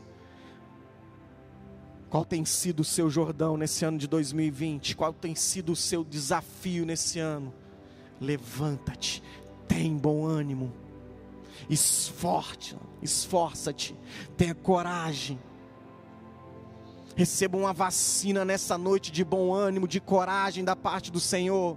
qual 2.15 2.25
tem 2.25 2.45
sido 2.45 2.79
o 2.79 2.85
seu 2.85 3.11
Jordão 3.11 3.57
nesse 3.57 3.85
ano 3.85 3.99
de 3.99 4.07
2020? 4.07 4.95
Qual 4.95 5.13
tem 5.13 5.35
sido 5.35 5.73
o 5.73 5.77
seu 5.77 6.05
desafio 6.05 6.87
nesse 6.87 7.19
ano? 7.19 7.53
Levanta-te, 8.21 9.21
tem 9.67 9.97
bom 9.97 10.25
ânimo, 10.25 10.73
esforça-te, 11.69 13.97
tenha 14.37 14.55
coragem. 14.55 15.41
Receba 17.17 17.57
uma 17.57 17.73
vacina 17.73 18.45
nessa 18.45 18.79
noite 18.79 19.11
de 19.11 19.25
bom 19.25 19.53
ânimo, 19.53 19.89
de 19.89 19.99
coragem 19.99 20.63
da 20.63 20.77
parte 20.77 21.11
do 21.11 21.19
Senhor. 21.19 21.77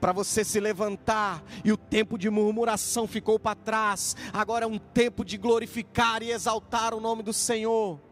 para 0.00 0.12
você 0.12 0.44
se 0.44 0.60
levantar 0.60 1.44
e 1.62 1.72
o 1.72 1.76
tempo 1.76 2.16
de 2.16 2.30
murmuração 2.30 3.06
ficou 3.06 3.38
para 3.38 3.54
trás. 3.54 4.16
Agora 4.32 4.64
é 4.64 4.68
um 4.68 4.78
tempo 4.78 5.26
de 5.26 5.36
glorificar 5.36 6.22
e 6.22 6.30
exaltar 6.30 6.94
o 6.94 7.00
nome 7.00 7.22
do 7.22 7.34
Senhor. 7.34 8.07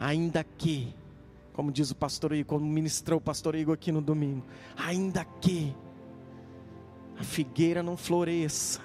Ainda 0.00 0.44
que, 0.44 0.94
como 1.52 1.72
diz 1.72 1.90
o 1.90 1.96
pastor 1.96 2.32
Igor, 2.32 2.58
como 2.58 2.70
ministrou 2.70 3.18
o 3.18 3.22
pastor 3.22 3.54
Igor 3.54 3.74
aqui 3.74 3.90
no 3.90 4.00
domingo, 4.00 4.44
ainda 4.76 5.24
que 5.24 5.74
a 7.18 7.24
figueira 7.24 7.82
não 7.82 7.96
floresça, 7.96 8.80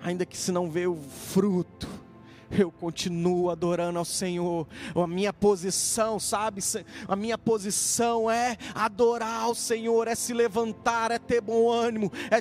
ainda 0.00 0.24
que 0.24 0.36
se 0.36 0.52
não 0.52 0.70
vê 0.70 0.86
o 0.86 0.96
fruto, 0.96 1.88
eu 2.50 2.70
continuo 2.70 3.50
adorando 3.50 3.98
ao 3.98 4.04
Senhor. 4.04 4.66
A 4.94 5.06
minha 5.06 5.32
posição, 5.32 6.20
sabe? 6.20 6.60
A 7.08 7.16
minha 7.16 7.36
posição 7.36 8.30
é 8.30 8.56
adorar 8.74 9.42
ao 9.42 9.54
Senhor, 9.54 10.06
é 10.06 10.14
se 10.14 10.32
levantar, 10.32 11.10
é 11.10 11.18
ter 11.18 11.40
bom 11.40 11.70
ânimo, 11.70 12.12
é 12.30 12.40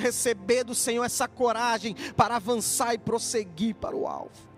receber 0.00 0.64
do 0.64 0.74
Senhor 0.74 1.04
essa 1.04 1.28
coragem 1.28 1.94
para 2.16 2.36
avançar 2.36 2.94
e 2.94 2.98
prosseguir 2.98 3.74
para 3.74 3.96
o 3.96 4.06
alvo. 4.06 4.51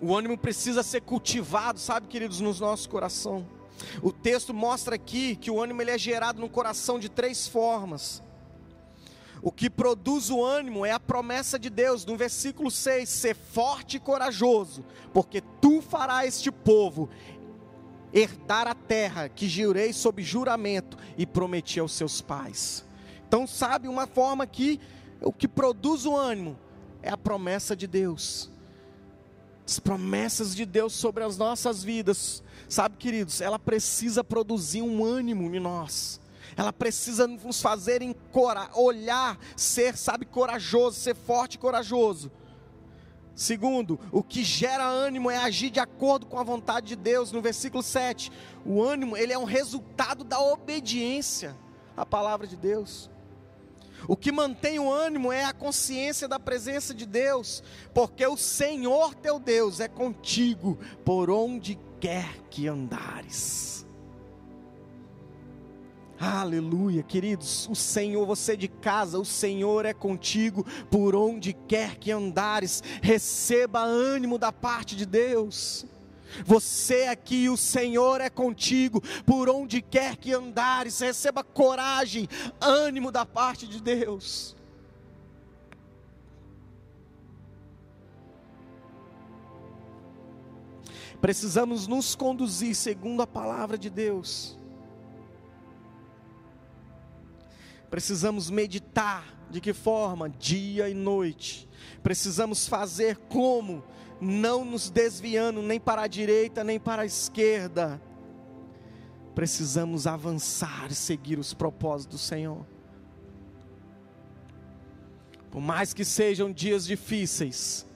O 0.00 0.16
ânimo 0.16 0.38
precisa 0.38 0.82
ser 0.82 1.02
cultivado, 1.02 1.78
sabe, 1.78 2.06
queridos, 2.06 2.40
no 2.40 2.54
nosso 2.54 2.88
coração. 2.88 3.46
O 4.02 4.12
texto 4.12 4.54
mostra 4.54 4.94
aqui 4.94 5.36
que 5.36 5.50
o 5.50 5.60
ânimo 5.60 5.82
ele 5.82 5.90
é 5.90 5.98
gerado 5.98 6.40
no 6.40 6.48
coração 6.48 6.98
de 6.98 7.08
três 7.08 7.46
formas. 7.46 8.22
O 9.42 9.50
que 9.50 9.70
produz 9.70 10.30
o 10.30 10.44
ânimo 10.44 10.84
é 10.84 10.92
a 10.92 11.00
promessa 11.00 11.58
de 11.58 11.70
Deus, 11.70 12.04
no 12.04 12.16
versículo 12.16 12.70
6: 12.70 13.08
ser 13.08 13.34
forte 13.34 13.96
e 13.96 14.00
corajoso, 14.00 14.84
porque 15.12 15.42
tu 15.60 15.80
farás 15.80 16.36
este 16.36 16.50
povo 16.50 17.08
herdar 18.12 18.66
a 18.66 18.74
terra 18.74 19.28
que 19.28 19.48
jurei 19.48 19.92
sob 19.92 20.22
juramento 20.22 20.98
e 21.16 21.26
prometi 21.26 21.80
aos 21.80 21.92
seus 21.92 22.20
pais. 22.20 22.84
Então, 23.26 23.46
sabe, 23.46 23.88
uma 23.88 24.06
forma 24.06 24.46
que 24.46 24.80
o 25.22 25.32
que 25.32 25.46
produz 25.46 26.04
o 26.04 26.16
ânimo 26.16 26.58
é 27.02 27.10
a 27.10 27.16
promessa 27.16 27.76
de 27.76 27.86
Deus. 27.86 28.50
As 29.70 29.78
promessas 29.78 30.54
de 30.54 30.66
Deus 30.66 30.92
sobre 30.92 31.22
as 31.22 31.38
nossas 31.38 31.84
vidas 31.84 32.42
Sabe, 32.70 32.96
queridos, 32.98 33.40
ela 33.40 33.58
precisa 33.58 34.22
produzir 34.22 34.80
um 34.80 35.04
ânimo 35.04 35.52
em 35.52 35.58
nós. 35.58 36.20
Ela 36.56 36.72
precisa 36.72 37.26
nos 37.26 37.60
fazer 37.60 38.00
olhar, 38.76 39.36
ser, 39.56 39.96
sabe, 39.96 40.24
corajoso, 40.24 41.00
ser 41.00 41.16
forte 41.16 41.54
e 41.54 41.58
corajoso. 41.58 42.30
Segundo, 43.34 43.98
o 44.12 44.22
que 44.22 44.44
gera 44.44 44.86
ânimo 44.86 45.28
é 45.28 45.36
agir 45.36 45.70
de 45.70 45.80
acordo 45.80 46.26
com 46.26 46.38
a 46.38 46.44
vontade 46.44 46.86
de 46.86 46.96
Deus. 46.96 47.32
No 47.32 47.42
versículo 47.42 47.82
7, 47.82 48.30
o 48.64 48.80
ânimo, 48.80 49.16
ele 49.16 49.32
é 49.32 49.38
um 49.38 49.44
resultado 49.44 50.22
da 50.22 50.40
obediência 50.40 51.56
à 51.96 52.06
palavra 52.06 52.46
de 52.46 52.56
Deus. 52.56 53.10
O 54.08 54.16
que 54.16 54.32
mantém 54.32 54.78
o 54.78 54.90
ânimo 54.90 55.32
é 55.32 55.44
a 55.44 55.52
consciência 55.52 56.26
da 56.26 56.38
presença 56.38 56.94
de 56.94 57.06
Deus, 57.06 57.62
porque 57.94 58.26
o 58.26 58.36
Senhor 58.36 59.14
teu 59.14 59.38
Deus 59.38 59.80
é 59.80 59.88
contigo 59.88 60.78
por 61.04 61.30
onde 61.30 61.78
quer 62.00 62.40
que 62.50 62.66
andares. 62.66 63.86
Aleluia, 66.20 67.02
queridos. 67.02 67.66
O 67.70 67.74
Senhor, 67.74 68.26
você 68.26 68.54
de 68.54 68.68
casa, 68.68 69.18
o 69.18 69.24
Senhor 69.24 69.86
é 69.86 69.94
contigo 69.94 70.66
por 70.90 71.16
onde 71.16 71.54
quer 71.54 71.96
que 71.96 72.12
andares. 72.12 72.82
Receba 73.00 73.80
ânimo 73.80 74.36
da 74.38 74.52
parte 74.52 74.94
de 74.94 75.06
Deus. 75.06 75.86
Você 76.44 77.04
aqui, 77.04 77.48
o 77.48 77.56
Senhor 77.56 78.20
é 78.20 78.30
contigo 78.30 79.00
por 79.24 79.48
onde 79.48 79.82
quer 79.82 80.16
que 80.16 80.32
andares. 80.32 81.00
Receba 81.00 81.42
coragem, 81.42 82.28
ânimo 82.60 83.10
da 83.10 83.26
parte 83.26 83.66
de 83.66 83.80
Deus. 83.80 84.56
Precisamos 91.20 91.86
nos 91.86 92.14
conduzir 92.14 92.74
segundo 92.74 93.20
a 93.20 93.26
palavra 93.26 93.76
de 93.76 93.90
Deus. 93.90 94.58
Precisamos 97.90 98.48
meditar 98.48 99.24
de 99.50 99.60
que 99.60 99.72
forma? 99.72 100.30
Dia 100.30 100.88
e 100.88 100.94
noite. 100.94 101.68
Precisamos 102.02 102.66
fazer 102.66 103.16
como? 103.28 103.84
Não 104.20 104.64
nos 104.64 104.90
desviando 104.90 105.62
nem 105.62 105.80
para 105.80 106.02
a 106.02 106.06
direita 106.06 106.62
nem 106.62 106.78
para 106.78 107.02
a 107.02 107.06
esquerda. 107.06 108.00
Precisamos 109.34 110.06
avançar 110.06 110.90
e 110.90 110.94
seguir 110.94 111.38
os 111.38 111.54
propósitos 111.54 112.20
do 112.20 112.22
Senhor. 112.22 112.66
Por 115.50 115.60
mais 115.60 115.94
que 115.94 116.04
sejam 116.04 116.52
dias 116.52 116.86
difíceis, 116.86 117.86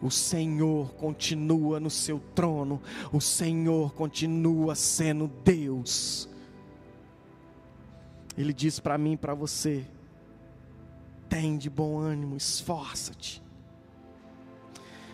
o 0.00 0.10
Senhor 0.10 0.94
continua 0.94 1.78
no 1.78 1.90
seu 1.90 2.20
trono, 2.34 2.80
o 3.12 3.20
Senhor 3.20 3.92
continua 3.94 4.74
sendo 4.74 5.28
Deus. 5.44 6.28
Ele 8.36 8.52
diz 8.52 8.78
para 8.78 8.96
mim 8.96 9.12
e 9.12 9.16
para 9.16 9.34
você: 9.34 9.84
tem 11.28 11.58
de 11.58 11.68
bom 11.68 11.98
ânimo, 11.98 12.36
esforça-te. 12.36 13.42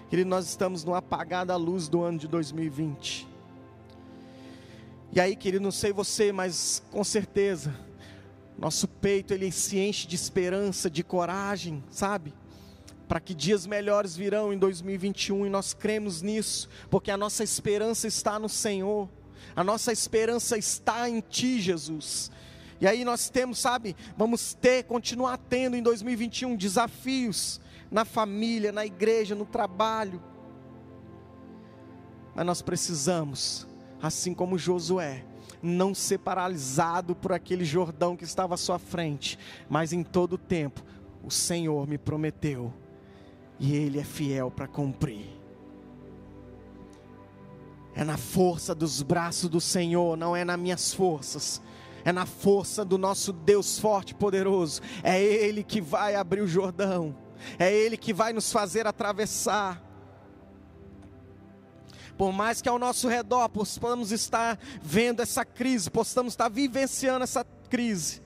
Querido, 0.08 0.28
nós 0.28 0.46
estamos 0.46 0.84
no 0.84 0.94
apagar 0.94 1.46
da 1.46 1.56
luz 1.56 1.88
do 1.88 2.02
ano 2.02 2.18
de 2.18 2.28
2020. 2.28 3.26
E 5.12 5.20
aí, 5.20 5.34
querido, 5.36 5.62
não 5.62 5.70
sei 5.70 5.92
você, 5.92 6.32
mas 6.32 6.82
com 6.90 7.02
certeza, 7.02 7.74
nosso 8.58 8.86
peito 8.86 9.32
ele 9.32 9.50
se 9.50 9.78
enche 9.78 10.06
de 10.06 10.14
esperança, 10.14 10.90
de 10.90 11.02
coragem, 11.02 11.82
sabe? 11.90 12.32
para 13.08 13.20
que 13.20 13.34
dias 13.34 13.66
melhores 13.66 14.16
virão 14.16 14.52
em 14.52 14.58
2021 14.58 15.46
e 15.46 15.50
nós 15.50 15.74
cremos 15.74 16.22
nisso, 16.22 16.68
porque 16.90 17.10
a 17.10 17.16
nossa 17.16 17.44
esperança 17.44 18.06
está 18.08 18.38
no 18.38 18.48
Senhor, 18.48 19.08
a 19.54 19.62
nossa 19.62 19.92
esperança 19.92 20.56
está 20.56 21.08
em 21.08 21.20
Ti, 21.20 21.60
Jesus. 21.60 22.30
E 22.80 22.86
aí 22.86 23.04
nós 23.04 23.28
temos, 23.28 23.58
sabe, 23.58 23.94
vamos 24.16 24.54
ter, 24.54 24.84
continuar 24.84 25.38
tendo 25.38 25.76
em 25.76 25.82
2021 25.82 26.56
desafios 26.56 27.60
na 27.94 28.04
família, 28.04 28.72
na 28.72 28.84
igreja, 28.84 29.36
no 29.36 29.46
trabalho. 29.46 30.20
Mas 32.34 32.44
nós 32.44 32.60
precisamos, 32.60 33.68
assim 34.02 34.34
como 34.34 34.58
Josué, 34.58 35.24
não 35.62 35.94
ser 35.94 36.18
paralisado 36.18 37.14
por 37.14 37.32
aquele 37.32 37.64
Jordão 37.64 38.16
que 38.16 38.24
estava 38.24 38.54
à 38.54 38.56
sua 38.56 38.80
frente, 38.80 39.38
mas 39.70 39.92
em 39.92 40.02
todo 40.02 40.32
o 40.32 40.38
tempo 40.38 40.82
o 41.22 41.30
Senhor 41.30 41.86
me 41.86 41.96
prometeu 41.96 42.74
e 43.60 43.76
Ele 43.76 44.00
é 44.00 44.04
fiel 44.04 44.50
para 44.50 44.66
cumprir. 44.66 45.30
É 47.94 48.02
na 48.02 48.16
força 48.16 48.74
dos 48.74 49.02
braços 49.02 49.48
do 49.48 49.60
Senhor, 49.60 50.16
não 50.16 50.34
é 50.34 50.44
nas 50.44 50.58
minhas 50.58 50.92
forças, 50.92 51.62
é 52.04 52.10
na 52.10 52.26
força 52.26 52.84
do 52.84 52.98
nosso 52.98 53.32
Deus 53.32 53.78
forte 53.78 54.10
e 54.10 54.14
poderoso. 54.14 54.82
É 55.00 55.22
Ele 55.22 55.62
que 55.62 55.80
vai 55.80 56.16
abrir 56.16 56.40
o 56.40 56.48
Jordão, 56.48 57.22
é 57.58 57.72
Ele 57.72 57.96
que 57.96 58.12
vai 58.12 58.32
nos 58.32 58.52
fazer 58.52 58.86
atravessar. 58.86 59.82
Por 62.16 62.32
mais 62.32 62.62
que 62.62 62.68
ao 62.68 62.78
nosso 62.78 63.08
redor 63.08 63.48
possamos 63.48 64.12
estar 64.12 64.58
vendo 64.80 65.20
essa 65.20 65.44
crise, 65.44 65.90
possamos 65.90 66.34
estar 66.34 66.48
vivenciando 66.48 67.24
essa 67.24 67.44
crise, 67.68 68.22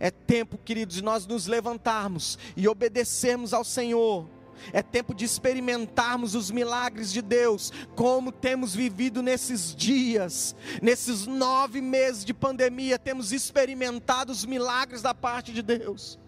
é 0.00 0.10
tempo, 0.10 0.56
queridos, 0.56 0.96
de 0.96 1.02
nós 1.02 1.26
nos 1.26 1.46
levantarmos 1.46 2.38
e 2.56 2.66
obedecermos 2.68 3.52
ao 3.52 3.64
Senhor 3.64 4.28
é 4.72 4.82
tempo 4.82 5.14
de 5.14 5.24
experimentarmos 5.24 6.34
os 6.34 6.50
milagres 6.50 7.12
de 7.12 7.22
Deus, 7.22 7.72
como 7.94 8.32
temos 8.32 8.74
vivido 8.74 9.22
nesses 9.22 9.74
dias, 9.74 10.54
nesses 10.82 11.26
nove 11.26 11.80
meses 11.80 12.24
de 12.24 12.34
pandemia, 12.34 12.98
temos 12.98 13.32
experimentado 13.32 14.32
os 14.32 14.44
milagres 14.44 15.02
da 15.02 15.14
parte 15.14 15.52
de 15.52 15.62
Deus. 15.62 16.18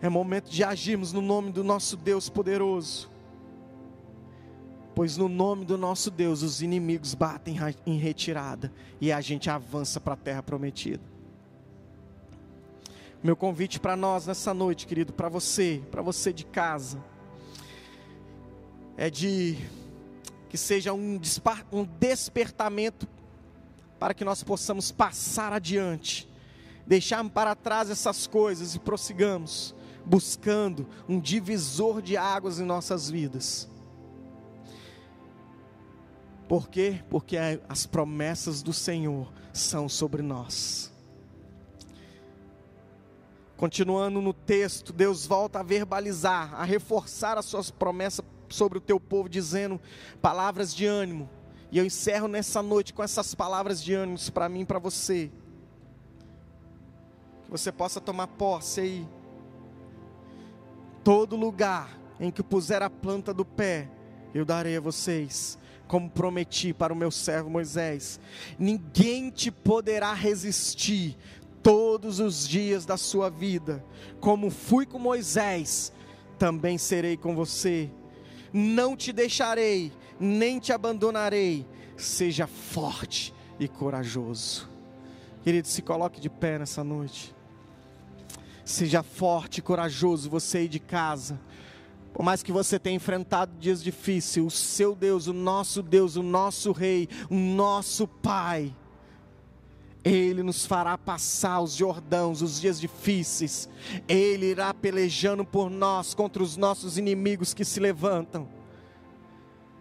É 0.00 0.08
momento 0.08 0.48
de 0.48 0.62
agirmos 0.62 1.12
no 1.12 1.20
nome 1.20 1.50
do 1.50 1.64
nosso 1.64 1.96
Deus 1.96 2.28
poderoso, 2.28 3.10
pois 4.94 5.16
no 5.16 5.28
nome 5.28 5.64
do 5.64 5.76
nosso 5.76 6.10
Deus 6.10 6.42
os 6.42 6.62
inimigos 6.62 7.14
batem 7.14 7.56
em 7.84 7.98
retirada 7.98 8.72
e 9.00 9.10
a 9.10 9.20
gente 9.20 9.50
avança 9.50 10.00
para 10.00 10.14
a 10.14 10.16
terra 10.16 10.42
prometida. 10.42 11.02
Meu 13.22 13.34
convite 13.34 13.80
para 13.80 13.96
nós 13.96 14.26
nessa 14.26 14.54
noite, 14.54 14.86
querido, 14.86 15.12
para 15.12 15.28
você, 15.28 15.82
para 15.90 16.00
você 16.02 16.32
de 16.32 16.44
casa, 16.44 17.02
é 18.96 19.10
de 19.10 19.58
que 20.48 20.56
seja 20.56 20.92
um, 20.92 21.20
um 21.72 21.84
despertamento 21.98 23.08
para 23.98 24.14
que 24.14 24.24
nós 24.24 24.44
possamos 24.44 24.92
passar 24.92 25.52
adiante, 25.52 26.28
deixar 26.86 27.28
para 27.28 27.56
trás 27.56 27.90
essas 27.90 28.28
coisas 28.28 28.76
e 28.76 28.78
prossigamos, 28.78 29.74
buscando 30.08 30.86
um 31.08 31.20
divisor 31.20 32.00
de 32.00 32.16
águas 32.16 32.58
em 32.58 32.64
nossas 32.64 33.10
vidas. 33.10 33.68
Por 36.48 36.68
quê? 36.68 37.04
Porque 37.10 37.36
as 37.68 37.84
promessas 37.84 38.62
do 38.62 38.72
Senhor 38.72 39.30
são 39.52 39.88
sobre 39.88 40.22
nós. 40.22 40.90
Continuando 43.58 44.22
no 44.22 44.32
texto, 44.32 44.92
Deus 44.92 45.26
volta 45.26 45.60
a 45.60 45.62
verbalizar, 45.62 46.54
a 46.54 46.64
reforçar 46.64 47.36
as 47.36 47.44
suas 47.44 47.70
promessas 47.70 48.24
sobre 48.48 48.78
o 48.78 48.80
teu 48.80 48.98
povo, 48.98 49.28
dizendo 49.28 49.78
palavras 50.22 50.74
de 50.74 50.86
ânimo. 50.86 51.28
E 51.70 51.76
eu 51.76 51.84
encerro 51.84 52.28
nessa 52.28 52.62
noite 52.62 52.94
com 52.94 53.02
essas 53.02 53.34
palavras 53.34 53.82
de 53.82 53.92
ânimo 53.92 54.16
para 54.32 54.48
mim 54.48 54.60
e 54.60 54.64
para 54.64 54.78
você. 54.78 55.30
Que 57.44 57.50
você 57.50 57.70
possa 57.70 58.00
tomar 58.00 58.28
posse 58.28 58.80
aí. 58.80 59.17
Todo 61.08 61.36
lugar 61.36 61.98
em 62.20 62.30
que 62.30 62.42
puser 62.42 62.82
a 62.82 62.90
planta 62.90 63.32
do 63.32 63.42
pé, 63.42 63.88
eu 64.34 64.44
darei 64.44 64.76
a 64.76 64.80
vocês, 64.80 65.58
como 65.86 66.10
prometi 66.10 66.74
para 66.74 66.92
o 66.92 66.96
meu 66.96 67.10
servo 67.10 67.48
Moisés. 67.48 68.20
Ninguém 68.58 69.30
te 69.30 69.50
poderá 69.50 70.12
resistir 70.12 71.16
todos 71.62 72.20
os 72.20 72.46
dias 72.46 72.84
da 72.84 72.98
sua 72.98 73.30
vida. 73.30 73.82
Como 74.20 74.50
fui 74.50 74.84
com 74.84 74.98
Moisés, 74.98 75.94
também 76.38 76.76
serei 76.76 77.16
com 77.16 77.34
você. 77.34 77.90
Não 78.52 78.94
te 78.94 79.10
deixarei, 79.10 79.90
nem 80.20 80.58
te 80.58 80.74
abandonarei. 80.74 81.66
Seja 81.96 82.46
forte 82.46 83.32
e 83.58 83.66
corajoso. 83.66 84.68
Querido, 85.42 85.68
se 85.68 85.80
coloque 85.80 86.20
de 86.20 86.28
pé 86.28 86.58
nessa 86.58 86.84
noite. 86.84 87.34
Seja 88.68 89.02
forte 89.02 89.58
e 89.58 89.62
corajoso, 89.62 90.28
você 90.28 90.58
aí 90.58 90.68
de 90.68 90.78
casa. 90.78 91.40
Por 92.12 92.22
mais 92.22 92.42
que 92.42 92.52
você 92.52 92.78
tenha 92.78 92.96
enfrentado 92.96 93.50
dias 93.58 93.82
difíceis, 93.82 94.44
o 94.44 94.50
seu 94.50 94.94
Deus, 94.94 95.26
o 95.26 95.32
nosso 95.32 95.82
Deus, 95.82 96.16
o 96.16 96.22
nosso 96.22 96.70
Rei, 96.70 97.08
o 97.30 97.34
nosso 97.34 98.06
Pai, 98.06 98.76
ele 100.04 100.42
nos 100.42 100.66
fará 100.66 100.98
passar 100.98 101.62
os 101.62 101.72
Jordãos, 101.72 102.42
os 102.42 102.60
dias 102.60 102.78
difíceis. 102.78 103.70
Ele 104.06 104.50
irá 104.50 104.74
pelejando 104.74 105.46
por 105.46 105.70
nós 105.70 106.12
contra 106.12 106.42
os 106.42 106.54
nossos 106.54 106.98
inimigos 106.98 107.54
que 107.54 107.64
se 107.64 107.80
levantam. 107.80 108.46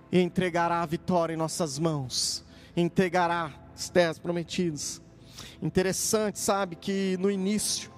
E 0.09 0.21
entregará 0.21 0.81
a 0.81 0.85
vitória 0.85 1.33
em 1.33 1.37
nossas 1.37 1.77
mãos. 1.77 2.41
Entregará 2.73 3.51
as 3.75 3.89
terras 3.89 4.17
prometidas. 4.17 5.01
Interessante, 5.61 6.39
sabe, 6.39 6.77
que 6.77 7.17
no 7.19 7.29
início, 7.29 7.96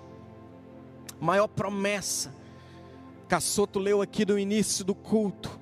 maior 1.20 1.48
promessa, 1.48 2.34
Cassoto 3.28 3.80
leu 3.80 4.02
aqui 4.02 4.26
no 4.26 4.40
início 4.40 4.84
do 4.84 4.96
culto, 4.96 5.60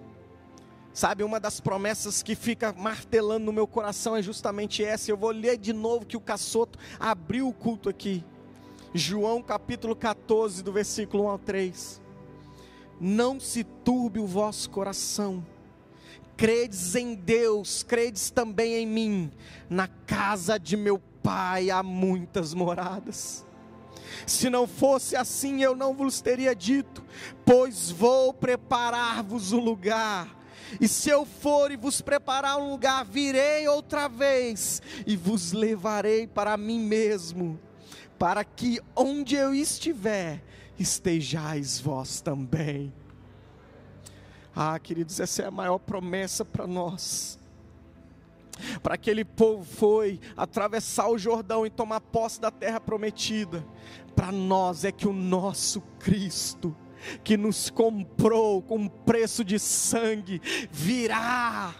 Sabe, 0.97 1.23
uma 1.23 1.39
das 1.39 1.59
promessas 1.59 2.23
que 2.23 2.33
fica 2.33 2.73
martelando 2.73 3.45
no 3.45 3.53
meu 3.53 3.67
coração 3.67 4.17
é 4.17 4.21
justamente 4.23 4.83
essa. 4.83 5.11
Eu 5.11 5.15
vou 5.15 5.29
ler 5.29 5.55
de 5.55 5.71
novo 5.71 6.07
que 6.07 6.17
o 6.17 6.19
Caçoto 6.19 6.79
abriu 6.99 7.47
o 7.47 7.53
culto 7.53 7.87
aqui. 7.87 8.25
João 8.95 9.43
capítulo 9.43 9.95
14, 9.95 10.63
do 10.63 10.73
versículo 10.73 11.25
1 11.25 11.29
ao 11.29 11.37
3. 11.37 12.01
Não 12.99 13.39
se 13.39 13.63
turbe 13.63 14.19
o 14.19 14.25
vosso 14.25 14.71
coração. 14.71 15.45
Credes 16.35 16.95
em 16.95 17.13
Deus, 17.13 17.83
credes 17.83 18.31
também 18.31 18.73
em 18.73 18.87
mim. 18.87 19.31
Na 19.69 19.87
casa 19.87 20.57
de 20.57 20.75
meu 20.75 20.97
pai 21.21 21.69
há 21.69 21.83
muitas 21.83 22.55
moradas. 22.55 23.45
Se 24.27 24.49
não 24.49 24.67
fosse 24.67 25.15
assim, 25.15 25.63
eu 25.63 25.73
não 25.73 25.93
vos 25.93 26.19
teria 26.19 26.53
dito, 26.53 27.01
pois 27.45 27.89
vou 27.89 28.33
preparar-vos 28.33 29.53
um 29.53 29.59
lugar. 29.59 30.35
E 30.81 30.87
se 30.87 31.09
eu 31.09 31.25
for 31.25 31.71
e 31.71 31.77
vos 31.77 32.01
preparar 32.01 32.57
um 32.57 32.69
lugar, 32.69 33.05
virei 33.05 33.65
outra 33.69 34.09
vez 34.09 34.81
e 35.05 35.15
vos 35.15 35.53
levarei 35.53 36.27
para 36.27 36.57
mim 36.57 36.81
mesmo, 36.81 37.57
para 38.19 38.43
que 38.43 38.81
onde 38.93 39.37
eu 39.37 39.55
estiver, 39.55 40.43
estejais 40.77 41.79
vós 41.79 42.19
também. 42.19 42.93
Ah, 44.53 44.77
queridos, 44.77 45.21
essa 45.21 45.43
é 45.43 45.45
a 45.45 45.51
maior 45.51 45.77
promessa 45.77 46.43
para 46.43 46.67
nós. 46.67 47.36
Para 48.81 48.95
aquele 48.95 49.23
povo 49.23 49.63
foi 49.63 50.19
atravessar 50.35 51.09
o 51.09 51.17
Jordão 51.17 51.65
e 51.65 51.69
tomar 51.69 52.01
posse 52.01 52.39
da 52.39 52.51
terra 52.51 52.79
prometida. 52.79 53.65
Para 54.15 54.31
nós 54.31 54.83
é 54.83 54.91
que 54.91 55.07
o 55.07 55.13
nosso 55.13 55.81
Cristo 55.99 56.75
que 57.23 57.37
nos 57.37 57.69
comprou 57.69 58.61
com 58.61 58.87
preço 58.87 59.43
de 59.43 59.59
sangue, 59.59 60.41
virá, 60.71 61.73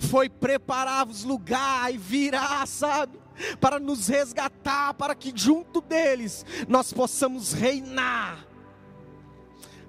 foi 0.00 0.28
preparar 0.28 1.08
os 1.08 1.24
lugar 1.24 1.92
e 1.92 1.98
virá, 1.98 2.64
sabe? 2.66 3.18
Para 3.60 3.78
nos 3.78 4.08
resgatar, 4.08 4.94
para 4.94 5.14
que 5.14 5.32
junto 5.34 5.80
deles 5.80 6.44
nós 6.68 6.92
possamos 6.92 7.52
reinar. 7.52 8.46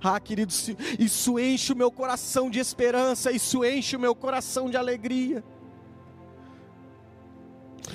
Ah, 0.01 0.19
queridos, 0.19 0.69
isso 0.97 1.37
enche 1.37 1.73
o 1.73 1.75
meu 1.75 1.91
coração 1.91 2.49
de 2.49 2.59
esperança, 2.59 3.31
isso 3.31 3.65
enche 3.65 3.97
o 3.97 3.99
meu 3.99 4.15
coração 4.15 4.69
de 4.69 4.77
alegria 4.77 5.43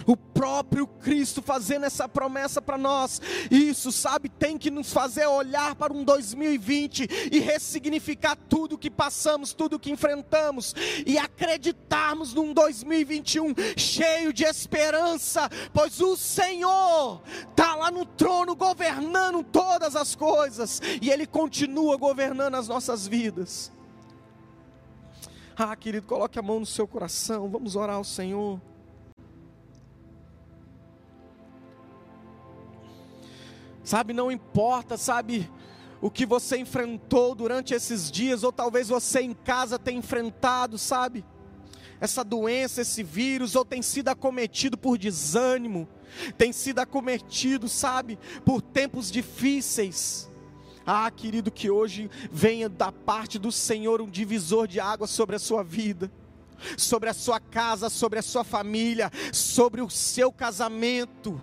o 0.06 0.16
próprio 0.16 0.86
Cristo 0.86 1.42
fazendo 1.42 1.84
essa 1.84 2.08
promessa 2.08 2.60
para 2.60 2.76
nós. 2.76 3.20
Isso, 3.50 3.92
sabe, 3.92 4.28
tem 4.28 4.58
que 4.58 4.70
nos 4.70 4.92
fazer 4.92 5.26
olhar 5.26 5.74
para 5.74 5.92
um 5.92 6.04
2020 6.04 7.30
e 7.32 7.38
ressignificar 7.40 8.36
tudo 8.36 8.78
que 8.78 8.90
passamos, 8.90 9.52
tudo 9.52 9.78
que 9.78 9.90
enfrentamos 9.90 10.74
e 11.06 11.18
acreditarmos 11.18 12.34
num 12.34 12.52
2021 12.52 13.54
cheio 13.76 14.32
de 14.32 14.44
esperança, 14.44 15.48
pois 15.72 16.00
o 16.00 16.16
Senhor 16.16 17.22
está 17.50 17.74
lá 17.74 17.90
no 17.90 18.04
trono 18.04 18.54
governando 18.54 19.42
todas 19.42 19.96
as 19.96 20.14
coisas 20.14 20.80
e 21.00 21.10
Ele 21.10 21.26
continua 21.26 21.96
governando 21.96 22.54
as 22.54 22.68
nossas 22.68 23.06
vidas. 23.06 23.72
Ah, 25.56 25.76
querido, 25.76 26.06
coloque 26.06 26.36
a 26.38 26.42
mão 26.42 26.58
no 26.58 26.66
seu 26.66 26.86
coração, 26.86 27.48
vamos 27.48 27.76
orar 27.76 27.96
ao 27.96 28.04
Senhor. 28.04 28.60
Sabe, 33.84 34.14
não 34.14 34.32
importa, 34.32 34.96
sabe, 34.96 35.50
o 36.00 36.10
que 36.10 36.24
você 36.24 36.56
enfrentou 36.56 37.34
durante 37.34 37.74
esses 37.74 38.10
dias, 38.10 38.42
ou 38.42 38.50
talvez 38.50 38.88
você 38.88 39.20
em 39.20 39.34
casa 39.34 39.78
tenha 39.78 39.98
enfrentado, 39.98 40.78
sabe? 40.78 41.22
Essa 42.00 42.24
doença, 42.24 42.80
esse 42.80 43.02
vírus, 43.02 43.54
ou 43.54 43.64
tem 43.64 43.82
sido 43.82 44.08
acometido 44.08 44.78
por 44.78 44.96
desânimo, 44.96 45.86
tem 46.38 46.50
sido 46.50 46.78
acometido, 46.78 47.68
sabe, 47.68 48.18
por 48.42 48.62
tempos 48.62 49.10
difíceis. 49.10 50.30
Ah, 50.86 51.10
querido, 51.10 51.50
que 51.50 51.70
hoje 51.70 52.10
venha 52.30 52.70
da 52.70 52.90
parte 52.90 53.38
do 53.38 53.52
Senhor 53.52 54.00
um 54.00 54.08
divisor 54.08 54.66
de 54.66 54.80
água 54.80 55.06
sobre 55.06 55.36
a 55.36 55.38
sua 55.38 55.62
vida, 55.62 56.10
sobre 56.76 57.10
a 57.10 57.14
sua 57.14 57.38
casa, 57.38 57.90
sobre 57.90 58.18
a 58.18 58.22
sua 58.22 58.44
família, 58.44 59.10
sobre 59.32 59.82
o 59.82 59.90
seu 59.90 60.32
casamento 60.32 61.40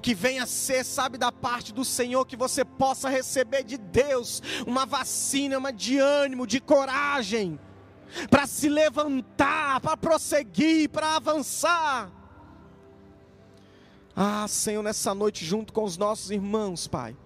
que 0.00 0.14
venha 0.14 0.46
ser, 0.46 0.84
sabe, 0.84 1.18
da 1.18 1.30
parte 1.30 1.72
do 1.72 1.84
Senhor, 1.84 2.24
que 2.26 2.36
você 2.36 2.64
possa 2.64 3.08
receber 3.08 3.64
de 3.64 3.76
Deus 3.76 4.42
uma 4.66 4.86
vacina, 4.86 5.58
uma 5.58 5.72
de 5.72 5.98
ânimo, 5.98 6.46
de 6.46 6.60
coragem, 6.60 7.58
para 8.30 8.46
se 8.46 8.68
levantar, 8.68 9.80
para 9.80 9.96
prosseguir, 9.96 10.88
para 10.88 11.16
avançar. 11.16 12.10
Ah, 14.14 14.46
Senhor, 14.48 14.82
nessa 14.82 15.14
noite, 15.14 15.44
junto 15.44 15.72
com 15.72 15.84
os 15.84 15.96
nossos 15.96 16.30
irmãos, 16.30 16.86
Pai 16.86 17.16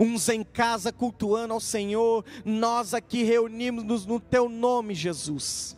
uns 0.00 0.30
em 0.30 0.42
casa 0.42 0.90
cultuando 0.90 1.52
ao 1.52 1.60
Senhor, 1.60 2.24
nós 2.42 2.94
aqui 2.94 3.22
reunimos-nos 3.22 4.06
no 4.06 4.18
Teu 4.18 4.48
nome, 4.48 4.94
Jesus. 4.94 5.76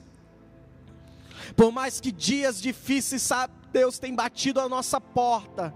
Por 1.56 1.72
mais 1.72 2.00
que 2.00 2.12
dias 2.12 2.62
difíceis, 2.62 3.20
sabe, 3.22 3.52
Deus 3.72 3.98
tem 3.98 4.14
batido 4.14 4.60
a 4.60 4.68
nossa 4.68 5.00
porta, 5.00 5.74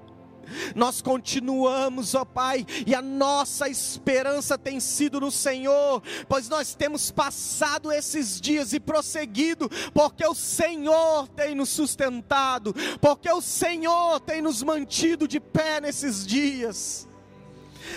nós 0.75 1.01
continuamos, 1.01 2.15
ó 2.15 2.25
Pai, 2.25 2.67
e 2.87 2.95
a 2.95 3.03
nossa 3.03 3.69
esperança 3.69 4.59
tem 4.59 4.81
sido 4.81 5.21
no 5.21 5.31
Senhor, 5.31 6.03
pois 6.29 6.49
nós 6.49 6.75
temos 6.75 7.11
passado 7.11 7.93
esses 7.93 8.41
dias 8.41 8.73
e 8.73 8.81
prosseguido, 8.81 9.71
porque 9.93 10.27
o 10.27 10.35
Senhor 10.35 11.29
tem 11.29 11.55
nos 11.55 11.69
sustentado, 11.69 12.75
porque 13.01 13.31
o 13.31 13.41
Senhor 13.41 14.21
tem 14.21 14.43
nos 14.43 14.63
mantido 14.63 15.27
de 15.27 15.41
pé 15.41 15.81
nesses 15.81 16.27
dias. 16.27 17.07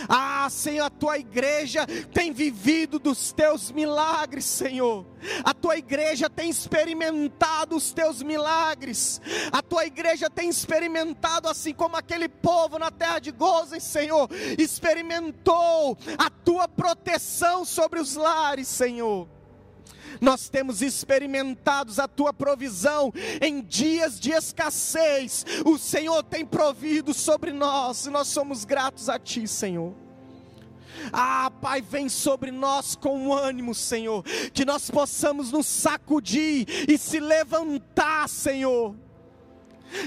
Ah, 0.08 0.48
Senhor, 0.50 0.86
a 0.86 0.90
tua 0.90 1.18
igreja 1.18 1.86
tem 2.14 2.32
vivido 2.32 3.00
dos 3.00 3.32
teus 3.32 3.72
milagres, 3.72 4.46
Senhor. 4.46 5.06
A 5.44 5.54
tua 5.54 5.78
igreja 5.78 6.30
tem 6.30 6.50
experimentado 6.50 7.76
os 7.76 7.92
teus 7.92 8.22
milagres. 8.22 9.22
A 9.52 9.62
tua 9.62 9.86
igreja 9.86 10.30
tem 10.30 10.50
experimentado, 10.50 11.48
assim 11.48 11.74
como 11.74 11.96
aquele 11.96 12.30
povo 12.30 12.80
na 12.80 12.92
terra 12.92 13.20
de 13.20 13.32
Gozem, 13.32 13.80
Senhor, 13.80 14.30
experimentou 14.58 15.98
a 16.18 16.30
tua 16.30 16.68
proteção 16.68 17.66
sobre 17.66 18.00
os 18.00 18.16
lares, 18.16 18.68
Senhor 18.68 19.39
nós 20.22 20.50
temos 20.50 20.82
experimentado 20.82 21.94
a 22.00 22.08
tua 22.08 22.34
provisão 22.34 23.14
em 23.42 23.62
dias 23.62 24.20
de 24.20 24.32
escassez. 24.32 25.46
O 25.66 25.78
Senhor 25.78 26.24
tem 26.24 26.46
provido 26.46 27.14
sobre 27.14 27.52
nós 27.52 28.06
e 28.06 28.10
nós 28.10 28.28
somos 28.28 28.66
gratos 28.66 29.10
a 29.10 29.18
ti, 29.18 29.48
Senhor. 29.48 29.94
Ah, 31.14 31.52
Pai, 31.62 31.82
vem 31.82 32.10
sobre 32.10 32.52
nós 32.52 32.96
com 32.96 33.34
ânimo, 33.34 33.74
Senhor, 33.74 34.24
que 34.54 34.66
nós 34.66 34.90
possamos 34.90 35.52
nos 35.52 35.66
sacudir 35.66 36.68
e 36.90 36.98
se 36.98 37.20
levantar, 37.20 38.28
Senhor 38.28 38.96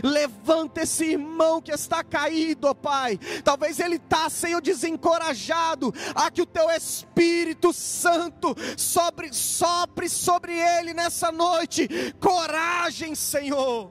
Levanta 0.02 0.82
esse 0.82 1.04
irmão 1.12 1.60
que 1.60 1.72
está 1.72 2.02
caído, 2.02 2.68
ó 2.68 2.74
Pai. 2.74 3.18
Talvez 3.44 3.78
ele 3.80 3.96
está, 3.96 4.28
Senhor, 4.30 4.60
desencorajado. 4.60 5.92
A 6.14 6.30
que 6.30 6.42
o 6.42 6.46
teu 6.46 6.70
Espírito 6.70 7.72
Santo 7.72 8.54
sobre, 8.76 9.32
sopre 9.32 10.08
sobre 10.08 10.52
ele 10.52 10.94
nessa 10.94 11.30
noite. 11.32 11.88
Coragem, 12.20 13.14
Senhor. 13.14 13.90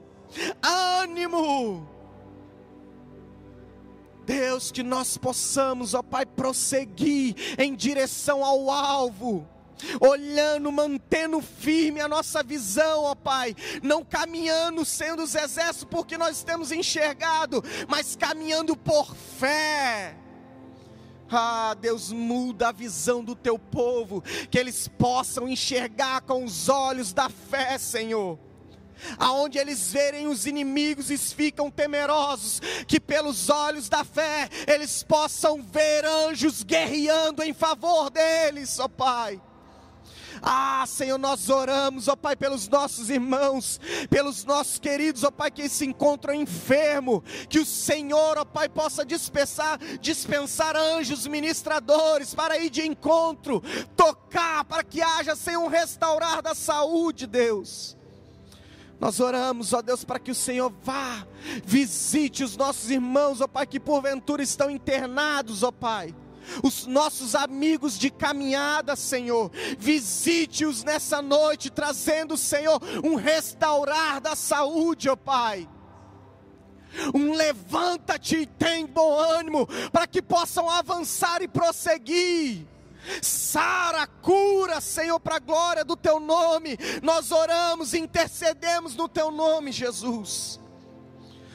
Ânimo. 0.62 1.88
Deus, 4.24 4.70
que 4.70 4.82
nós 4.82 5.18
possamos, 5.18 5.94
ó 5.94 6.02
Pai, 6.02 6.24
prosseguir 6.24 7.34
em 7.58 7.74
direção 7.74 8.44
ao 8.44 8.70
alvo 8.70 9.48
olhando, 10.00 10.70
mantendo 10.70 11.40
firme 11.40 12.00
a 12.00 12.08
nossa 12.08 12.42
visão, 12.42 13.04
ó 13.04 13.14
Pai, 13.14 13.54
não 13.82 14.04
caminhando 14.04 14.84
sendo 14.84 15.22
os 15.22 15.34
exércitos 15.34 15.88
porque 15.90 16.16
nós 16.18 16.42
temos 16.42 16.72
enxergado, 16.72 17.62
mas 17.88 18.16
caminhando 18.16 18.76
por 18.76 19.14
fé. 19.14 20.16
Ah, 21.30 21.74
Deus, 21.80 22.12
muda 22.12 22.68
a 22.68 22.72
visão 22.72 23.24
do 23.24 23.34
teu 23.34 23.58
povo, 23.58 24.22
que 24.50 24.58
eles 24.58 24.86
possam 24.86 25.48
enxergar 25.48 26.20
com 26.22 26.44
os 26.44 26.68
olhos 26.68 27.12
da 27.12 27.30
fé, 27.30 27.78
Senhor 27.78 28.38
aonde 29.18 29.58
eles 29.58 29.92
verem 29.92 30.26
os 30.28 30.46
inimigos 30.46 31.10
e 31.10 31.18
ficam 31.18 31.70
temerosos, 31.70 32.60
que 32.86 33.00
pelos 33.00 33.48
olhos 33.48 33.88
da 33.88 34.04
fé 34.04 34.48
eles 34.66 35.02
possam 35.02 35.62
ver 35.62 36.04
anjos 36.04 36.62
guerreando 36.62 37.42
em 37.42 37.52
favor 37.52 38.10
deles, 38.10 38.78
ó 38.78 38.88
Pai. 38.88 39.40
Ah, 40.44 40.84
Senhor, 40.88 41.18
nós 41.18 41.48
oramos, 41.48 42.08
ó 42.08 42.16
Pai, 42.16 42.34
pelos 42.34 42.68
nossos 42.68 43.08
irmãos, 43.10 43.80
pelos 44.10 44.44
nossos 44.44 44.76
queridos, 44.76 45.22
ó 45.22 45.30
Pai, 45.30 45.52
que 45.52 45.68
se 45.68 45.86
encontram 45.86 46.34
enfermos, 46.34 47.22
que 47.48 47.60
o 47.60 47.64
Senhor, 47.64 48.36
ó 48.36 48.44
Pai, 48.44 48.68
possa 48.68 49.04
dispensar, 49.04 49.78
dispensar 50.00 50.76
anjos 50.76 51.28
ministradores 51.28 52.34
para 52.34 52.58
ir 52.58 52.70
de 52.70 52.82
encontro, 52.84 53.62
tocar, 53.96 54.64
para 54.64 54.82
que 54.82 55.00
haja, 55.00 55.36
Senhor, 55.36 55.62
um 55.62 55.68
restaurar 55.68 56.42
da 56.42 56.56
saúde, 56.56 57.28
Deus. 57.28 57.96
Nós 58.98 59.20
oramos, 59.20 59.72
ó 59.72 59.80
Deus, 59.80 60.04
para 60.04 60.18
que 60.18 60.32
o 60.32 60.34
Senhor 60.34 60.72
vá, 60.82 61.24
visite 61.64 62.42
os 62.42 62.56
nossos 62.56 62.90
irmãos, 62.90 63.40
ó 63.40 63.46
Pai, 63.46 63.64
que 63.64 63.78
porventura 63.78 64.42
estão 64.42 64.68
internados, 64.68 65.62
ó 65.62 65.70
Pai 65.70 66.12
os 66.62 66.86
nossos 66.86 67.34
amigos 67.34 67.98
de 67.98 68.10
caminhada, 68.10 68.96
Senhor. 68.96 69.50
Visite-os 69.78 70.84
nessa 70.84 71.22
noite, 71.22 71.70
trazendo, 71.70 72.36
Senhor, 72.36 72.80
um 73.04 73.14
restaurar 73.14 74.20
da 74.20 74.34
saúde, 74.34 75.08
ó 75.08 75.16
Pai. 75.16 75.68
Um 77.14 77.32
levanta-te 77.32 78.36
e 78.36 78.46
tem 78.46 78.86
bom 78.86 79.16
ânimo, 79.16 79.66
para 79.90 80.06
que 80.06 80.20
possam 80.20 80.68
avançar 80.68 81.42
e 81.42 81.48
prosseguir. 81.48 82.66
Sara, 83.20 84.06
cura, 84.06 84.80
Senhor, 84.80 85.18
para 85.18 85.36
a 85.36 85.40
glória 85.40 85.84
do 85.84 85.96
teu 85.96 86.20
nome. 86.20 86.78
Nós 87.02 87.32
oramos, 87.32 87.94
intercedemos 87.94 88.94
no 88.94 89.08
teu 89.08 89.30
nome, 89.30 89.72
Jesus. 89.72 90.60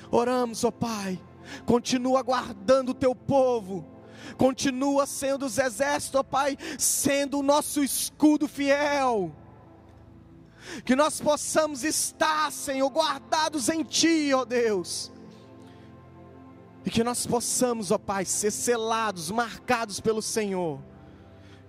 Oramos, 0.09 0.63
ó 0.63 0.71
Pai, 0.71 1.19
continua 1.65 2.21
guardando 2.21 2.89
o 2.89 2.93
teu 2.93 3.13
povo 3.13 3.96
continua 4.38 5.05
sendo 5.05 5.45
os 5.45 5.57
exércitos, 5.57 6.19
ó 6.19 6.23
Pai, 6.23 6.57
sendo 6.78 7.39
o 7.39 7.43
nosso 7.43 7.84
escudo 7.84 8.47
fiel. 8.47 9.32
Que 10.84 10.95
nós 10.95 11.21
possamos 11.21 11.84
estar, 11.84 12.51
Senhor, 12.51 12.89
guardados 12.89 13.69
em 13.69 13.84
Ti, 13.84 14.34
ó 14.34 14.43
Deus. 14.43 15.11
E 16.86 16.89
que 16.89 17.03
nós 17.03 17.25
possamos, 17.25 17.91
ó 17.91 17.97
Pai, 17.97 18.25
ser 18.25 18.51
selados, 18.51 19.32
marcados 19.32 19.99
pelo 19.99 20.21
Senhor. 20.21 20.80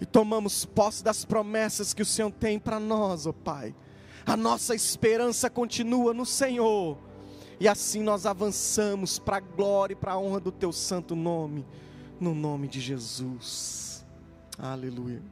E 0.00 0.06
tomamos 0.06 0.64
posse 0.64 1.02
das 1.02 1.24
promessas 1.24 1.92
que 1.92 2.02
o 2.02 2.06
Senhor 2.06 2.30
tem 2.30 2.58
para 2.58 2.78
nós, 2.78 3.26
ó 3.26 3.32
Pai. 3.32 3.74
A 4.26 4.36
nossa 4.36 4.74
esperança 4.74 5.48
continua 5.48 6.12
no 6.12 6.26
Senhor. 6.26 6.98
E 7.60 7.66
assim 7.66 8.02
nós 8.02 8.26
avançamos 8.26 9.18
para 9.18 9.38
a 9.38 9.40
glória 9.40 9.94
e 9.94 9.96
para 9.96 10.12
a 10.12 10.18
honra 10.18 10.38
do 10.38 10.52
Teu 10.52 10.72
santo 10.72 11.16
nome 11.16 11.66
no 12.20 12.34
nome 12.34 12.68
de 12.68 12.80
Jesus. 12.80 14.04
Aleluia. 14.58 15.22